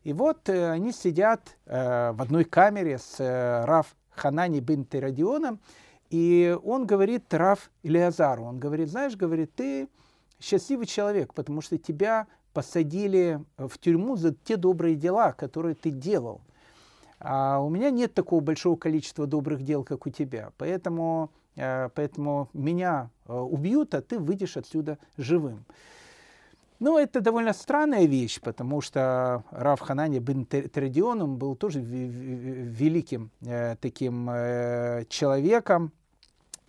И 0.02 0.14
вот 0.14 0.48
э, 0.48 0.70
они 0.70 0.92
сидят 0.92 1.56
э, 1.66 2.12
в 2.12 2.22
одной 2.22 2.44
камере 2.44 2.98
с 2.98 3.16
э, 3.20 3.64
Раф 3.66 3.94
Ханани 4.10 4.60
бен 4.60 4.84
Терадионом, 4.86 5.60
и 6.08 6.56
он 6.64 6.86
говорит 6.86 7.32
Раф 7.34 7.70
Илиазару, 7.82 8.44
он 8.44 8.58
говорит, 8.58 8.88
знаешь, 8.88 9.16
говорит, 9.16 9.54
ты 9.54 9.88
счастливый 10.40 10.86
человек, 10.86 11.34
потому 11.34 11.60
что 11.60 11.76
тебя 11.76 12.26
посадили 12.54 13.44
в 13.58 13.78
тюрьму 13.78 14.16
за 14.16 14.34
те 14.34 14.56
добрые 14.56 14.96
дела, 14.96 15.32
которые 15.32 15.74
ты 15.74 15.90
делал. 15.90 16.40
А 17.20 17.60
у 17.60 17.68
меня 17.68 17.90
нет 17.90 18.14
такого 18.14 18.40
большого 18.40 18.76
количества 18.76 19.26
добрых 19.26 19.62
дел, 19.62 19.84
как 19.84 20.06
у 20.06 20.10
тебя. 20.10 20.52
Поэтому, 20.56 21.30
э, 21.54 21.90
поэтому 21.94 22.48
меня 22.54 23.10
э, 23.26 23.34
убьют, 23.34 23.94
а 23.94 24.00
ты 24.00 24.18
выйдешь 24.18 24.56
отсюда 24.56 24.98
живым. 25.18 25.66
Ну, 26.78 26.96
это 26.96 27.20
довольно 27.20 27.52
странная 27.52 28.06
вещь, 28.06 28.40
потому 28.40 28.80
что 28.80 29.44
Рав 29.50 29.80
Ханани 29.80 30.18
бен 30.18 30.46
Традион 30.46 31.36
был 31.36 31.54
тоже 31.54 31.80
великим 31.80 33.30
э, 33.42 33.76
таким 33.82 34.26
человеком, 35.10 35.92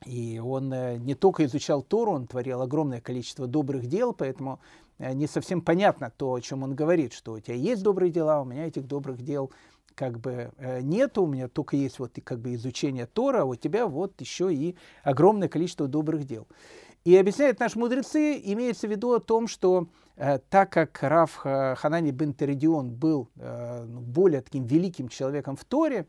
и 0.06 0.42
он 0.44 0.70
не 1.06 1.16
только 1.16 1.46
изучал 1.46 1.82
Тору, 1.82 2.12
он 2.12 2.28
творил 2.28 2.62
огромное 2.62 3.00
количество 3.00 3.48
добрых 3.48 3.86
дел, 3.86 4.12
поэтому 4.12 4.60
не 5.00 5.28
совсем 5.28 5.62
понятно 5.62 6.12
то, 6.16 6.34
о 6.34 6.42
чем 6.42 6.64
он 6.64 6.76
говорит, 6.76 7.14
что 7.14 7.34
у 7.34 7.40
тебя 7.40 7.56
есть 7.56 7.82
добрые 7.82 8.12
дела, 8.12 8.42
у 8.42 8.46
меня 8.46 8.68
этих 8.68 8.88
добрых 8.88 9.22
дел 9.22 9.52
как 9.96 10.20
бы 10.20 10.52
э, 10.58 10.82
нету, 10.82 11.24
у 11.24 11.28
меня 11.28 11.48
только 11.48 11.76
есть 11.76 12.00
вот 12.00 12.18
как 12.24 12.40
бы 12.40 12.54
изучение 12.56 13.06
Тора, 13.06 13.42
а 13.42 13.46
у 13.46 13.56
тебя 13.56 13.88
вот 13.88 14.20
еще 14.22 14.54
и 14.54 14.76
огромное 15.04 15.48
количество 15.48 15.88
добрых 15.88 16.26
дел. 16.26 16.48
И 17.04 17.18
объясняют 17.18 17.60
наши 17.60 17.80
мудрецы, 17.80 18.40
имеется 18.44 18.88
в 18.88 18.92
виду 18.92 19.14
о 19.14 19.20
том, 19.20 19.48
что 19.48 19.88
э, 20.18 20.40
так 20.50 20.72
как 20.72 21.00
Раф 21.02 21.36
Ханани 21.36 22.12
бен 22.12 22.34
Теридион 22.34 22.92
был 22.92 23.30
э, 23.38 23.86
ну, 23.88 24.02
более 24.02 24.42
таким 24.42 24.66
великим 24.66 25.08
человеком 25.08 25.56
в 25.56 25.66
Торе, 25.66 26.06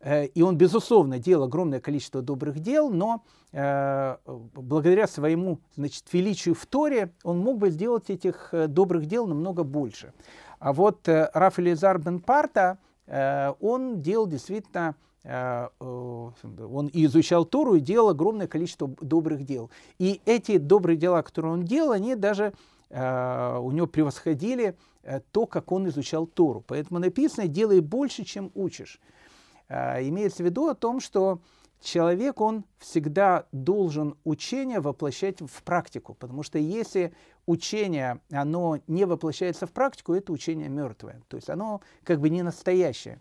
Э, 0.00 0.26
и 0.26 0.42
он, 0.42 0.56
безусловно, 0.56 1.18
делал 1.18 1.44
огромное 1.44 1.80
количество 1.80 2.22
добрых 2.22 2.60
дел, 2.60 2.90
но 2.90 3.24
э, 3.52 4.16
благодаря 4.26 5.06
своему 5.06 5.60
значит, 5.76 6.04
величию 6.12 6.54
в 6.54 6.66
Торе 6.66 7.12
он 7.24 7.38
мог 7.38 7.58
бы 7.58 7.70
сделать 7.70 8.10
этих 8.10 8.50
э, 8.52 8.66
добрых 8.68 9.06
дел 9.06 9.26
намного 9.26 9.64
больше. 9.64 10.12
А 10.58 10.72
вот 10.72 11.06
Раф 11.06 11.60
Элизар 11.60 11.98
бен 11.98 12.18
Парта, 12.18 12.78
он 13.08 14.02
делал 14.02 14.26
действительно 14.26 14.94
он 15.78 16.86
и 16.92 17.04
изучал 17.04 17.44
Тору, 17.44 17.74
и 17.74 17.80
делал 17.80 18.10
огромное 18.10 18.46
количество 18.46 18.88
добрых 19.00 19.44
дел. 19.44 19.70
И 19.98 20.20
эти 20.24 20.58
добрые 20.58 20.96
дела, 20.96 21.22
которые 21.22 21.52
он 21.52 21.64
делал, 21.64 21.92
они 21.92 22.14
даже 22.14 22.52
у 22.90 23.70
него 23.72 23.86
превосходили 23.86 24.76
то, 25.32 25.46
как 25.46 25.72
он 25.72 25.88
изучал 25.88 26.26
Тору. 26.26 26.64
Поэтому 26.66 27.00
написано 27.00 27.46
«делай 27.46 27.80
больше, 27.80 28.24
чем 28.24 28.50
учишь». 28.54 29.00
Имеется 29.68 30.42
в 30.42 30.46
виду 30.46 30.68
о 30.68 30.74
том, 30.74 31.00
что 31.00 31.40
человек, 31.82 32.40
он 32.40 32.64
всегда 32.78 33.44
должен 33.52 34.16
учение 34.24 34.80
воплощать 34.80 35.40
в 35.40 35.62
практику, 35.62 36.14
потому 36.14 36.42
что 36.42 36.58
если 36.58 37.12
учение, 37.48 38.20
оно 38.30 38.78
не 38.86 39.06
воплощается 39.06 39.66
в 39.66 39.72
практику, 39.72 40.12
это 40.12 40.32
учение 40.32 40.68
мертвое, 40.68 41.22
то 41.28 41.36
есть 41.36 41.48
оно 41.48 41.80
как 42.04 42.20
бы 42.20 42.28
не 42.28 42.42
настоящее. 42.42 43.18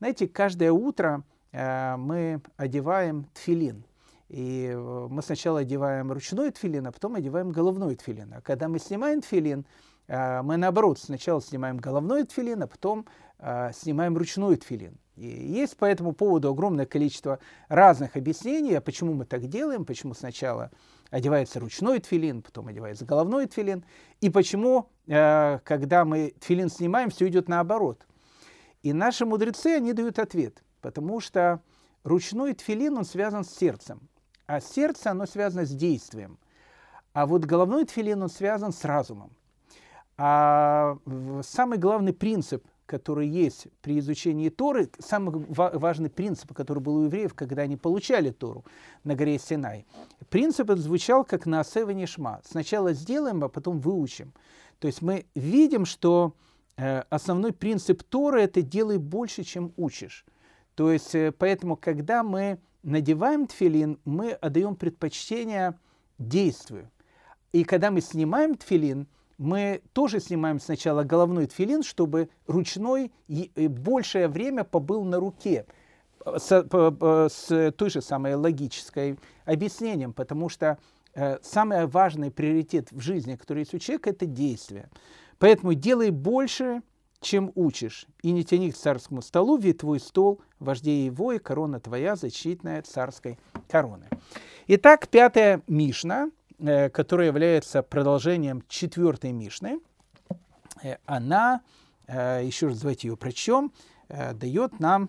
Знаете, 0.00 0.26
каждое 0.26 0.72
утро 0.72 1.22
э, 1.52 1.96
мы 1.96 2.42
одеваем 2.56 3.28
тфилин, 3.34 3.84
и 4.28 4.72
э, 4.74 5.06
мы 5.08 5.22
сначала 5.22 5.60
одеваем 5.60 6.10
ручной 6.10 6.50
тфилин, 6.50 6.88
а 6.88 6.92
потом 6.92 7.14
одеваем 7.14 7.52
головной 7.52 7.94
тфилин. 7.94 8.34
А 8.34 8.40
когда 8.40 8.66
мы 8.66 8.80
снимаем 8.80 9.20
тфилин, 9.20 9.64
э, 10.08 10.42
мы 10.42 10.56
наоборот 10.56 10.98
сначала 10.98 11.40
снимаем 11.40 11.76
головной 11.76 12.24
тфилин, 12.24 12.64
а 12.64 12.66
потом 12.66 13.06
э, 13.38 13.70
снимаем 13.72 14.16
ручной 14.16 14.56
тфилин. 14.56 14.98
И 15.14 15.26
есть 15.26 15.76
по 15.76 15.84
этому 15.84 16.14
поводу 16.14 16.50
огромное 16.50 16.86
количество 16.86 17.38
разных 17.68 18.16
объяснений, 18.16 18.74
а 18.74 18.80
почему 18.80 19.14
мы 19.14 19.24
так 19.24 19.46
делаем, 19.46 19.84
почему 19.84 20.14
сначала 20.14 20.72
одевается 21.12 21.60
ручной 21.60 22.00
тфилин, 22.00 22.42
потом 22.42 22.68
одевается 22.68 23.04
головной 23.04 23.46
тфилин, 23.46 23.84
и 24.20 24.30
почему, 24.30 24.88
э, 25.06 25.58
когда 25.62 26.04
мы 26.04 26.34
тфилин 26.40 26.70
снимаем, 26.70 27.10
все 27.10 27.28
идет 27.28 27.48
наоборот. 27.48 28.06
И 28.82 28.94
наши 28.94 29.26
мудрецы, 29.26 29.76
они 29.76 29.92
дают 29.92 30.18
ответ, 30.18 30.64
потому 30.80 31.20
что 31.20 31.60
ручной 32.02 32.54
тфилин, 32.54 32.96
он 32.96 33.04
связан 33.04 33.44
с 33.44 33.50
сердцем, 33.50 34.08
а 34.46 34.60
сердце, 34.60 35.10
оно 35.10 35.26
связано 35.26 35.66
с 35.66 35.70
действием. 35.70 36.38
А 37.12 37.26
вот 37.26 37.44
головной 37.44 37.84
тфилин, 37.84 38.22
он 38.22 38.30
связан 38.30 38.72
с 38.72 38.82
разумом. 38.82 39.36
А 40.16 40.96
самый 41.42 41.76
главный 41.76 42.14
принцип 42.14 42.66
который 42.92 43.26
есть 43.26 43.68
при 43.80 43.98
изучении 44.00 44.50
Торы, 44.50 44.90
самый 44.98 45.46
важный 45.48 46.10
принцип, 46.10 46.52
который 46.52 46.80
был 46.80 46.96
у 46.96 47.04
евреев, 47.04 47.32
когда 47.32 47.62
они 47.62 47.78
получали 47.78 48.28
Тору 48.28 48.66
на 49.02 49.14
горе 49.14 49.38
Синай. 49.38 49.86
Принцип 50.28 50.68
этот 50.68 50.84
звучал 50.84 51.24
как 51.24 51.46
на 51.46 51.60
Асева 51.60 52.06
Шма. 52.06 52.42
Сначала 52.44 52.92
сделаем, 52.92 53.42
а 53.44 53.48
потом 53.48 53.80
выучим. 53.80 54.34
То 54.78 54.88
есть 54.88 55.00
мы 55.00 55.24
видим, 55.34 55.86
что 55.86 56.34
э, 56.76 57.04
основной 57.08 57.54
принцип 57.54 58.02
Торы– 58.02 58.42
это 58.42 58.60
делай 58.60 58.98
больше, 58.98 59.42
чем 59.42 59.72
учишь. 59.78 60.26
То 60.74 60.92
есть 60.92 61.14
э, 61.14 61.32
поэтому, 61.32 61.76
когда 61.76 62.22
мы 62.22 62.58
надеваем 62.82 63.46
тфилин, 63.46 64.00
мы 64.04 64.32
отдаем 64.32 64.76
предпочтение 64.76 65.78
действию. 66.18 66.90
И 67.52 67.64
когда 67.64 67.90
мы 67.90 68.02
снимаем 68.02 68.54
тфилин– 68.54 69.06
мы 69.42 69.82
тоже 69.92 70.20
снимаем 70.20 70.60
сначала 70.60 71.02
головной 71.02 71.46
тфилин, 71.46 71.82
чтобы 71.82 72.28
ручной 72.46 73.12
большее 73.28 74.28
время 74.28 74.64
побыл 74.64 75.04
на 75.04 75.18
руке 75.18 75.66
с, 76.24 76.48
с 76.48 77.72
той 77.72 77.90
же 77.90 78.00
самой 78.00 78.34
логической 78.36 79.18
объяснением, 79.44 80.12
потому 80.12 80.48
что 80.48 80.78
э, 81.14 81.38
самый 81.42 81.86
важный 81.86 82.30
приоритет 82.30 82.92
в 82.92 83.00
жизни, 83.00 83.34
который 83.34 83.60
есть 83.60 83.74
у 83.74 83.78
человека, 83.78 84.10
это 84.10 84.26
действие. 84.26 84.88
Поэтому 85.38 85.74
делай 85.74 86.10
больше, 86.10 86.82
чем 87.20 87.50
учишь, 87.56 88.06
и 88.22 88.30
не 88.30 88.44
тяни 88.44 88.70
к 88.70 88.76
царскому 88.76 89.22
столу, 89.22 89.56
ведь 89.56 89.78
твой 89.78 89.98
стол 89.98 90.40
вождей 90.60 91.04
его, 91.04 91.32
и 91.32 91.40
корона 91.40 91.80
твоя 91.80 92.14
защитная 92.14 92.82
царской 92.82 93.40
короны. 93.68 94.08
Итак, 94.68 95.08
пятая 95.08 95.62
Мишна– 95.66 96.30
Э, 96.41 96.41
которая 96.92 97.26
является 97.26 97.82
продолжением 97.82 98.62
четвертой 98.68 99.32
Мишны, 99.32 99.80
э, 100.82 100.96
она, 101.06 101.62
э, 102.06 102.42
еще 102.44 102.68
раз 102.68 102.80
давайте 102.80 103.08
ее 103.08 103.16
прочтем, 103.16 103.72
дает 104.34 104.78
нам 104.78 105.08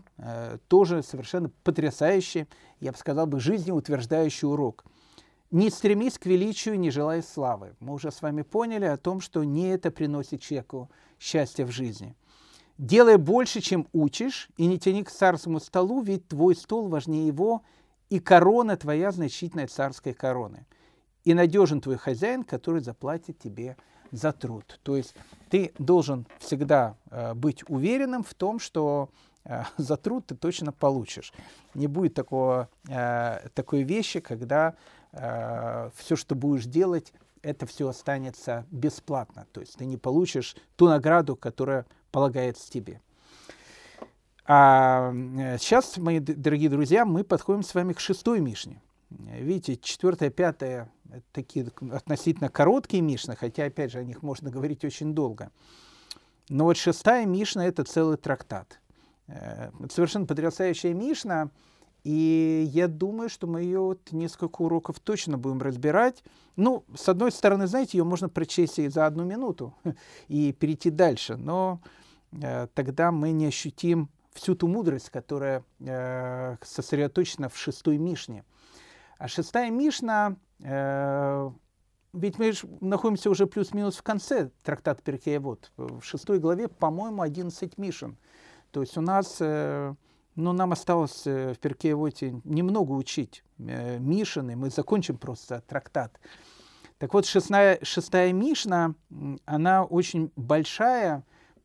тоже 0.69 1.03
совершенно 1.03 1.51
потрясающий, 1.65 2.47
я 2.79 2.93
бы 2.93 2.97
сказал 2.97 3.27
бы, 3.27 3.41
жизнеутверждающий 3.41 4.47
урок. 4.47 4.85
Не 5.51 5.69
стремись 5.69 6.17
к 6.17 6.25
величию, 6.25 6.79
не 6.79 6.89
желай 6.89 7.21
славы. 7.21 7.75
Мы 7.81 7.93
уже 7.93 8.13
с 8.13 8.21
вами 8.21 8.43
поняли 8.43 8.85
о 8.85 8.95
том, 8.95 9.19
что 9.19 9.43
не 9.43 9.71
это 9.71 9.91
приносит 9.91 10.41
человеку 10.41 10.89
счастье 11.19 11.65
в 11.65 11.71
жизни. 11.71 12.15
Делай 12.77 13.17
больше, 13.17 13.59
чем 13.59 13.89
учишь, 13.91 14.47
и 14.55 14.67
не 14.67 14.79
тяни 14.79 15.03
к 15.03 15.11
царскому 15.11 15.59
столу, 15.59 16.01
ведь 16.01 16.29
твой 16.29 16.55
стол 16.55 16.87
важнее 16.87 17.27
его, 17.27 17.61
и 18.09 18.19
корона 18.19 18.77
твоя 18.77 19.11
значительная 19.11 19.67
царской 19.67 20.13
короны 20.13 20.65
и 21.24 21.34
надежен 21.34 21.82
твой 21.82 21.97
хозяин, 21.97 22.43
который 22.43 22.82
заплатит 22.82 23.39
тебе 23.39 23.78
за 24.11 24.32
труд. 24.32 24.80
То 24.84 24.95
есть 24.95 25.15
ты 25.49 25.74
должен 25.80 26.28
всегда 26.39 26.95
э, 27.09 27.34
быть 27.34 27.63
уверенным 27.67 28.24
в 28.24 28.34
том, 28.34 28.59
что 28.59 29.09
э, 29.43 29.63
за 29.78 29.97
труд 29.97 30.28
ты 30.28 30.36
точно 30.36 30.71
получишь. 30.71 31.34
Не 31.74 31.88
будет 31.88 32.13
такого, 32.13 32.69
э, 32.88 33.47
такой 33.53 33.84
вещи, 33.84 34.19
когда 34.19 34.76
э, 35.11 35.89
все, 35.95 36.15
что 36.15 36.36
будешь 36.36 36.65
делать, 36.65 37.13
это 37.41 37.65
все 37.65 37.89
останется 37.89 38.65
бесплатно. 38.71 39.47
То 39.51 39.61
есть 39.61 39.76
ты 39.78 39.86
не 39.86 39.97
получишь 39.97 40.55
ту 40.76 40.88
награду, 40.88 41.36
которая 41.36 41.86
полагается 42.11 42.71
тебе. 42.71 43.01
А 44.45 45.13
сейчас, 45.57 45.97
мои 45.97 46.19
дорогие 46.19 46.69
друзья, 46.69 47.05
мы 47.05 47.24
подходим 47.24 47.63
с 47.63 47.74
вами 47.74 47.93
к 47.93 47.99
шестой 47.99 48.41
Мишне. 48.41 48.82
Видите, 49.39 49.78
четвертая, 49.78 50.30
пятая– 50.30 50.91
такие 51.32 51.68
относительно 51.91 52.49
короткие 52.49 53.01
Мишны, 53.01 53.36
хотя, 53.36 53.66
опять 53.66 53.91
же, 53.91 53.99
о 53.99 54.03
них 54.03 54.24
можно 54.24 54.49
говорить 54.49 54.84
очень 54.84 55.14
долго. 55.14 55.51
Но 56.49 56.66
вот 56.66 56.78
шестая 56.78 57.26
Мишна– 57.26 57.66
это 57.68 57.84
целый 57.84 58.18
трактат. 58.18 58.80
Э, 59.28 59.70
это 59.80 59.93
совершенно 59.93 60.26
потрясающая 60.26 60.93
Мишна, 60.93 61.49
и 62.03 62.70
я 62.74 62.88
думаю, 62.88 63.30
что 63.30 63.47
мы 63.47 63.61
ее 63.61 63.80
вот 63.80 64.11
несколько 64.11 64.61
уроков 64.61 64.99
точно 64.99 65.38
будем 65.38 65.61
разбирать. 65.61 66.24
Ну, 66.57 66.84
с 66.93 67.07
одной 67.07 67.32
стороны, 67.32 67.68
знаете, 67.68 67.97
ее 67.97 68.03
можно 68.03 68.28
прочесть 68.28 68.80
и 68.80 68.89
за 68.89 69.05
одну 69.05 69.24
минуту 69.24 69.74
и 70.28 70.51
перейти 70.51 70.89
дальше, 70.89 71.38
но 71.38 71.82
э, 72.32 72.68
тогда 72.74 73.11
мы 73.11 73.32
не 73.32 73.45
ощутим 73.45 74.09
всю 74.34 74.55
ту 74.55 74.68
мудрость, 74.68 75.11
которая 75.11 75.64
э, 75.80 76.57
сосредоточена 76.61 77.47
в 77.49 77.57
шестой 77.57 77.97
Мишне. 77.97 78.43
А 79.24 79.30
шестая 79.30 79.71
Мишна, 79.71 80.36
э, 80.59 81.49
ведь 82.11 82.38
мы 82.39 82.51
находимся 82.82 83.30
уже 83.30 83.47
плюс-минус 83.47 83.95
в 83.95 84.03
конце 84.03 84.49
трактата 84.63 85.01
Перкея. 85.01 85.39
Вот 85.39 85.71
в 85.78 86.01
шестой 86.01 86.39
главе, 86.39 86.67
по-моему, 86.67 87.21
11 87.21 87.78
Мишен. 87.78 88.17
То 88.71 88.82
есть 88.82 88.97
у 88.97 89.01
нас, 89.01 89.38
э, 89.39 89.95
ну, 90.36 90.51
нам 90.51 90.74
осталось 90.74 91.26
э, 91.26 91.53
в 91.53 91.59
Перкеевоте 91.59 92.41
немного 92.43 92.91
учить 92.91 93.45
э, 93.59 93.97
Мишины, 93.97 94.57
мы 94.57 94.69
закончим 94.69 95.17
просто 95.17 95.63
трактат. 95.69 96.19
Так 96.97 97.13
вот, 97.13 97.26
шестая, 97.26 97.80
шестая 97.82 98.34
Мишна, 98.34 98.93
она 99.45 99.86
очень 99.86 100.34
большая, 100.36 101.24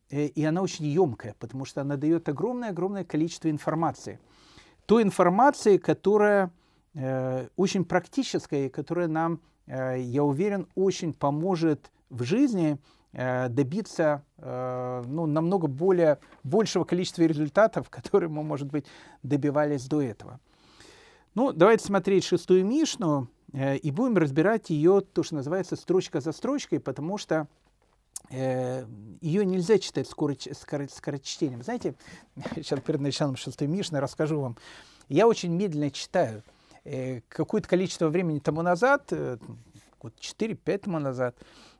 Э, 0.09 0.25
и 0.25 0.43
она 0.43 0.61
очень 0.61 0.85
емкая, 0.85 1.35
потому 1.39 1.65
что 1.65 1.81
она 1.81 1.95
дает 1.95 2.27
огромное-огромное 2.29 3.03
количество 3.03 3.49
информации. 3.49 4.19
Той 4.85 5.03
информации, 5.03 5.77
которая 5.77 6.51
очень 7.55 7.85
практическая, 7.85 8.65
и 8.65 8.69
которая 8.69 9.07
нам, 9.07 9.41
э, 9.67 9.99
я 10.01 10.23
уверен, 10.23 10.67
очень 10.75 11.13
поможет 11.13 11.91
в 12.09 12.23
жизни 12.23 12.77
э, 13.13 13.47
добиться 13.49 14.23
э, 14.37 15.03
ну, 15.05 15.25
намного 15.25 15.67
более, 15.67 16.19
большего 16.43 16.83
количества 16.83 17.23
результатов, 17.23 17.89
которые 17.91 18.29
мы, 18.29 18.43
может 18.43 18.69
быть, 18.69 18.85
добивались 19.23 19.87
до 19.87 20.01
этого. 20.01 20.39
Ну, 21.35 21.53
давайте 21.53 21.85
смотреть 21.85 22.23
шестую 22.23 22.65
Мишну, 22.65 23.27
э, 23.53 23.77
и 23.77 23.91
будем 23.91 24.17
разбирать 24.17 24.69
ее, 24.69 25.01
то, 25.01 25.23
что 25.23 25.35
называется, 25.35 25.75
строчка 25.75 26.21
за 26.21 26.31
строчкой, 26.31 26.79
потому 26.79 27.17
что 27.17 27.47
Э, 28.31 28.85
ее 29.21 29.45
нельзя 29.45 29.79
читать 29.79 30.07
скороч, 30.07 30.47
скоро, 30.53 30.87
скорочтением. 30.87 31.63
Знаете, 31.63 31.95
сейчас 32.55 32.79
перед 32.81 33.01
началом 33.01 33.35
шестой 33.35 33.67
Мишны 33.67 33.99
расскажу 33.99 34.39
вам. 34.39 34.57
Я 35.07 35.27
очень 35.27 35.51
медленно 35.51 35.89
читаю. 35.89 36.43
Э, 36.91 37.21
какое-то 37.29 37.67
количество 37.67 38.07
времени 38.09 38.39
тому 38.39 38.63
назад, 38.63 39.09
э, 39.11 39.37
год 40.01 40.15
4-5 40.19 40.77
тому 40.79 40.97
назад, 40.97 41.35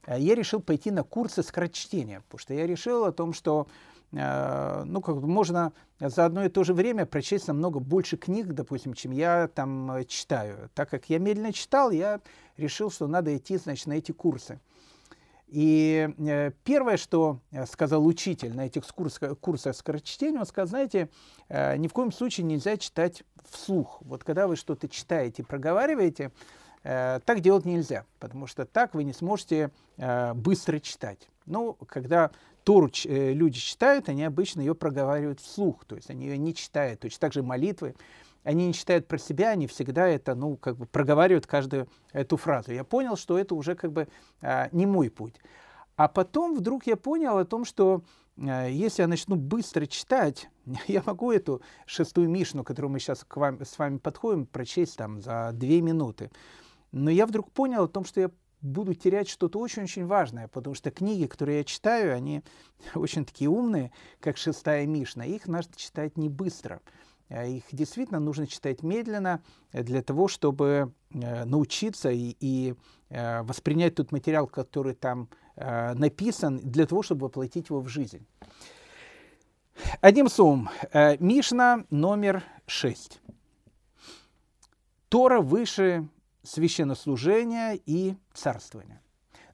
я 0.08 0.36
решил 0.36 0.60
пойти 0.60 0.92
на 0.92 1.02
курсы 1.02 1.42
скорочтения, 1.42 2.22
потому 2.22 2.38
что 2.40 2.54
я 2.54 2.68
решил 2.68 3.06
о 3.06 3.12
том, 3.12 3.34
что 3.34 3.68
ну, 4.12 5.02
как 5.02 5.18
можно 5.18 5.72
за 6.00 6.26
одно 6.26 6.44
и 6.44 6.50
то 6.50 6.64
же 6.64 6.74
время 6.74 7.06
прочесть 7.06 7.48
намного 7.48 7.80
больше 7.80 8.18
книг, 8.18 8.48
допустим, 8.48 8.96
чем 8.96 9.12
я 9.12 9.48
там 9.54 10.04
читаю. 10.08 10.72
Так 10.74 10.90
как 10.90 11.12
я 11.12 11.20
медленно 11.20 11.54
читал, 11.54 11.92
я 11.92 12.20
решил, 12.58 12.90
что 12.90 13.06
надо 13.06 13.38
идти, 13.38 13.58
значит, 13.58 13.86
на 13.86 13.94
эти 13.94 14.12
курсы. 14.12 14.60
И 15.50 16.08
э, 16.20 16.52
первое, 16.64 16.98
что 16.98 17.40
э, 17.52 17.66
сказал 17.66 18.06
учитель 18.06 18.56
на 18.56 18.68
этих 18.68 18.86
курсах, 18.86 19.38
курсах 19.40 19.76
скорочтения, 19.76 20.40
он 20.40 20.46
сказал, 20.46 20.68
знаете, 20.68 21.10
э, 21.48 21.76
ни 21.78 21.88
в 21.88 21.94
коем 21.94 22.12
случае 22.12 22.46
нельзя 22.46 22.78
читать 22.78 23.24
вслух. 23.50 23.98
Вот 24.02 24.24
когда 24.24 24.48
вы 24.48 24.56
что-то 24.56 24.88
читаете, 24.88 25.44
проговариваете, 25.44 26.32
так 26.82 27.42
делать 27.42 27.66
нельзя, 27.66 28.06
потому 28.20 28.48
что 28.48 28.66
так 28.66 28.94
вы 28.94 29.04
не 29.04 29.12
сможете 29.12 29.70
быстро 29.98 30.80
читать. 30.80 31.28
Ну, 31.46 31.74
когда 31.74 32.32
Тору 32.64 32.90
люди 33.04 33.60
читают, 33.60 34.08
они 34.08 34.24
обычно 34.24 34.62
ее 34.62 34.76
проговаривают 34.76 35.42
вслух, 35.42 35.84
то 35.84 35.98
есть 35.98 36.10
они 36.10 36.28
ее 36.28 36.38
не 36.38 36.56
читают, 36.56 37.02
точно 37.02 37.20
так 37.20 37.34
же 37.34 37.44
молитвы 37.44 37.96
они 38.50 38.66
не 38.66 38.74
читают 38.74 39.08
про 39.08 39.20
себя, 39.20 39.52
они 39.52 39.68
всегда 39.68 40.08
это, 40.08 40.34
ну, 40.34 40.58
как 40.58 40.76
бы 40.76 40.88
проговаривают 40.88 41.46
каждую 41.46 41.88
эту 42.14 42.36
фразу. 42.36 42.74
Я 42.74 42.84
понял, 42.84 43.16
что 43.16 43.38
это 43.38 43.54
уже 43.54 43.76
как 43.76 43.94
бы 43.94 44.08
а, 44.42 44.70
не 44.72 44.88
мой 44.88 45.12
путь. 45.12 45.36
А 45.96 46.08
потом 46.08 46.56
вдруг 46.56 46.88
я 46.88 46.98
понял 46.98 47.38
о 47.38 47.46
том, 47.46 47.64
что 47.64 48.04
а, 48.40 48.66
если 48.68 49.04
я 49.04 49.08
начну 49.08 49.36
быстро 49.36 49.86
читать, 49.86 50.50
я 50.88 51.04
могу 51.06 51.32
эту 51.32 51.62
шестую 51.86 52.28
Мишну, 52.28 52.64
которую 52.64 52.92
мы 52.92 53.00
сейчас 53.00 53.24
к 53.24 53.38
вам, 53.38 53.62
с 53.62 53.78
вами 53.78 54.00
подходим, 54.00 54.48
прочесть 54.48 54.98
там 54.98 55.22
за 55.22 55.52
две 55.54 55.82
минуты. 55.82 56.32
Но 56.92 57.12
я 57.12 57.28
вдруг 57.28 57.52
понял 57.52 57.84
о 57.84 57.88
том, 57.88 58.04
что 58.04 58.20
я 58.20 58.32
буду 58.62 58.96
терять 58.96 59.30
что-то 59.30 59.60
очень-очень 59.60 60.08
важное, 60.08 60.48
потому 60.48 60.74
что 60.74 60.90
книги, 60.90 61.28
которые 61.28 61.60
я 61.60 61.64
читаю, 61.64 62.16
они 62.16 62.42
очень 62.96 63.26
такие 63.26 63.48
умные, 63.48 63.92
как 64.20 64.38
шестая 64.38 64.88
Мишна, 64.88 65.24
их 65.24 65.48
надо 65.48 65.68
читать 65.76 66.18
не 66.18 66.30
быстро. 66.30 66.82
Э, 67.30 67.48
их 67.50 67.64
действительно 67.72 68.20
нужно 68.20 68.48
читать 68.48 68.84
медленно 68.84 69.42
э, 69.72 69.84
для 69.84 70.02
того, 70.02 70.28
чтобы 70.28 70.92
э, 71.12 71.46
научиться 71.46 72.10
и, 72.10 72.36
и 72.40 72.76
воспринять 73.10 73.96
тот 73.96 74.12
материал, 74.12 74.46
который 74.46 74.94
там 74.94 75.30
написан, 75.56 76.60
для 76.60 76.86
того, 76.86 77.02
чтобы 77.02 77.26
воплотить 77.26 77.70
его 77.70 77.80
в 77.80 77.88
жизнь. 77.88 78.24
Одним 80.00 80.30
словом, 80.30 80.70
Мишна 80.94 81.86
номер 81.90 82.44
6. 82.68 83.20
Тора 85.10 85.42
выше 85.42 86.08
священнослужения 86.44 87.80
и 87.84 88.14
царствования. 88.32 89.02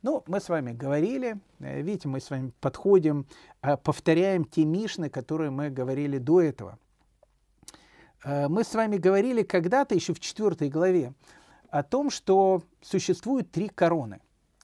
Ну, 0.02 0.22
мы 0.28 0.42
с 0.42 0.50
вами 0.50 0.74
говорили, 0.74 1.40
видите, 1.60 2.10
мы 2.10 2.20
с 2.20 2.30
вами 2.30 2.52
подходим, 2.60 3.26
повторяем 3.62 4.44
те 4.44 4.66
Мишны, 4.66 5.10
которые 5.10 5.50
мы 5.50 5.70
говорили 5.70 6.18
до 6.18 6.42
этого– 6.42 6.78
мы 8.24 8.64
с 8.64 8.74
вами 8.74 8.98
говорили 8.98 9.44
когда-то, 9.44 9.96
еще 9.96 10.14
в 10.14 10.20
четвертой 10.20 10.70
главе, 10.70 11.14
о 11.70 11.84
том, 11.84 12.10
что 12.10 12.64
существует 12.82 13.52
три 13.52 13.68
короны. 13.68 14.22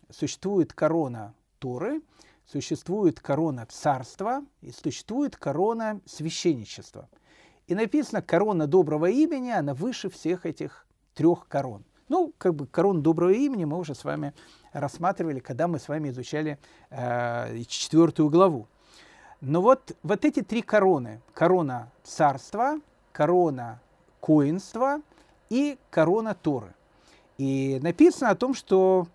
Существует 0.09 0.73
корона 0.73 1.33
Торы, 1.59 2.01
существует 2.45 3.19
корона 3.19 3.65
царства 3.69 4.43
и 4.61 4.71
существует 4.71 5.35
корона 5.35 6.01
священничества. 6.05 7.09
И 7.67 7.75
написано, 7.75 8.21
корона 8.21 8.67
доброго 8.67 9.09
имени, 9.09 9.49
она 9.49 9.73
выше 9.73 10.09
всех 10.09 10.45
этих 10.45 10.85
трех 11.13 11.47
корон. 11.47 11.83
Ну, 12.09 12.33
как 12.37 12.55
бы 12.55 12.67
корону 12.67 13.01
доброго 13.01 13.31
имени 13.31 13.63
мы 13.63 13.77
уже 13.77 13.95
с 13.95 14.03
вами 14.03 14.33
рассматривали, 14.73 15.39
когда 15.39 15.67
мы 15.67 15.79
с 15.79 15.87
вами 15.87 16.09
изучали 16.09 16.59
э, 16.89 17.63
четвертую 17.67 18.29
главу. 18.29 18.67
Но 19.39 19.61
вот, 19.61 19.95
вот 20.03 20.25
эти 20.25 20.41
три 20.41 20.61
короны, 20.61 21.21
корона 21.33 21.89
царства, 22.03 22.79
корона 23.11 23.79
коинства 24.19 25.01
и 25.49 25.77
корона 25.89 26.33
Торы. 26.33 26.73
И 27.37 27.79
написано 27.81 28.29
о 28.29 28.35
том, 28.35 28.53
что 28.53 29.07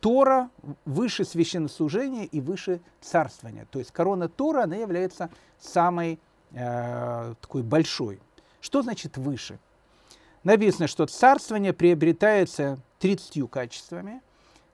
Тора 0.00 0.48
выше 0.84 1.24
священнослужения 1.24 2.24
и 2.24 2.40
выше 2.40 2.80
царствования. 3.00 3.66
То 3.70 3.78
есть 3.78 3.92
корона 3.92 4.28
Тора, 4.28 4.64
она 4.64 4.76
является 4.76 5.30
самой 5.58 6.18
э, 6.52 7.34
такой 7.40 7.62
большой. 7.62 8.18
Что 8.60 8.82
значит 8.82 9.18
выше? 9.18 9.58
Написано, 10.42 10.86
что 10.86 11.06
царствование 11.06 11.74
приобретается 11.74 12.78
30 13.00 13.50
качествами. 13.50 14.22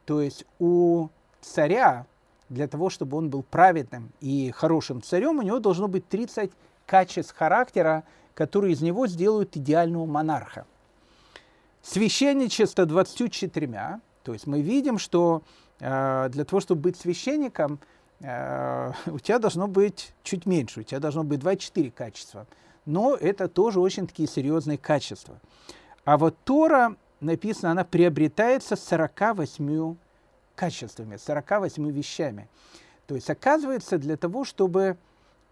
То 0.05 0.21
есть 0.21 0.45
у 0.61 1.09
царя, 1.41 2.07
для 2.49 2.69
того, 2.69 2.89
чтобы 2.89 3.17
он 3.17 3.29
был 3.29 3.43
праведным 3.43 4.13
и 4.21 4.53
хорошим 4.53 5.03
царем, 5.03 5.41
у 5.41 5.43
него 5.43 5.59
должно 5.59 5.89
быть 5.89 6.09
30 6.09 6.53
качеств 6.87 7.37
характера, 7.37 8.05
которые 8.37 8.75
из 8.75 8.83
него 8.83 9.07
сделают 9.09 9.57
идеального 9.57 10.05
монарха. 10.05 10.67
Священничество 11.83 12.85
24, 12.85 14.01
то 14.23 14.33
есть 14.33 14.47
мы 14.47 14.61
видим, 14.61 14.99
что 14.99 15.43
э, 15.81 16.29
для 16.31 16.45
того, 16.45 16.61
чтобы 16.61 16.83
быть 16.83 16.99
священником, 16.99 17.81
э, 18.21 18.93
у 19.07 19.19
тебя 19.19 19.39
должно 19.39 19.67
быть 19.67 20.13
чуть 20.23 20.45
меньше, 20.45 20.81
у 20.81 20.83
тебя 20.83 21.01
должно 21.01 21.25
быть 21.25 21.41
24 21.41 21.91
качества. 21.91 22.47
Но 22.85 23.15
это 23.15 23.49
тоже 23.49 23.81
очень 23.81 24.07
такие 24.07 24.29
серьезные 24.29 24.77
качества. 24.77 25.41
А 26.05 26.19
вот 26.19 26.37
Тора, 26.45 26.95
написано, 27.21 27.71
она 27.71 27.85
приобретается 27.85 28.77
48 28.77 29.97
качествами, 30.55 31.17
48 31.17 31.91
вещами. 31.91 32.49
То 33.07 33.15
есть, 33.15 33.31
оказывается, 33.31 33.97
для 33.97 34.19
того, 34.19 34.45
чтобы 34.45 34.99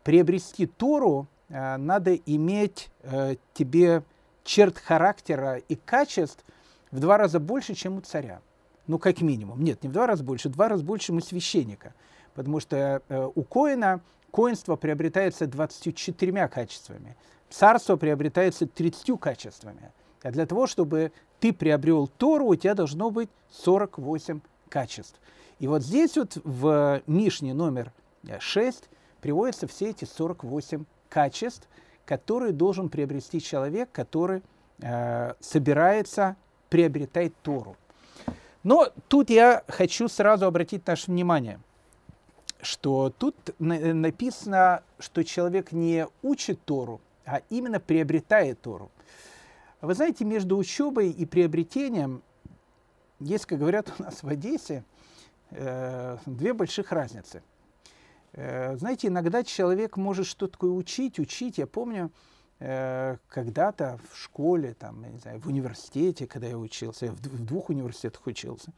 приобрести 0.03 0.67
Тору, 0.67 1.29
надо 1.49 2.15
иметь 2.15 2.91
э, 3.03 3.37
тебе 3.53 4.03
черт 4.45 4.79
характера 4.79 5.57
и 5.57 5.77
качеств 5.77 6.45
в 6.91 7.01
два 7.01 7.19
раза 7.19 7.41
больше, 7.41 7.75
чем 7.75 7.99
у 7.99 8.01
царя. 8.01 8.41
Ну, 8.87 8.99
как 8.99 9.21
минимум. 9.21 9.63
Нет, 9.63 9.83
не 9.83 9.89
в 9.89 9.93
два 9.93 10.07
раза 10.07 10.23
больше, 10.23 10.49
в 10.49 10.53
два 10.53 10.69
раза 10.69 10.85
больше, 10.85 11.07
чем 11.07 11.17
у 11.17 11.21
священника. 11.21 11.95
Потому 12.35 12.61
что 12.61 13.03
э, 13.09 13.31
у 13.35 13.43
коина 13.43 14.01
коинство 14.31 14.77
приобретается 14.77 15.47
24 15.47 16.49
качествами. 16.49 17.17
Царство 17.51 17.97
приобретается 17.97 18.67
30 18.67 19.21
качествами. 19.21 19.93
А 20.23 20.31
для 20.31 20.47
того, 20.47 20.67
чтобы 20.67 21.13
ты 21.39 21.53
приобрел 21.53 22.09
Тору, 22.09 22.47
у 22.47 22.57
тебя 22.57 22.75
должно 22.75 23.11
быть 23.11 23.29
48 23.53 24.41
качеств. 24.69 25.21
И 25.61 25.69
вот 25.69 25.83
здесь 25.83 26.17
вот 26.17 26.39
в 26.43 27.03
Мишне 27.07 27.55
номер 27.55 27.93
6 28.41 28.89
приводятся 29.21 29.67
все 29.67 29.91
эти 29.91 30.05
48 30.05 30.85
качеств, 31.15 31.69
которые 32.05 32.53
должен 32.53 32.89
приобрести 32.89 33.41
человек, 33.41 33.89
который 33.93 34.43
э, 34.81 35.35
собирается 35.39 36.35
приобретать 36.69 37.33
Тору. 37.43 37.77
Но 38.65 38.89
тут 39.07 39.31
я 39.31 39.63
хочу 39.69 40.09
сразу 40.09 40.47
обратить 40.47 40.85
наше 40.89 41.13
внимание, 41.13 41.61
что 42.61 43.15
тут 43.17 43.37
написано, 43.61 44.83
что 44.99 45.23
человек 45.23 45.71
не 45.71 46.09
учит 46.23 46.59
Тору, 46.65 47.01
а 47.25 47.43
именно 47.49 47.79
приобретает 47.79 48.61
Тору. 48.61 48.91
Вы 49.81 49.95
знаете, 49.95 50.25
между 50.25 50.57
учебой 50.57 51.11
и 51.11 51.25
приобретением 51.27 52.23
есть, 53.21 53.47
как 53.47 53.61
говорят 53.61 53.93
у 53.99 54.03
нас 54.03 54.25
в 54.25 54.29
Одессе, 54.29 54.83
э, 55.51 56.17
две 56.27 56.55
больших 56.55 56.91
разницы. 56.91 57.43
Э, 58.35 58.77
знаете, 58.77 59.09
иногда 59.09 59.45
человек 59.45 59.97
может 59.97 60.27
что-то 60.27 60.53
такое 60.53 60.71
учить, 60.71 61.19
учить. 61.19 61.59
Я 61.59 61.67
помню, 61.67 62.11
э, 62.59 63.17
когда-то 63.29 64.01
в 64.11 64.19
школе, 64.19 64.75
там, 64.75 65.03
не 65.11 65.19
знаю, 65.19 65.41
в 65.41 65.47
университете, 65.47 66.27
когда 66.27 66.49
я 66.49 66.59
учился, 66.59 67.07
я 67.07 67.13
в, 67.13 67.21
двух 67.21 67.71
университетах 67.71 68.27
учился, 68.27 68.73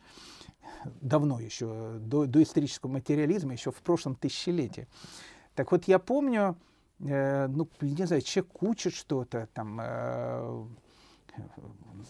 давно 1.00 1.40
еще, 1.40 1.96
до, 2.00 2.26
до 2.26 2.42
исторического 2.42 2.90
материализма, 2.90 3.52
еще 3.52 3.70
в 3.70 3.80
прошлом 3.82 4.14
тысячелетии. 4.14 4.88
Так 5.54 5.72
вот, 5.72 5.84
я 5.84 5.98
помню, 5.98 6.56
э, 7.00 7.46
ну, 7.46 7.66
не 7.80 8.06
знаю, 8.06 8.20
человек 8.20 8.62
учит 8.62 8.92
что-то, 8.92 9.48
там, 9.54 9.80
э, 9.80 10.66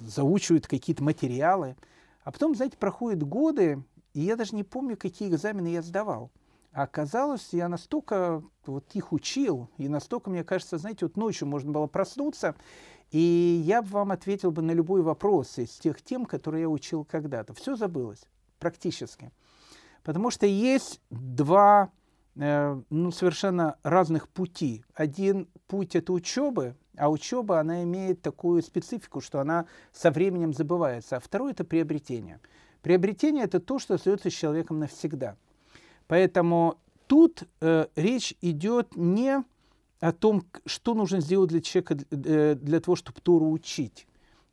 заучивают 0.00 0.66
какие-то 0.66 1.04
материалы, 1.04 1.76
а 2.24 2.32
потом, 2.32 2.56
знаете, 2.56 2.76
проходят 2.76 3.22
годы, 3.22 3.84
и 4.14 4.20
я 4.20 4.34
даже 4.34 4.56
не 4.56 4.64
помню, 4.64 4.96
какие 4.96 5.28
экзамены 5.28 5.68
я 5.68 5.82
сдавал. 5.82 6.32
А 6.76 6.82
оказалось, 6.82 7.54
я 7.54 7.70
настолько 7.70 8.42
вот 8.66 8.84
их 8.92 9.14
учил, 9.14 9.70
и 9.78 9.88
настолько, 9.88 10.28
мне 10.28 10.44
кажется, 10.44 10.76
знаете, 10.76 11.06
вот 11.06 11.16
ночью 11.16 11.48
можно 11.48 11.72
было 11.72 11.86
проснуться, 11.86 12.54
и 13.10 13.62
я 13.64 13.80
бы 13.80 13.88
вам 13.88 14.12
ответил 14.12 14.50
бы 14.50 14.60
на 14.60 14.72
любой 14.72 15.00
вопрос 15.00 15.56
из 15.56 15.70
тех 15.70 16.02
тем, 16.02 16.26
которые 16.26 16.62
я 16.62 16.68
учил 16.68 17.02
когда-то. 17.06 17.54
Все 17.54 17.76
забылось, 17.76 18.26
практически. 18.58 19.32
Потому 20.02 20.30
что 20.30 20.44
есть 20.44 21.00
два 21.08 21.92
э, 22.34 22.78
ну, 22.90 23.10
совершенно 23.10 23.78
разных 23.82 24.28
пути. 24.28 24.84
Один 24.92 25.48
путь– 25.68 25.94
это 25.96 26.12
учебы, 26.12 26.76
а 26.98 27.08
учеба, 27.08 27.58
она 27.58 27.84
имеет 27.84 28.20
такую 28.20 28.62
специфику, 28.62 29.22
что 29.22 29.40
она 29.40 29.64
со 29.94 30.10
временем 30.10 30.52
забывается. 30.52 31.16
А 31.16 31.20
второе– 31.20 31.52
это 31.52 31.64
приобретение. 31.64 32.38
Приобретение– 32.82 33.44
это 33.46 33.60
то, 33.60 33.78
что 33.78 33.94
остается 33.94 34.28
с 34.28 34.34
человеком 34.34 34.78
навсегда. 34.78 35.38
Поэтому 36.06 36.78
тут 37.06 37.42
э, 37.60 37.86
речь 37.96 38.34
идет 38.40 38.96
не 38.96 39.44
о 40.00 40.12
том, 40.12 40.44
что 40.66 40.94
нужно 40.94 41.20
сделать 41.20 41.50
для 41.50 41.60
человека 41.60 41.96
э, 42.10 42.54
для 42.54 42.80
того, 42.80 42.96
чтобы 42.96 43.20
Тору 43.20 43.50
учить. 43.50 44.06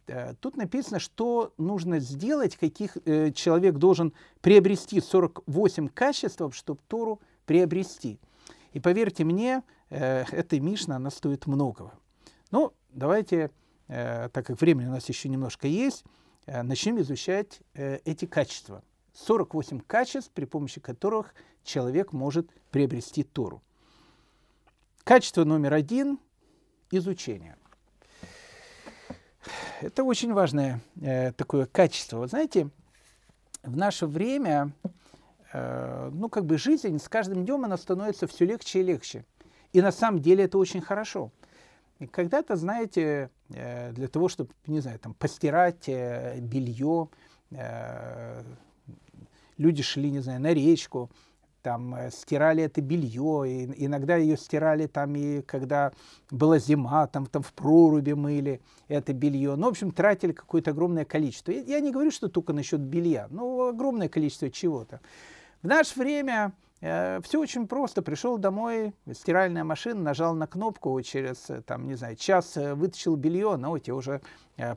Э, 0.08 0.34
тут 0.40 0.58
написано, 0.58 1.00
что 1.00 1.54
нужно 1.58 2.00
сделать, 2.00 2.56
каких 2.56 2.98
э, 3.06 3.32
человек 3.32 3.76
должен 3.76 4.14
приобрести 4.42 5.00
48 5.02 5.90
качеств, 5.90 6.42
чтобы 6.54 6.80
Тору 6.88 7.20
приобрести. 7.46 8.20
И 8.74 8.80
поверьте 8.80 9.24
мне, 9.24 9.64
э, 9.90 10.26
эта 10.32 10.60
Мишна, 10.60 10.98
она 10.98 11.12
стоит 11.12 11.46
многого. 11.46 11.94
Ну, 12.52 12.74
давайте, 12.92 13.52
э, 13.88 14.30
так 14.30 14.46
как 14.46 14.60
времени 14.60 14.88
у 14.88 14.92
нас 14.92 15.08
еще 15.10 15.30
немножко 15.30 15.68
есть, 15.68 16.04
э, 16.46 16.62
начнем 16.64 17.00
изучать 17.02 17.62
эти 17.74 18.26
качества. 18.26 18.84
48 19.14 19.80
качеств, 19.82 20.32
при 20.34 20.46
помощи 20.46 20.82
которых 20.82 21.34
человек 21.64 22.12
может 22.12 22.52
приобрести 22.72 23.24
Тору. 23.24 23.62
Качество 25.04 25.44
номер 25.44 25.74
один– 25.74 26.20
изучение. 26.92 27.58
Это 29.82 30.04
очень 30.04 30.34
важное 30.34 30.80
э, 31.02 31.34
такое 31.34 31.66
качество. 31.66 32.20
Вы 32.20 32.28
знаете, 32.28 32.70
в 33.64 33.76
наше 33.76 34.08
время, 34.08 34.72
э, 35.52 36.10
ну, 36.14 36.30
как 36.30 36.46
бы 36.46 36.58
жизнь 36.58 36.98
с 37.00 37.10
каждым 37.10 37.46
днем 37.46 37.66
она 37.66 37.78
становится 37.78 38.28
все 38.28 38.46
легче 38.46 38.80
и 38.80 38.84
легче. 38.84 39.26
И 39.74 39.82
на 39.82 39.92
самом 39.92 40.22
деле 40.22 40.46
это 40.46 40.58
очень 40.58 40.82
хорошо. 40.82 41.32
И 42.00 42.08
когда-то, 42.08 42.56
знаете, 42.56 43.30
э, 43.50 43.92
для 43.92 44.08
того, 44.08 44.30
чтобы, 44.30 44.52
не 44.68 44.80
знаю, 44.80 45.00
там, 45.00 45.14
постирать 45.14 45.88
э, 45.88 46.40
белье, 46.40 47.10
э, 47.52 48.44
люди 49.58 49.84
шли, 49.84 50.12
не 50.12 50.20
знаю, 50.20 50.42
на 50.42 50.54
речку, 50.54 51.10
там 51.62 51.96
стирали 52.12 52.64
это 52.64 52.82
белье, 52.82 53.44
и 53.48 53.86
иногда 53.86 54.18
ее 54.18 54.36
стирали 54.36 54.86
там 54.86 55.16
и 55.16 55.42
когда 55.42 55.94
была 56.30 56.60
зима, 56.60 57.08
там, 57.08 57.26
там 57.26 57.42
в 57.42 57.54
проруби 57.54 58.12
мыли 58.12 58.60
это 58.90 59.14
белье. 59.14 59.56
Ну, 59.56 59.68
в 59.68 59.70
общем, 59.70 59.92
тратили 59.92 60.34
какое-то 60.34 60.72
огромное 60.72 61.06
количество. 61.06 61.52
Я 61.52 61.80
не 61.80 61.92
говорю, 61.92 62.12
что 62.12 62.28
только 62.28 62.52
насчет 62.52 62.82
белья, 62.82 63.28
но 63.30 63.68
огромное 63.68 64.10
количество 64.10 64.50
чего-то. 64.50 65.00
В 65.62 65.68
наше 65.68 65.98
время 65.98 66.52
Э, 66.84 67.22
Все 67.24 67.40
очень 67.40 67.66
просто. 67.68 68.02
Пришел 68.02 68.38
домой, 68.38 68.94
стиральная 69.14 69.64
машина, 69.64 70.02
нажал 70.02 70.36
на 70.36 70.48
кнопку, 70.48 71.02
через, 71.02 71.50
э, 71.50 71.62
там, 71.62 71.88
не 71.88 71.96
знаю, 71.96 72.18
час 72.18 72.58
э, 72.58 72.74
вытащил 72.74 73.16
белье, 73.16 73.56
но 73.56 73.72
у 73.72 73.80
тебя 73.80 73.96
уже 73.96 74.22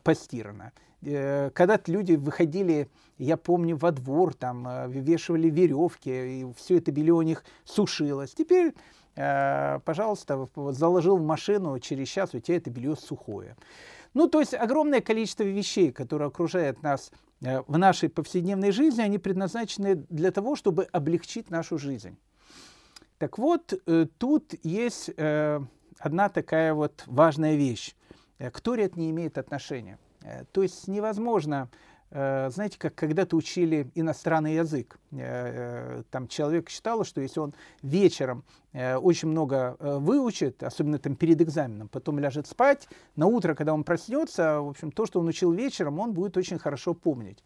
постирано. 0.04 0.72
Когда-то 1.07 1.92
люди 1.92 2.14
выходили, 2.14 2.88
я 3.16 3.36
помню, 3.36 3.76
во 3.76 3.92
двор, 3.92 4.34
там, 4.34 4.90
вешивали 4.90 5.48
веревки, 5.48 6.11
и 6.11 6.46
все 6.57 6.78
это 6.78 6.90
белье 6.90 7.14
у 7.14 7.22
них 7.22 7.44
сушилось. 7.64 8.34
Теперь, 8.34 8.74
пожалуйста, 9.14 10.48
заложил 10.72 11.16
в 11.16 11.24
машину, 11.24 11.78
через 11.78 12.09
час 12.09 12.34
у 12.34 12.40
тебя 12.40 12.57
это 12.57 12.70
белье 12.70 12.96
сухое. 12.96 13.57
Ну, 14.14 14.28
то 14.28 14.40
есть 14.40 14.54
огромное 14.54 15.00
количество 15.00 15.44
вещей, 15.44 15.92
которые 15.92 16.28
окружают 16.28 16.82
нас 16.82 17.12
Э, 17.42 17.62
в 17.66 17.76
нашей 17.76 18.09
повседневной 18.09 18.70
жизни, 18.70 19.02
они 19.02 19.18
предназначены 19.18 19.96
для 20.09 20.30
того, 20.30 20.57
чтобы 20.57 20.84
облегчить 20.84 21.50
нашу 21.50 21.78
жизнь. 21.78 22.16
Так 23.18 23.38
вот, 23.38 23.72
э, 23.86 24.07
тут 24.18 24.54
есть 24.62 25.11
э, 25.16 25.61
одна 25.98 26.28
такая 26.28 26.74
вот 26.74 27.04
важная 27.07 27.57
вещь. 27.57 27.94
К 28.38 28.61
Торе 28.61 28.84
это 28.84 28.98
не 28.98 29.11
имеет 29.11 29.38
отношения. 29.38 29.98
То 30.53 30.62
есть 30.62 30.89
невозможно 30.89 31.68
Э, 32.11 32.51
знаете, 32.51 32.79
как 32.79 32.95
когда-то 32.95 33.37
учили 33.37 33.91
иностранный 33.95 34.55
язык. 34.55 34.99
Э, 35.12 35.16
э, 35.18 36.03
там 36.11 36.29
человек 36.29 36.70
считал, 36.70 37.05
что 37.05 37.20
если 37.20 37.41
он 37.41 37.55
вечером 37.83 38.45
очень 38.72 39.29
много 39.29 39.74
выучит, 39.81 40.62
особенно 40.62 40.99
там 40.99 41.16
перед 41.16 41.41
экзаменом, 41.41 41.89
потом 41.89 42.18
ляжет 42.18 42.47
спать, 42.47 42.87
на 43.16 43.27
утро, 43.27 43.55
когда 43.55 43.72
он 43.72 43.85
проснется, 43.85 44.61
в 44.61 44.68
общем, 44.68 44.93
то, 44.93 45.07
что 45.07 45.18
он 45.18 45.29
учил 45.29 45.51
вечером, 45.51 45.99
он 45.99 46.12
будет 46.12 46.37
очень 46.37 46.59
хорошо 46.59 46.93
помнить. 46.93 47.43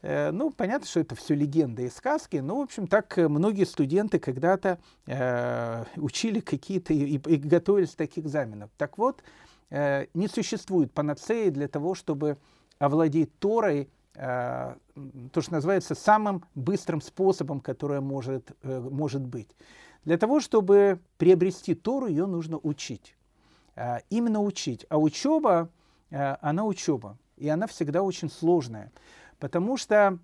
Ну, 0.00 0.50
понятно, 0.50 0.86
что 0.86 1.00
это 1.00 1.14
все 1.14 1.34
легенды 1.34 1.84
и 1.84 1.90
сказки, 1.90 2.38
но, 2.38 2.56
в 2.56 2.62
общем, 2.62 2.86
так 2.86 3.18
многие 3.18 3.64
студенты 3.64 4.18
когда-то 4.18 4.78
э, 5.06 5.84
учили 5.96 6.40
какие-то 6.40 6.94
и, 6.94 7.18
и 7.18 7.36
готовились 7.36 7.90
к 7.90 7.96
таких 7.96 8.24
экзаменов. 8.24 8.70
Так 8.78 8.96
вот, 8.96 9.20
э, 9.20 9.49
не 9.70 10.28
существует 10.28 10.92
панацеи 10.92 11.50
для 11.50 11.68
того, 11.68 11.94
чтобы 11.94 12.38
овладеть 12.80 13.38
Торой, 13.38 13.88
э, 14.14 14.74
то, 15.32 15.40
что 15.40 15.52
называется 15.52 15.94
самым 15.94 16.44
быстрым 16.54 17.00
способом, 17.00 17.60
которое 17.60 18.00
может, 18.00 18.50
э, 18.62 18.80
может 18.80 19.24
быть. 19.24 19.54
Для 20.04 20.16
того, 20.16 20.40
чтобы 20.40 20.98
приобрести 21.18 21.74
Тору, 21.74 22.06
ее 22.06 22.26
нужно 22.26 22.58
учить. 22.58 23.14
Э, 23.76 23.98
именно 24.08 24.40
учить. 24.40 24.86
А 24.88 24.98
учеба, 24.98 25.68
э, 26.10 26.36
она 26.40 26.64
учеба. 26.64 27.18
И 27.36 27.48
она 27.48 27.66
всегда 27.66 28.02
очень 28.02 28.30
сложная. 28.30 28.90
Потому 29.38 29.76
что, 29.76 30.18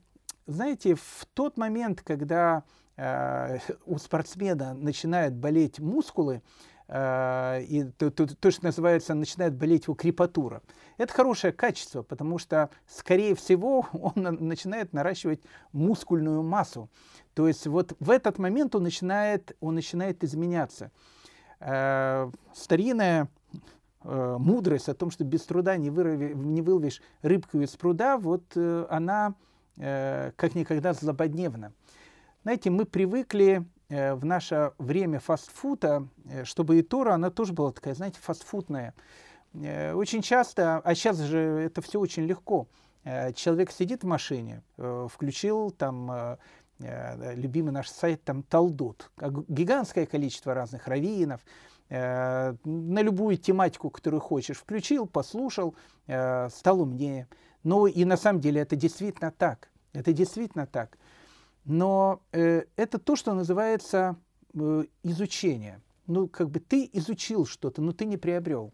знаете, 0.46 0.94
в 0.94 1.26
тот 1.34 1.58
момент, 1.58 2.00
когда 2.00 2.64
э, 2.96 3.58
у 3.84 3.98
спортсмена 3.98 4.72
начинают 4.72 5.34
болеть 5.34 5.78
мускулы, 5.78 6.36
э, 6.36 6.40
и 6.88 7.90
то, 7.98 8.10
то, 8.12 8.26
то, 8.26 8.50
что 8.52 8.64
называется, 8.64 9.14
начинает 9.14 9.54
болеть 9.54 9.84
его 9.84 9.94
крепатура, 9.94 10.62
это 10.98 11.12
хорошее 11.12 11.52
качество, 11.52 12.02
потому 12.02 12.38
что, 12.38 12.70
скорее 12.86 13.34
всего, 13.34 13.86
он 13.92 14.14
начинает 14.16 14.92
наращивать 14.92 15.40
мускульную 15.72 16.42
массу. 16.42 16.88
То 17.34 17.48
есть 17.48 17.66
вот 17.66 17.94
в 18.00 18.10
этот 18.10 18.38
момент 18.38 18.74
он 18.74 18.84
начинает, 18.84 19.56
он 19.60 19.74
начинает 19.74 20.24
изменяться. 20.24 20.90
Э, 21.60 22.30
старинная 22.54 23.28
э, 24.04 24.36
мудрость 24.38 24.88
о 24.88 24.94
том, 24.94 25.10
что 25.10 25.24
без 25.24 25.42
труда 25.42 25.76
не, 25.76 25.90
вырови, 25.90 26.32
не 26.34 26.62
выловишь 26.62 27.02
рыбку 27.22 27.60
из 27.60 27.70
пруда, 27.76 28.16
вот 28.16 28.44
э, 28.54 28.86
она 28.88 29.34
э, 29.76 30.32
как 30.36 30.54
никогда 30.54 30.92
злободневно. 30.94 31.72
Знаете, 32.42 32.70
мы 32.70 32.84
привыкли 32.84 33.62
э, 33.62 33.75
в 33.88 34.24
наше 34.24 34.72
время 34.78 35.20
фастфуда, 35.20 36.08
э, 36.28 36.44
чтобы 36.44 36.78
и 36.78 36.82
Тора, 36.82 37.14
она 37.14 37.30
тоже 37.30 37.52
была 37.52 37.72
такая, 37.72 37.94
знаете, 37.94 38.18
фастфудная. 38.20 38.94
Э, 39.54 39.92
очень 39.94 40.22
часто, 40.22 40.78
а 40.78 40.94
сейчас 40.94 41.18
же 41.18 41.38
это 41.38 41.80
все 41.82 42.00
очень 42.00 42.24
легко. 42.24 42.66
Э, 43.04 43.32
человек 43.32 43.70
сидит 43.70 44.02
в 44.02 44.06
машине, 44.06 44.62
э, 44.76 45.08
включил 45.12 45.70
там 45.70 46.10
э, 46.10 46.36
э 46.80 47.34
любимый 47.36 47.70
наш 47.70 47.88
сайт 47.88 48.22
там 48.24 48.42
Талдот, 48.42 49.10
гигантское 49.48 50.06
количество 50.06 50.52
разных 50.52 50.88
раввинов, 50.88 51.40
э, 51.88 52.54
на 52.64 53.02
любую 53.02 53.36
тематику, 53.36 53.90
которую 53.90 54.20
хочешь, 54.20 54.58
включил, 54.58 55.06
послушал, 55.06 55.76
э, 56.08 56.48
стал 56.50 56.80
умнее. 56.80 57.28
Ну 57.62 57.86
и 57.86 58.04
на 58.04 58.16
самом 58.16 58.40
деле 58.40 58.60
это 58.60 58.76
действительно 58.76 59.30
так. 59.30 59.70
Это 59.92 60.12
действительно 60.12 60.66
так. 60.66 60.98
Но 61.66 62.22
э, 62.32 62.62
это 62.76 62.98
то, 62.98 63.16
что 63.16 63.34
называется 63.34 64.16
э, 64.54 64.84
изучение. 65.02 65.82
Ну, 66.06 66.28
как 66.28 66.48
бы 66.48 66.60
ты 66.60 66.88
изучил 66.92 67.44
что-то, 67.44 67.82
но 67.82 67.92
ты 67.92 68.04
не 68.04 68.16
приобрел. 68.16 68.72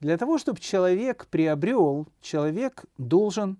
Для 0.00 0.16
того, 0.16 0.38
чтобы 0.38 0.58
человек 0.58 1.26
приобрел, 1.26 2.08
человек 2.22 2.86
должен 2.96 3.58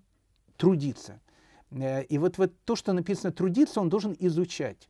трудиться. 0.57 1.21
Э, 1.69 2.03
и 2.03 2.17
вот, 2.17 2.39
вот 2.39 2.51
то, 2.65 2.75
что 2.75 2.93
написано 2.93 3.31
трудиться, 3.31 3.79
он 3.79 3.89
должен 3.89 4.15
изучать. 4.19 4.89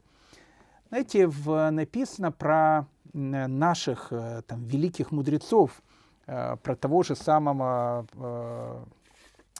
Знаете, 0.88 1.28
в, 1.28 1.70
написано 1.72 2.32
про 2.32 2.88
наших 3.14 4.14
э, 4.14 4.44
там, 4.48 4.64
великих 4.64 5.12
мудрецов, 5.12 5.82
э, 6.26 6.56
про 6.56 6.76
того 6.78 7.04
же 7.04 7.18
самого 7.18 8.08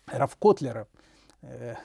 Равкотлера 0.06 0.88
э, 0.93 0.93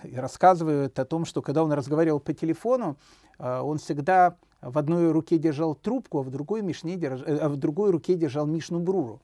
и 0.04 0.16
рассказывают 0.16 0.98
о 0.98 1.04
том, 1.04 1.24
что 1.24 1.42
когда 1.42 1.64
он 1.64 1.72
разговаривал 1.72 2.20
по 2.20 2.32
телефону, 2.32 2.96
э, 3.38 3.60
он 3.60 3.78
всегда 3.78 4.36
в 4.60 4.78
одной 4.78 5.10
руке 5.10 5.38
держал 5.38 5.74
трубку, 5.74 6.20
а 6.20 6.22
в 6.22 6.30
другой, 6.30 6.62
мишне 6.62 6.96
держ... 6.96 7.22
Э, 7.22 7.38
а 7.38 7.48
в 7.48 7.56
другой 7.56 7.90
руке 7.90 8.14
держал 8.14 8.46
Мишну 8.46 8.80
Бруру. 8.80 9.20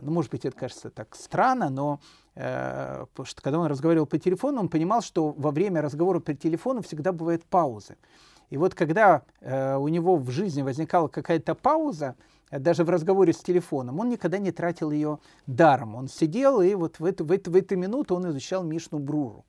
Ну, 0.00 0.12
может 0.12 0.30
быть, 0.30 0.46
это 0.46 0.56
кажется 0.56 0.88
так 0.88 1.14
странно, 1.14 1.68
но 1.68 2.00
э, 2.36 3.04
что 3.24 3.42
когда 3.42 3.58
он 3.58 3.66
разговаривал 3.66 4.06
по 4.06 4.18
телефону, 4.18 4.60
он 4.60 4.68
понимал, 4.70 5.02
что 5.02 5.32
во 5.36 5.50
время 5.50 5.82
разговора 5.82 6.20
по 6.20 6.32
телефону 6.32 6.80
всегда 6.80 7.12
бывают 7.12 7.44
паузы. 7.44 7.98
И 8.48 8.56
вот 8.56 8.74
когда 8.74 9.22
э, 9.42 9.76
у 9.76 9.88
него 9.88 10.16
в 10.16 10.30
жизни 10.30 10.62
возникала 10.62 11.08
какая-то 11.08 11.54
пауза, 11.54 12.16
Э, 12.16 12.33
даже 12.50 12.84
в 12.84 12.90
разговоре 12.90 13.32
с 13.32 13.38
телефоном, 13.38 14.00
он 14.00 14.08
никогда 14.08 14.38
не 14.38 14.52
тратил 14.52 14.90
ее 14.90 15.18
даром. 15.46 15.94
Он 15.94 16.08
сидел 16.08 16.60
и 16.60 16.74
вот 16.74 16.98
в 16.98 17.04
эту, 17.04 17.24
в 17.24 17.32
эту, 17.32 17.50
в 17.50 17.56
эту 17.56 17.76
минуту 17.76 18.14
он 18.14 18.28
изучал 18.30 18.62
Мишну 18.62 18.98
Бруру. 18.98 19.44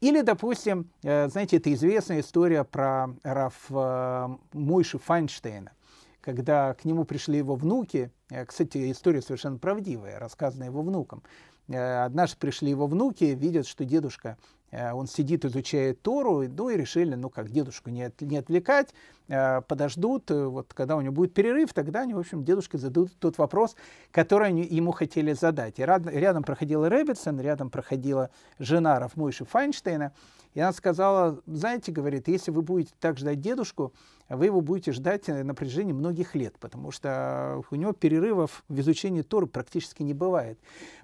Или, 0.00 0.22
допустим, 0.22 0.90
э, 1.02 1.28
знаете, 1.28 1.58
это 1.58 1.72
известная 1.74 2.20
история 2.20 2.64
про 2.64 3.08
Раф 3.22 3.66
э, 3.68 4.28
Мойши 4.52 4.98
Файнштейна, 4.98 5.72
когда 6.20 6.74
к 6.74 6.84
нему 6.84 7.04
пришли 7.04 7.38
его 7.38 7.54
внуки, 7.54 8.10
кстати, 8.46 8.90
история 8.92 9.20
совершенно 9.20 9.58
правдивая, 9.58 10.18
рассказанная 10.18 10.68
его 10.68 10.82
внукам. 10.82 11.22
Однажды 11.68 12.36
пришли 12.38 12.70
его 12.70 12.86
внуки, 12.86 13.24
видят, 13.24 13.66
что 13.66 13.84
дедушка 13.84 14.36
Э, 14.36 14.59
он 14.72 15.06
сидит, 15.06 15.44
изучает 15.44 16.00
Тору, 16.02 16.48
ну 16.48 16.70
и 16.70 16.76
решили, 16.76 17.14
ну 17.14 17.28
как 17.28 17.50
дедушку 17.50 17.90
не, 17.90 18.04
от, 18.04 18.20
не 18.20 18.36
отвлекать, 18.36 18.94
э, 19.28 19.62
подождут, 19.62 20.30
э, 20.30 20.44
вот 20.46 20.72
когда 20.74 20.96
у 20.96 21.00
него 21.00 21.12
будет 21.12 21.34
перерыв, 21.34 21.72
тогда 21.72 22.00
они, 22.02 22.14
в 22.14 22.18
общем, 22.18 22.44
дедушке 22.44 22.78
зададут 22.78 23.12
тот 23.18 23.38
вопрос, 23.38 23.74
который 24.12 24.48
они 24.48 24.64
ему 24.64 24.92
хотели 24.92 25.32
задать. 25.32 25.78
И 25.78 25.84
рядом, 25.84 26.14
рядом 26.14 26.42
проходила 26.44 26.88
Рэббитсон, 26.88 27.40
рядом 27.40 27.70
проходила 27.70 28.30
жена 28.58 29.00
Рафмойши 29.00 29.44
Файнштейна, 29.44 30.12
и 30.54 30.60
она 30.60 30.72
сказала, 30.72 31.40
знаете, 31.46 31.92
говорит, 31.92 32.26
если 32.26 32.50
вы 32.50 32.62
будете 32.62 32.92
так 32.98 33.18
ждать 33.18 33.40
дедушку, 33.40 33.92
вы 34.28 34.46
его 34.46 34.60
будете 34.60 34.92
ждать 34.92 35.28
на 35.28 35.54
протяжении 35.54 35.92
многих 35.92 36.34
лет, 36.34 36.56
потому 36.58 36.90
что 36.90 37.62
у 37.70 37.74
него 37.74 37.92
перерывов 37.92 38.64
в 38.68 38.78
изучении 38.80 39.22
Торы 39.22 39.46
практически 39.46 40.02
не 40.02 40.14
бывает. 40.14 40.58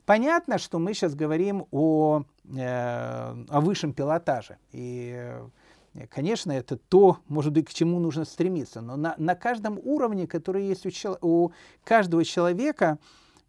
Понятно, 0.07 0.59
что 0.59 0.78
мы 0.78 0.94
сейчас 0.94 1.16
говорим 1.16 1.66
о, 1.72 2.22
э, 2.44 3.44
о 3.48 3.61
высшем 3.61 3.92
пилотаже. 3.92 4.57
И, 4.70 5.12
э, 5.94 6.07
конечно, 6.09 6.52
это 6.52 6.76
то, 6.76 7.18
может 7.26 7.52
быть, 7.52 7.68
к 7.68 7.74
чему 7.74 7.98
нужно 7.98 8.24
стремиться. 8.24 8.80
Но 8.80 8.96
на, 8.96 9.16
на 9.18 9.34
каждом 9.34 9.80
уровне, 9.82 10.28
который 10.28 10.64
есть 10.68 10.86
у, 10.86 11.16
у 11.22 11.52
каждого 11.82 12.24
человека, 12.24 12.98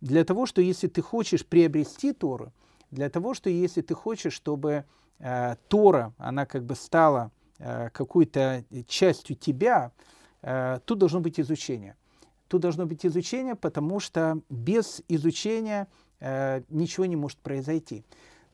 для 0.01 0.25
того, 0.25 0.47
что 0.47 0.59
если 0.61 0.87
ты 0.87 1.03
хочешь 1.03 1.45
приобрести 1.45 2.11
Тору, 2.11 2.51
для 2.89 3.11
того, 3.11 3.35
что 3.35 3.51
если 3.51 3.81
ты 3.81 3.93
хочешь, 3.93 4.33
чтобы 4.33 4.85
э, 5.19 5.55
Тора, 5.67 6.13
она 6.17 6.47
как 6.47 6.65
бы 6.65 6.73
стала 6.73 7.31
э, 7.59 7.89
какой-то 7.91 8.63
частью 8.87 9.35
тебя, 9.35 9.91
э, 10.41 10.79
тут 10.85 10.97
должно 10.97 11.19
быть 11.19 11.39
изучение. 11.39 11.95
Тут 12.47 12.61
должно 12.61 12.87
быть 12.87 13.05
изучение, 13.05 13.55
потому 13.55 13.99
что 13.99 14.41
без 14.49 15.03
изучения 15.07 15.87
э, 16.19 16.61
ничего 16.69 17.05
не 17.05 17.15
может 17.15 17.37
произойти. 17.39 18.03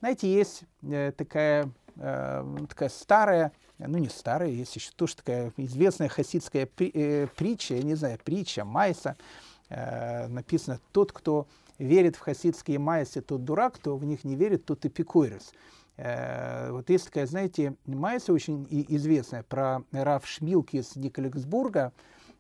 Знаете, 0.03 0.27
есть 0.27 0.65
э, 0.81 1.13
такая, 1.15 1.69
э, 1.95 2.57
такая 2.67 2.89
старая, 2.89 3.53
ну 3.77 3.97
не 3.99 4.09
старая, 4.09 4.49
есть 4.49 4.75
еще 4.75 4.91
тоже 4.97 5.15
такая 5.15 5.53
известная 5.55 6.09
хасидская 6.09 6.65
при, 6.65 7.25
притча, 7.37 7.75
я 7.75 7.83
не 7.83 7.95
знаю, 7.95 8.19
притча 8.21 8.65
Майса, 8.65 9.15
э, 9.69 10.27
написано 10.27 10.81
«Тот, 10.91 11.13
кто 11.13 11.47
верит 11.79 12.17
в 12.17 12.19
хасидские 12.19 12.79
майсы, 12.79 13.21
тот 13.21 13.45
дурак, 13.45 13.75
кто 13.75 13.95
в 13.95 14.03
них 14.03 14.25
не 14.25 14.35
верит, 14.35 14.65
тот 14.65 14.85
эпикурис». 14.85 15.53
Э, 15.95 16.71
вот 16.71 16.89
есть 16.89 17.05
такая, 17.05 17.25
знаете, 17.25 17.77
майса 17.85 18.33
очень 18.33 18.67
известная 18.69 19.43
про 19.43 19.83
Раф 19.93 20.27
Шмилки 20.27 20.75
из 20.75 20.97
Николексбурга, 20.97 21.93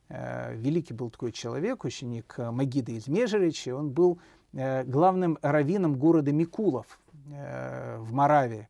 великий 0.09 0.93
был 0.93 1.09
такой 1.09 1.31
человек, 1.31 1.85
ученик 1.85 2.35
Магида 2.37 2.91
из 2.91 3.07
Межерича, 3.07 3.73
он 3.73 3.89
был 3.89 4.19
главным 4.53 5.39
раввином 5.41 5.95
города 5.95 6.31
Микулов 6.31 6.99
э, 7.31 7.97
в 7.99 8.13
Моравии. 8.13 8.67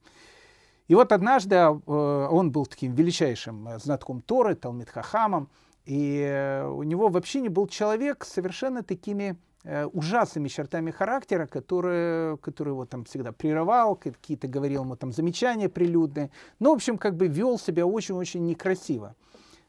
И 0.88 0.96
вот 0.96 1.12
однажды 1.12 1.56
э, 1.56 1.68
он 1.68 2.52
был 2.52 2.66
таким 2.66 2.94
величайшим 2.94 3.68
знатком 3.80 4.22
Торы, 4.22 4.56
Талмит 4.56 4.90
Хахамом, 4.90 5.50
и 5.86 6.64
у 6.66 6.84
него 6.84 7.10
вообще 7.10 7.42
не 7.42 7.50
был 7.50 7.68
человек 7.68 8.24
с 8.24 8.32
совершенно 8.32 8.84
такими 8.84 9.36
ужасными 9.94 10.50
чертами 10.50 10.92
характера, 10.92 11.46
которые, 11.46 12.38
которые 12.38 12.74
его 12.74 12.86
там 12.86 13.06
всегда 13.06 13.32
прерывал, 13.32 13.96
какие-то 13.96 14.48
говорил 14.48 14.84
ему 14.84 14.98
там 14.98 15.14
замечания 15.14 15.70
прилюдные. 15.70 16.32
Ну, 16.60 16.72
в 16.72 16.76
общем, 16.76 16.98
как 16.98 17.16
бы 17.16 17.28
вел 17.28 17.58
себя 17.58 17.86
очень-очень 17.86 18.46
некрасиво. 18.46 19.16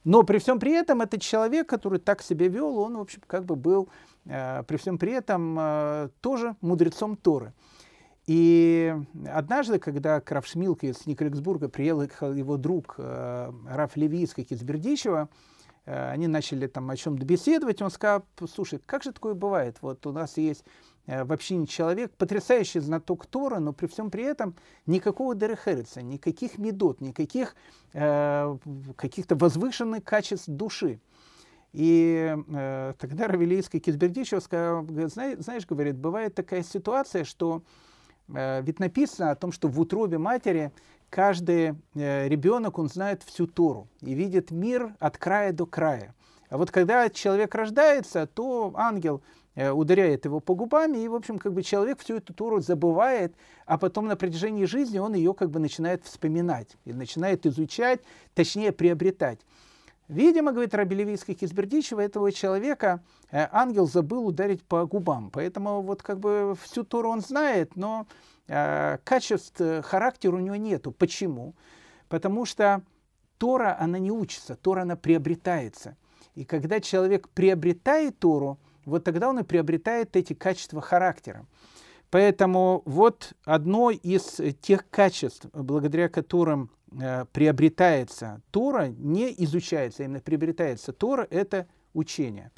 Но 0.03 0.25
при 0.25 0.39
всем 0.39 0.59
при 0.59 0.73
этом 0.73 1.01
этот 1.01 1.23
человек, 1.23 1.69
который 1.69 2.01
так 2.01 2.23
себя 2.23 2.49
вел, 2.49 2.77
он, 2.79 2.97
в 2.97 3.01
общем, 3.01 3.23
как 3.27 3.45
бы 3.45 3.55
был 3.55 3.89
Э, 3.89 4.14
при 4.25 4.77
всем 4.77 4.99
при 4.99 5.13
этом 5.13 5.57
э, 5.59 6.09
тоже 6.21 6.57
мудрецом 6.61 7.17
Торы. 7.17 7.53
И 8.27 8.95
однажды, 9.31 9.79
когда 9.79 10.21
к 10.21 10.33
Равшмилке 10.33 10.89
из 10.89 11.07
Николексбурга 11.07 11.69
приехал 11.69 12.33
его 12.33 12.57
друг 12.57 12.95
э, 12.97 13.53
Раф 13.69 13.97
Левийский 13.97 14.47
из 14.49 14.63
Бердичева, 14.63 15.29
они 15.87 16.29
начали 16.29 16.67
там 16.67 16.89
о 16.89 16.97
чем-то 16.97 17.27
беседовать, 17.27 17.83
он 17.83 17.91
сказал, 17.91 18.25
слушай, 18.51 18.81
как 18.87 19.03
же 19.03 19.13
такое 19.13 19.35
бывает? 19.35 19.77
Вот 19.83 20.07
у 20.07 20.13
нас 20.13 20.39
есть 20.39 20.65
в 21.07 21.33
общине 21.33 21.67
человек, 21.67 22.13
потрясающий 22.17 22.81
знаток 22.81 23.27
Тора, 23.27 23.59
но 23.59 23.73
при 23.73 23.87
всем 23.87 24.11
при 24.11 24.25
этом 24.25 24.57
никакого 24.87 25.35
Дерехерица, 25.35 26.01
никаких 26.01 26.59
медот, 26.59 27.01
никаких 27.01 27.55
э, 27.93 28.57
каких-то 28.97 29.37
возвышенных 29.37 30.03
качеств 30.03 30.49
души. 30.49 31.01
И 31.75 32.37
э, 32.37 32.95
тогда 33.01 33.27
Равелийский 33.27 33.81
Кизбердичев 33.81 34.45
сказал, 34.45 34.87
знаешь, 34.87 35.67
говорит, 35.67 35.97
бывает 35.97 36.33
такая 36.33 36.63
ситуация, 36.63 37.25
что 37.25 37.65
э, 38.29 38.63
ведь 38.63 38.79
написано 38.79 39.33
о 39.33 39.35
том, 39.35 39.51
что 39.51 39.67
в 39.67 39.81
утробе 39.81 40.19
матери 40.19 40.71
каждый 41.11 41.75
э, 41.97 42.29
ребенок, 42.29 42.79
он 42.79 42.89
знает 42.89 43.25
всю 43.25 43.49
Тору 43.49 43.89
и 44.03 44.15
видит 44.15 44.53
мир 44.53 44.95
от 45.01 45.19
края 45.19 45.53
до 45.53 45.67
края. 45.67 46.15
А 46.49 46.59
вот 46.59 46.71
когда 46.71 47.11
человек 47.11 47.53
рождается, 47.57 48.29
то 48.29 48.73
ангел 48.77 49.21
э, 49.57 49.73
ударяет 49.73 50.27
его 50.27 50.39
по 50.39 50.55
губам, 50.55 50.95
и, 50.95 51.09
в 51.09 51.15
общем, 51.17 51.41
как 51.41 51.55
бы 51.55 51.65
человек 51.65 51.99
всю 51.99 52.19
эту 52.19 52.33
Тору 52.35 52.61
забывает, 52.61 53.35
а 53.67 53.79
потом 53.79 54.07
на 54.07 54.15
протяжении 54.15 54.65
жизни 54.65 54.99
он 54.99 55.15
ее 55.15 55.35
как 55.35 55.51
бы 55.51 55.59
начинает 55.59 56.05
вспоминать 56.05 56.77
и 56.85 56.93
начинает 56.93 57.47
изучать, 57.47 58.01
точнее 58.33 58.71
приобретать. 58.71 59.41
Видимо, 60.09 60.53
говорит 60.53 60.75
Раби 60.75 60.97
Левийский 60.97 61.35
Кизбердичева, 61.35 62.01
этого 62.01 62.31
человека 62.31 63.03
э, 63.31 63.47
ангел 63.51 63.87
забыл 63.87 64.27
ударить 64.27 64.63
по 64.63 64.85
губам. 64.85 65.31
Поэтому 65.31 65.81
вот 65.81 66.03
как 66.03 66.21
бы 66.21 66.55
всю 66.63 66.85
Тору 66.85 67.09
он 67.09 67.23
знает, 67.23 67.75
но 67.75 68.07
э, 68.47 68.99
качеств 69.03 69.61
э, 69.61 69.81
характера 69.81 70.37
у 70.37 70.41
него 70.41 70.57
нету. 70.57 70.93
Почему? 70.93 71.55
Потому 72.09 72.45
что 72.45 72.83
Тора, 73.39 73.77
она 73.81 73.99
не 73.99 74.11
учится, 74.11 74.57
Тора, 74.57 74.83
она 74.83 74.97
приобретается. 74.97 75.97
И 76.35 76.45
когда 76.45 76.81
человек 76.81 77.31
приобретает 77.31 78.19
Тору, 78.19 78.59
вот 78.85 79.05
тогда 79.05 79.31
он 79.31 79.39
и 79.39 79.43
приобретает 79.43 80.17
эти 80.17 80.35
качества 80.35 80.83
характера. 80.83 81.47
Поэтому 82.11 82.83
вот 82.85 83.33
одно 83.45 83.91
из 83.91 84.41
тех 84.61 84.89
качеств, 84.91 85.47
благодаря 85.53 86.09
которым 86.09 86.71
э, 87.01 87.25
приобретается 87.33 88.41
Тора, 88.51 88.89
не 88.89 89.35
изучается, 89.45 90.03
а 90.03 90.07
именно 90.07 90.21
приобретается 90.21 90.93
Тора, 90.93 91.27
это 91.31 91.67
учение. 91.93 92.51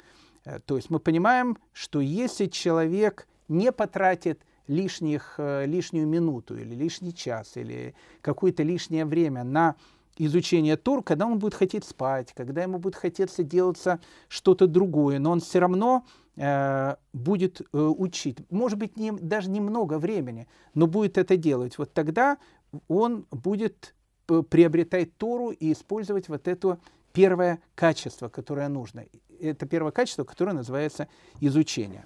Э, 0.45 0.59
то 0.65 0.75
есть 0.75 0.89
мы 0.89 0.99
понимаем, 0.99 1.57
что 1.73 1.99
если 1.99 2.47
человек 2.47 3.27
не 3.47 3.71
потратит 3.71 4.41
лишних, 4.67 5.35
э, 5.37 5.65
лишнюю 5.65 6.07
минуту 6.07 6.57
или 6.57 6.75
лишний 6.75 7.13
час 7.13 7.57
или 7.57 7.95
какое-то 8.21 8.63
лишнее 8.63 9.05
время 9.05 9.43
на 9.43 9.75
изучение 10.17 10.77
Тур, 10.77 11.03
когда 11.03 11.25
он 11.27 11.39
будет 11.39 11.53
хотеть 11.53 11.85
спать, 11.85 12.33
когда 12.35 12.63
ему 12.63 12.79
будет 12.79 12.95
хотеться 12.95 13.43
делаться 13.43 13.99
что-то 14.27 14.67
другое, 14.67 15.19
но 15.19 15.31
он 15.31 15.41
все 15.41 15.59
равно 15.59 16.05
будет 17.13 17.61
учить. 17.71 18.37
Может 18.51 18.77
быть, 18.77 18.95
не, 18.95 19.11
даже 19.11 19.49
немного 19.49 19.97
времени, 19.97 20.47
но 20.75 20.85
будет 20.85 21.17
это 21.17 21.35
делать. 21.35 21.79
Вот 21.79 21.93
тогда 21.93 22.37
он 22.87 23.25
будет 23.31 23.95
приобретать 24.49 25.15
Тору 25.17 25.51
и 25.51 25.71
использовать 25.73 26.29
вот 26.29 26.47
это 26.47 26.77
первое 27.13 27.59
качество, 27.75 28.29
которое 28.29 28.67
нужно. 28.67 29.05
Это 29.39 29.65
первое 29.65 29.91
качество, 29.91 30.23
которое 30.23 30.53
называется 30.53 31.07
изучение. 31.39 32.05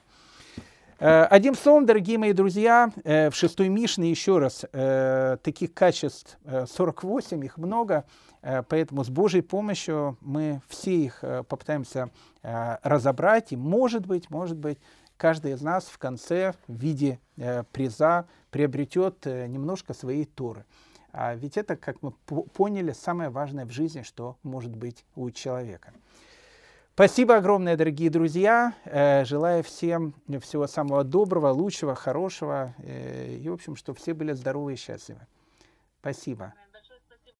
Э, 1.01 1.23
одним 1.23 1.55
словом, 1.55 1.87
дорогие 1.87 2.19
мои 2.19 2.31
друзья, 2.31 2.91
э, 3.03 3.31
в 3.31 3.35
шестой 3.35 3.69
Мишне 3.69 4.11
еще 4.11 4.37
раз 4.37 4.63
э, 4.71 5.37
таких 5.41 5.73
качеств 5.73 6.37
48, 6.45 7.43
их 7.43 7.57
много, 7.57 8.05
поэтому 8.41 9.03
с 9.03 9.09
Божьей 9.09 9.41
помощью 9.41 10.17
мы 10.21 10.61
все 10.67 10.95
их 10.95 11.23
попытаемся 11.47 12.09
разобрать, 12.41 13.51
и 13.51 13.55
может 13.55 14.05
быть, 14.05 14.29
может 14.31 14.57
быть, 14.57 14.79
каждый 15.17 15.53
из 15.53 15.61
нас 15.61 15.85
в 15.85 15.97
конце 15.99 16.53
в 16.67 16.73
виде 16.73 17.19
приза 17.71 18.25
приобретет 18.49 19.25
немножко 19.25 19.93
своей 19.93 20.25
Торы. 20.25 20.65
А 21.13 21.35
ведь 21.35 21.57
это, 21.57 21.75
как 21.75 22.01
мы 22.01 22.11
поняли, 22.11 22.91
самое 22.91 23.29
важное 23.29 23.65
в 23.65 23.71
жизни, 23.71 24.01
что 24.01 24.37
может 24.43 24.75
быть 24.75 25.05
у 25.15 25.29
человека. 25.31 25.93
Спасибо 26.93 27.37
огромное, 27.37 27.77
дорогие 27.77 28.09
друзья. 28.09 28.73
Э, 28.85 29.25
желаю 29.25 29.63
всем 29.63 30.13
всего 30.41 30.67
самого 30.67 31.03
доброго, 31.03 31.49
лучшего, 31.49 31.95
хорошего. 31.95 32.73
Э, 32.79 33.35
и, 33.35 33.49
в 33.49 33.53
общем, 33.53 33.75
чтобы 33.75 33.97
все 33.97 34.13
были 34.13 34.33
здоровы 34.33 34.73
и 34.73 34.75
счастливы. 34.75 35.21
Спасибо. 36.01 36.53